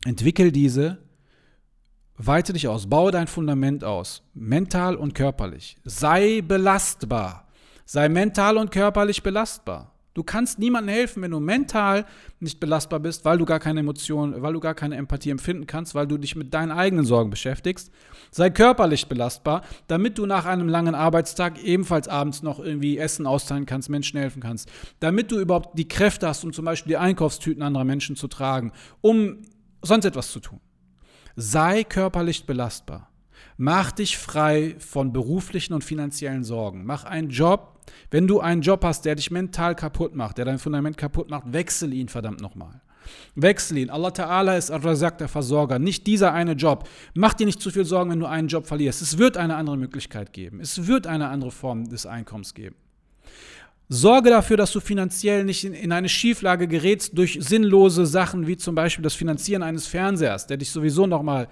Entwickel 0.07 0.51
diese, 0.51 0.97
weite 2.17 2.55
dich 2.55 2.69
aus, 2.69 2.89
baue 2.89 3.13
dein 3.13 3.27
Fundament 3.27 3.85
aus, 3.85 4.23
mental 4.33 4.97
und 4.97 5.15
körperlich. 5.15 5.77
Sei 5.85 6.41
belastbar. 6.41 7.47
Sei 7.85 8.09
mental 8.09 8.57
und 8.57 8.71
körperlich 8.71 9.23
belastbar. 9.23 9.93
Du 10.17 10.23
kannst 10.23 10.59
niemandem 10.59 10.95
helfen, 10.95 11.23
wenn 11.23 11.31
du 11.31 11.41
mental 11.41 12.07
nicht 12.41 12.59
belastbar 12.59 13.01
bist, 13.01 13.27
weil 13.27 13.37
du 13.37 13.45
gar 13.45 13.61
keine 13.61 13.81
Emotionen, 13.81 14.41
weil 14.41 14.55
du 14.55 14.61
gar 14.61 14.75
keine 14.75 14.97
Empathie 14.97 15.29
empfinden 15.29 15.67
kannst, 15.67 15.95
weil 15.95 16.07
du 16.07 16.17
dich 16.17 16.35
mit 16.35 16.55
deinen 16.55 16.73
eigenen 16.73 17.05
Sorgen 17.05 17.29
beschäftigst. 17.29 17.91
Sei 18.31 18.49
körperlich 18.49 19.09
belastbar, 19.09 19.61
damit 19.89 20.17
du 20.17 20.25
nach 20.25 20.47
einem 20.47 20.71
langen 20.71 20.95
Arbeitstag 20.95 21.63
ebenfalls 21.63 22.09
abends 22.09 22.43
noch 22.43 22.61
irgendwie 22.61 22.97
Essen 22.97 23.27
austeilen 23.27 23.67
kannst, 23.67 23.91
Menschen 23.91 24.19
helfen 24.19 24.41
kannst. 24.41 24.73
Damit 25.01 25.31
du 25.31 25.39
überhaupt 25.39 25.79
die 25.79 25.87
Kräfte 25.87 26.27
hast, 26.27 26.45
um 26.45 26.55
zum 26.55 26.65
Beispiel 26.65 26.93
die 26.93 26.97
Einkaufstüten 26.97 27.63
anderer 27.63 27.85
Menschen 27.85 28.17
zu 28.17 28.27
tragen, 28.27 28.73
um 29.03 29.43
sonst 29.83 30.07
etwas 30.07 30.33
zu 30.33 30.41
tun. 30.41 30.61
Sei 31.35 31.85
körperlich 31.85 32.47
belastbar. 32.47 33.11
Mach 33.59 33.93
dich 33.93 34.17
frei 34.17 34.77
von 34.79 35.13
beruflichen 35.13 35.75
und 35.75 35.85
finanziellen 35.85 36.43
Sorgen. 36.43 36.87
Mach 36.87 37.05
einen 37.05 37.29
Job. 37.29 37.76
Wenn 38.11 38.27
du 38.27 38.41
einen 38.41 38.63
Job 38.63 38.85
hast, 38.85 39.05
der 39.05 39.15
dich 39.15 39.31
mental 39.31 39.75
kaputt 39.75 40.15
macht, 40.15 40.39
der 40.39 40.45
dein 40.45 40.59
Fundament 40.59 40.97
kaputt 40.97 41.31
macht, 41.31 41.53
wechsel 41.53 41.93
ihn 41.93 42.09
verdammt 42.09 42.41
nochmal. 42.41 42.81
Wechsel 43.35 43.79
ihn. 43.79 43.91
Allah 43.91 44.09
Ta'ala 44.09 44.57
ist 44.57 44.71
Ar-Razak, 44.71 45.19
der 45.19 45.29
Versorger. 45.29 45.79
Nicht 45.79 46.07
dieser 46.07 46.33
eine 46.33 46.53
Job. 46.53 46.89
Mach 47.15 47.35
dir 47.35 47.47
nicht 47.47 47.61
zu 47.61 47.71
viel 47.71 47.85
Sorgen, 47.85 48.11
wenn 48.11 48.21
du 48.21 48.27
einen 48.27 48.49
Job 48.49 48.67
verlierst. 48.67 49.03
Es 49.03 49.19
wird 49.19 49.37
eine 49.37 49.57
andere 49.57 49.77
Möglichkeit 49.77 50.33
geben. 50.33 50.61
Es 50.61 50.87
wird 50.87 51.07
eine 51.07 51.29
andere 51.29 51.51
Form 51.51 51.89
des 51.89 52.07
Einkommens 52.07 52.55
geben. 52.55 52.77
Sorge 53.89 54.31
dafür, 54.31 54.57
dass 54.57 54.73
du 54.73 54.81
finanziell 54.81 55.45
nicht 55.45 55.65
in, 55.65 55.73
in, 55.73 55.93
eine 55.93 56.09
Schieflage 56.09 56.67
gerätst 56.67 57.17
durch 57.17 57.39
sinnlose 57.41 58.05
Sachen, 58.05 58.47
wie 58.49 58.57
zum 58.57 58.75
Beispiel 58.75 59.05
das 59.05 59.15
Finanzieren 59.15 59.63
eines 59.63 59.87
Fernsehers, 59.87 60.49
der 60.49 60.57
dich 60.57 60.71
sowieso 60.71 61.07
nochmal 61.07 61.47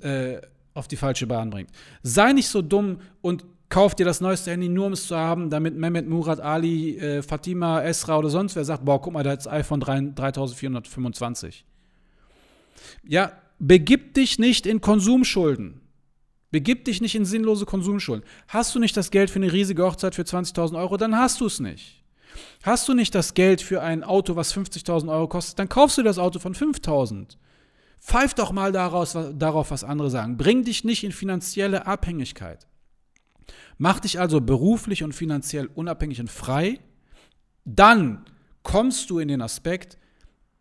äh, 0.00 0.40
auf 0.74 0.88
die 0.88 0.96
falsche 0.96 1.26
Bahn 1.26 1.48
bringt. 1.48 1.70
Sei 2.02 2.32
nicht 2.32 2.48
so 2.48 2.60
dumm 2.60 2.98
und 3.22 3.46
kauf 3.70 3.94
dir 3.94 4.04
das 4.04 4.20
neueste 4.20 4.50
Handy 4.50 4.68
nur, 4.68 4.86
um 4.86 4.92
es 4.92 5.06
zu 5.06 5.16
haben, 5.16 5.48
damit 5.48 5.76
Mehmet, 5.76 6.06
Murat, 6.08 6.40
Ali, 6.40 6.98
äh, 6.98 7.22
Fatima, 7.22 7.82
Esra 7.82 8.18
oder 8.18 8.28
sonst 8.28 8.56
wer 8.56 8.64
sagt, 8.64 8.84
boah, 8.84 9.00
guck 9.00 9.14
mal, 9.14 9.22
da 9.22 9.32
ist 9.32 9.48
iPhone 9.48 9.80
3, 9.80 10.12
3425. 10.14 11.64
Ja, 13.04 13.32
begib 13.58 14.14
dich 14.14 14.38
nicht 14.38 14.66
in 14.66 14.80
Konsumschulden. 14.80 15.80
Begib 16.50 16.84
dich 16.84 17.00
nicht 17.00 17.14
in 17.14 17.24
sinnlose 17.24 17.64
Konsumschulden. 17.64 18.26
Hast 18.48 18.74
du 18.74 18.80
nicht 18.80 18.96
das 18.96 19.12
Geld 19.12 19.30
für 19.30 19.38
eine 19.38 19.52
riesige 19.52 19.84
Hochzeit 19.84 20.16
für 20.16 20.22
20.000 20.22 20.76
Euro, 20.76 20.96
dann 20.96 21.16
hast 21.16 21.40
du 21.40 21.46
es 21.46 21.60
nicht. 21.60 22.02
Hast 22.64 22.88
du 22.88 22.94
nicht 22.94 23.14
das 23.14 23.34
Geld 23.34 23.62
für 23.62 23.82
ein 23.82 24.02
Auto, 24.02 24.34
was 24.34 24.54
50.000 24.54 25.10
Euro 25.10 25.28
kostet, 25.28 25.60
dann 25.60 25.68
kaufst 25.68 25.96
du 25.96 26.02
das 26.02 26.18
Auto 26.18 26.40
von 26.40 26.54
5.000. 26.54 27.36
Pfeif 28.00 28.34
doch 28.34 28.50
mal 28.50 28.72
daraus, 28.72 29.16
darauf, 29.34 29.70
was 29.70 29.84
andere 29.84 30.10
sagen. 30.10 30.36
Bring 30.36 30.64
dich 30.64 30.82
nicht 30.82 31.04
in 31.04 31.12
finanzielle 31.12 31.86
Abhängigkeit. 31.86 32.66
Mach 33.78 34.00
dich 34.00 34.20
also 34.20 34.40
beruflich 34.40 35.02
und 35.02 35.14
finanziell 35.14 35.68
unabhängig 35.74 36.20
und 36.20 36.30
frei. 36.30 36.80
Dann 37.64 38.24
kommst 38.62 39.10
du 39.10 39.18
in 39.18 39.28
den 39.28 39.42
Aspekt 39.42 39.98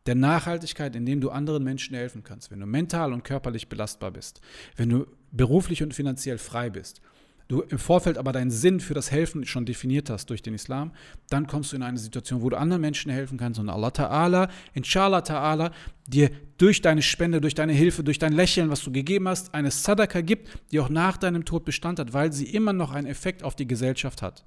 der 0.05 0.15
Nachhaltigkeit, 0.15 0.95
in 0.95 1.05
dem 1.05 1.21
du 1.21 1.29
anderen 1.29 1.63
Menschen 1.63 1.95
helfen 1.95 2.23
kannst. 2.23 2.51
Wenn 2.51 2.59
du 2.59 2.65
mental 2.65 3.13
und 3.13 3.23
körperlich 3.23 3.69
belastbar 3.69 4.11
bist, 4.11 4.41
wenn 4.75 4.89
du 4.89 5.05
beruflich 5.31 5.83
und 5.83 5.93
finanziell 5.93 6.37
frei 6.37 6.69
bist, 6.69 7.01
du 7.49 7.61
im 7.61 7.79
Vorfeld 7.79 8.17
aber 8.17 8.31
deinen 8.31 8.51
Sinn 8.51 8.79
für 8.79 8.93
das 8.93 9.11
Helfen 9.11 9.45
schon 9.45 9.65
definiert 9.65 10.09
hast 10.09 10.29
durch 10.29 10.41
den 10.41 10.53
Islam, 10.53 10.93
dann 11.29 11.47
kommst 11.47 11.71
du 11.71 11.75
in 11.75 11.83
eine 11.83 11.97
Situation, 11.97 12.41
wo 12.41 12.49
du 12.49 12.57
anderen 12.57 12.81
Menschen 12.81 13.11
helfen 13.11 13.37
kannst 13.37 13.59
und 13.59 13.69
Allah 13.69 13.89
Ta'ala, 13.89 14.49
Inshallah 14.73 15.19
Ta'ala, 15.19 15.71
dir 16.07 16.29
durch 16.57 16.81
deine 16.81 17.01
Spende, 17.01 17.41
durch 17.41 17.55
deine 17.55 17.73
Hilfe, 17.73 18.03
durch 18.03 18.19
dein 18.19 18.33
Lächeln, 18.33 18.69
was 18.69 18.83
du 18.83 18.91
gegeben 18.91 19.27
hast, 19.27 19.53
eine 19.53 19.71
Sadaka 19.71 20.21
gibt, 20.21 20.47
die 20.71 20.79
auch 20.79 20.89
nach 20.89 21.17
deinem 21.17 21.43
Tod 21.43 21.65
Bestand 21.65 21.99
hat, 21.99 22.13
weil 22.13 22.31
sie 22.31 22.45
immer 22.45 22.71
noch 22.71 22.91
einen 22.91 23.07
Effekt 23.07 23.43
auf 23.43 23.55
die 23.55 23.67
Gesellschaft 23.67 24.21
hat. 24.21 24.45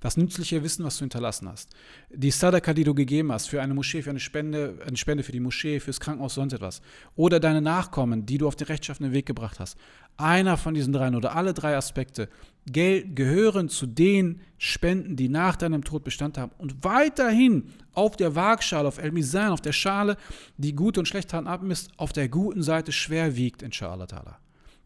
Das 0.00 0.16
nützliche 0.16 0.62
Wissen, 0.62 0.84
was 0.84 0.98
du 0.98 1.04
hinterlassen 1.04 1.48
hast. 1.48 1.70
Die 2.10 2.30
Sadaka, 2.30 2.72
die 2.72 2.84
du 2.84 2.94
gegeben 2.94 3.32
hast 3.32 3.48
für 3.48 3.62
eine 3.62 3.74
Moschee, 3.74 4.02
für 4.02 4.10
eine 4.10 4.20
Spende, 4.20 4.78
eine 4.86 4.96
Spende 4.96 5.22
für 5.22 5.32
die 5.32 5.40
Moschee, 5.40 5.80
fürs 5.80 6.00
Krankenhaus, 6.00 6.34
sonst 6.34 6.52
etwas. 6.52 6.82
Oder 7.16 7.40
deine 7.40 7.62
Nachkommen, 7.62 8.26
die 8.26 8.38
du 8.38 8.46
auf 8.46 8.56
den 8.56 8.66
rechtschaffenen 8.66 9.12
Weg 9.12 9.26
gebracht 9.26 9.60
hast. 9.60 9.78
Einer 10.20 10.56
von 10.56 10.74
diesen 10.74 10.92
dreien 10.92 11.14
oder 11.14 11.34
alle 11.34 11.54
drei 11.54 11.76
Aspekte 11.76 12.28
gehören 12.70 13.68
zu 13.68 13.86
den 13.86 14.40
Spenden, 14.58 15.16
die 15.16 15.28
nach 15.28 15.56
deinem 15.56 15.82
Tod 15.82 16.04
Bestand 16.04 16.36
haben 16.36 16.52
und 16.58 16.84
weiterhin 16.84 17.70
auf 17.92 18.16
der 18.16 18.34
Waagschale, 18.34 18.86
auf 18.86 18.98
El 18.98 19.12
Mizan, 19.12 19.50
auf 19.50 19.62
der 19.62 19.72
Schale, 19.72 20.16
die 20.58 20.74
gute 20.74 21.00
und 21.00 21.06
schlechte 21.06 21.32
Taten 21.32 21.46
abmisst, 21.46 21.90
auf 21.96 22.12
der 22.12 22.28
guten 22.28 22.62
Seite 22.62 22.92
schwer 22.92 23.36
wiegt, 23.36 23.62
inshallah 23.62 24.04
ta'ala. 24.04 24.36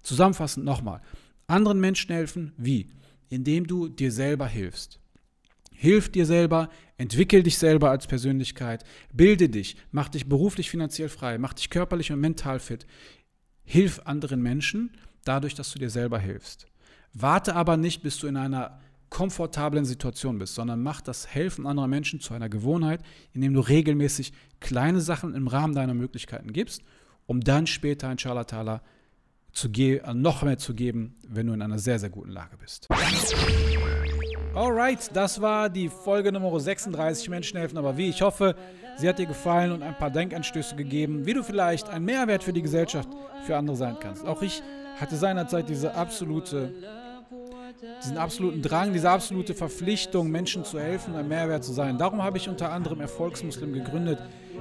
Zusammenfassend 0.03 0.65
nochmal. 0.65 1.01
Anderen 1.47 1.81
Menschen 1.81 2.15
helfen, 2.15 2.53
wie? 2.57 2.89
indem 3.35 3.67
du 3.67 3.89
dir 3.89 4.13
selber 4.13 4.47
hilfst. 4.47 5.01
Hilf 5.73 6.11
dir 6.11 6.25
selber, 6.25 6.71
entwickel 6.97 7.43
dich 7.43 7.59
selber 7.59 7.91
als 7.91 8.07
Persönlichkeit, 8.07 8.85
bilde 9.13 9.49
dich, 9.49 9.77
mach 9.91 10.09
dich 10.09 10.29
beruflich 10.29 10.71
finanziell 10.71 11.09
frei, 11.09 11.37
mach 11.39 11.53
dich 11.53 11.69
körperlich 11.69 12.13
und 12.13 12.21
mental 12.21 12.61
fit. 12.61 12.87
Hilf 13.65 14.01
anderen 14.05 14.41
Menschen 14.41 14.93
dadurch, 15.25 15.55
dass 15.55 15.73
du 15.73 15.79
dir 15.79 15.91
selber 15.91 16.19
hilfst. 16.19 16.67
Warte 17.13 17.55
aber 17.55 17.77
nicht, 17.77 18.03
bis 18.03 18.19
du 18.19 18.27
in 18.27 18.37
einer 18.37 18.79
komfortablen 19.11 19.85
Situation 19.85 20.39
bist, 20.39 20.57
sondern 20.57 20.83
mach 20.83 21.01
das 21.01 21.29
Helfen 21.29 21.67
anderer 21.67 21.87
Menschen 21.87 22.21
zu 22.21 22.35
einer 22.35 22.49
Gewohnheit, 22.49 23.01
indem 23.33 23.55
du 23.55 23.61
regelmäßig 23.61 24.33
kleine 24.59 25.01
Sachen 25.01 25.35
im 25.35 25.47
Rahmen 25.47 25.75
deiner 25.75 25.95
Möglichkeiten 25.95 26.53
gibst, 26.53 26.83
um 27.27 27.41
dann 27.41 27.69
später, 27.69 28.11
inshallah 28.11 28.43
ta'ala, 28.43 28.81
zu 29.53 29.69
äh, 29.69 30.15
noch 30.15 30.43
mehr 30.43 30.59
zu 30.59 30.75
geben, 30.75 31.15
wenn 31.29 31.47
du 31.47 31.53
in 31.53 31.63
einer 31.63 31.79
sehr, 31.79 32.01
sehr 32.01 32.11
guten 32.11 32.31
Lage 32.31 32.57
bist. 32.57 32.89
Alright, 34.53 35.11
das 35.15 35.41
war 35.41 35.71
die 35.71 35.89
Folge 35.89 36.33
Nummer 36.33 36.59
36 36.59 37.29
Menschen 37.29 37.59
helfen, 37.59 37.79
aber 37.79 37.97
wie. 37.97 38.09
Ich 38.09 38.23
hoffe, 38.23 38.57
sie 38.97 39.09
hat 39.09 39.19
dir 39.19 39.27
gefallen 39.27 39.73
und 39.73 39.83
ein 39.83 39.97
paar 39.97 40.11
Denkanstöße 40.11 40.75
gegeben, 40.77 41.25
wie 41.27 41.35
du 41.35 41.45
vielleicht 41.45 41.89
ein 41.89 42.05
Mehrwert 42.05 42.43
für 42.43 42.53
die 42.53 42.63
Gesellschaft 42.63 43.09
für 43.47 43.57
andere 43.57 43.77
sein 43.77 43.97
kannst. 44.01 44.25
Auch 44.25 44.43
ich 44.43 44.63
hatte 45.01 45.17
seinerzeit 45.17 45.69
diese 45.69 45.95
absolute 45.95 46.73
diesen 48.03 48.19
absoluten 48.19 48.63
Drang, 48.63 48.93
diese 48.93 49.11
absolute 49.11 49.55
Verpflichtung, 49.55 50.31
Menschen 50.31 50.65
zu 50.65 50.79
helfen, 50.79 51.15
ein 51.17 51.29
Mehrwert 51.29 51.65
zu 51.65 51.73
sein. 51.73 51.99
Darum 51.99 52.23
habe 52.23 52.39
ich 52.39 52.49
unter 52.49 52.73
anderem 52.73 53.01
Erfolgsmuslim 53.01 53.73
gegründet, 53.73 54.19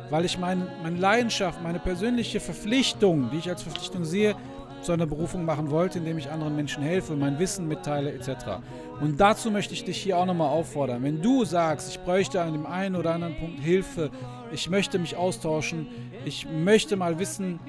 weil 0.09 0.25
ich 0.25 0.37
mein, 0.37 0.67
meine 0.81 0.97
Leidenschaft, 0.97 1.61
meine 1.61 1.79
persönliche 1.79 2.39
Verpflichtung, 2.39 3.29
die 3.31 3.37
ich 3.37 3.49
als 3.49 3.63
Verpflichtung 3.63 4.05
sehe, 4.05 4.35
zu 4.81 4.91
einer 4.91 5.05
Berufung 5.05 5.45
machen 5.45 5.71
wollte, 5.71 5.99
indem 5.99 6.17
ich 6.17 6.29
anderen 6.29 6.55
Menschen 6.55 6.83
helfe, 6.83 7.15
mein 7.15 7.39
Wissen 7.39 7.67
mitteile 7.67 8.11
etc. 8.11 8.59
Und 8.99 9.19
dazu 9.19 9.49
möchte 9.49 9.73
ich 9.73 9.85
dich 9.85 9.97
hier 9.97 10.17
auch 10.17 10.25
nochmal 10.25 10.49
auffordern. 10.49 11.03
Wenn 11.03 11.21
du 11.21 11.45
sagst, 11.45 11.89
ich 11.89 11.99
bräuchte 12.01 12.41
an 12.41 12.51
dem 12.51 12.65
einen 12.65 12.97
oder 12.97 13.13
anderen 13.13 13.37
Punkt 13.37 13.61
Hilfe, 13.61 14.11
ich 14.51 14.69
möchte 14.69 14.99
mich 14.99 15.15
austauschen, 15.15 15.87
ich 16.25 16.47
möchte 16.49 16.97
mal 16.97 17.17
wissen, 17.17 17.59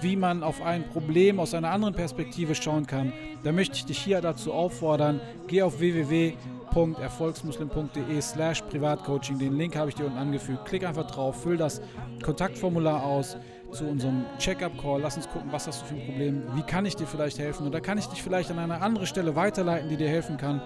wie 0.00 0.16
man 0.16 0.42
auf 0.42 0.62
ein 0.62 0.88
Problem 0.88 1.38
aus 1.40 1.52
einer 1.54 1.70
anderen 1.70 1.94
Perspektive 1.94 2.54
schauen 2.54 2.86
kann, 2.86 3.12
dann 3.44 3.54
möchte 3.54 3.76
ich 3.76 3.86
dich 3.86 3.98
hier 3.98 4.20
dazu 4.20 4.52
auffordern, 4.52 5.20
geh 5.46 5.62
auf 5.62 5.80
www.erfolgsmuslim.de 5.80 8.20
slash 8.20 8.60
Privatcoaching, 8.62 9.38
den 9.38 9.56
Link 9.56 9.76
habe 9.76 9.88
ich 9.90 9.94
dir 9.94 10.06
unten 10.06 10.18
angefügt, 10.18 10.66
klick 10.66 10.84
einfach 10.84 11.08
drauf, 11.10 11.42
füll 11.42 11.56
das 11.56 11.80
Kontaktformular 12.22 13.04
aus 13.04 13.36
zu 13.72 13.86
unserem 13.86 14.24
Check-up-Call, 14.38 15.00
lass 15.00 15.16
uns 15.16 15.28
gucken, 15.28 15.50
was 15.52 15.66
hast 15.66 15.82
du 15.82 15.86
für 15.86 15.94
ein 15.94 16.06
Problem, 16.06 16.42
wie 16.54 16.62
kann 16.62 16.86
ich 16.86 16.96
dir 16.96 17.06
vielleicht 17.06 17.38
helfen? 17.38 17.66
Oder 17.66 17.80
kann 17.80 17.98
ich 17.98 18.06
dich 18.06 18.22
vielleicht 18.22 18.50
an 18.50 18.58
eine 18.58 18.82
andere 18.82 19.06
Stelle 19.06 19.36
weiterleiten, 19.36 19.88
die 19.88 19.96
dir 19.96 20.08
helfen 20.08 20.36
kann 20.36 20.60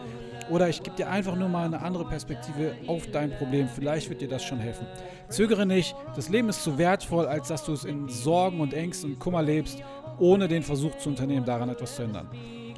oder 0.50 0.68
ich 0.68 0.82
gebe 0.82 0.96
dir 0.96 1.08
einfach 1.08 1.36
nur 1.36 1.48
mal 1.48 1.66
eine 1.66 1.82
andere 1.82 2.04
Perspektive 2.04 2.74
auf 2.86 3.06
dein 3.10 3.30
Problem. 3.32 3.68
Vielleicht 3.68 4.08
wird 4.08 4.20
dir 4.20 4.28
das 4.28 4.44
schon 4.44 4.58
helfen. 4.58 4.86
Zögere 5.28 5.66
nicht. 5.66 5.94
Das 6.16 6.28
Leben 6.28 6.48
ist 6.48 6.62
zu 6.62 6.78
wertvoll, 6.78 7.26
als 7.26 7.48
dass 7.48 7.64
du 7.64 7.72
es 7.72 7.84
in 7.84 8.08
Sorgen 8.08 8.60
und 8.60 8.74
Ängsten 8.74 9.12
und 9.12 9.18
Kummer 9.18 9.42
lebst, 9.42 9.82
ohne 10.18 10.48
den 10.48 10.62
Versuch 10.62 10.96
zu 10.98 11.08
unternehmen, 11.08 11.44
daran 11.44 11.68
etwas 11.68 11.96
zu 11.96 12.02
ändern. 12.02 12.28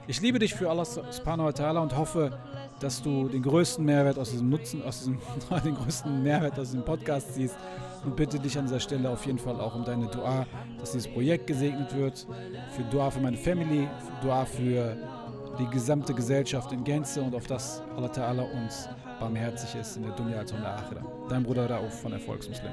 Ich 0.08 0.20
liebe 0.20 0.38
dich 0.38 0.54
für 0.54 0.70
Allah 0.70 0.84
subhanahu 0.84 1.48
wa 1.48 1.50
ta'ala 1.50 1.82
und 1.82 1.96
hoffe, 1.96 2.38
dass 2.78 3.02
du 3.02 3.28
den 3.28 3.42
größten 3.42 3.84
Mehrwert 3.84 4.18
aus 4.18 4.30
diesem 4.30 4.48
Nutzen, 4.48 4.82
aus 4.84 4.98
diesem, 4.98 5.18
den 5.64 5.74
größten 5.74 6.22
Mehrwert 6.22 6.58
aus 6.58 6.68
diesem 6.68 6.84
Podcast 6.84 7.34
siehst 7.34 7.56
und 8.04 8.14
bitte 8.14 8.38
dich 8.38 8.56
an 8.56 8.66
dieser 8.66 8.78
Stelle 8.78 9.10
auf 9.10 9.26
jeden 9.26 9.38
Fall 9.38 9.60
auch 9.60 9.74
um 9.74 9.84
deine 9.84 10.06
Dua, 10.06 10.46
dass 10.78 10.92
dieses 10.92 11.08
Projekt 11.08 11.48
gesegnet 11.48 11.94
wird, 11.96 12.26
für 12.70 12.84
Dua 12.84 13.10
für 13.10 13.20
meine 13.20 13.36
Family, 13.36 13.88
für 13.98 14.26
Dua 14.26 14.44
für 14.44 14.96
die 15.58 15.66
gesamte 15.68 16.12
Gesellschaft 16.12 16.72
in 16.72 16.84
Gänze 16.84 17.22
und 17.22 17.34
auf 17.34 17.46
das 17.46 17.82
Allah 17.96 18.08
Ta'ala 18.08 18.42
uns 18.42 18.88
barmherzig 19.18 19.74
ist 19.80 19.96
in 19.96 20.02
der 20.02 20.12
Dunya 20.12 20.38
als 20.38 20.52
in 20.52 20.60
der 20.60 20.76
Akhira. 20.76 21.02
Dein 21.28 21.42
Bruder 21.42 21.70
Rauf 21.70 22.02
von 22.02 22.12
Erfolgsmuslim. 22.12 22.72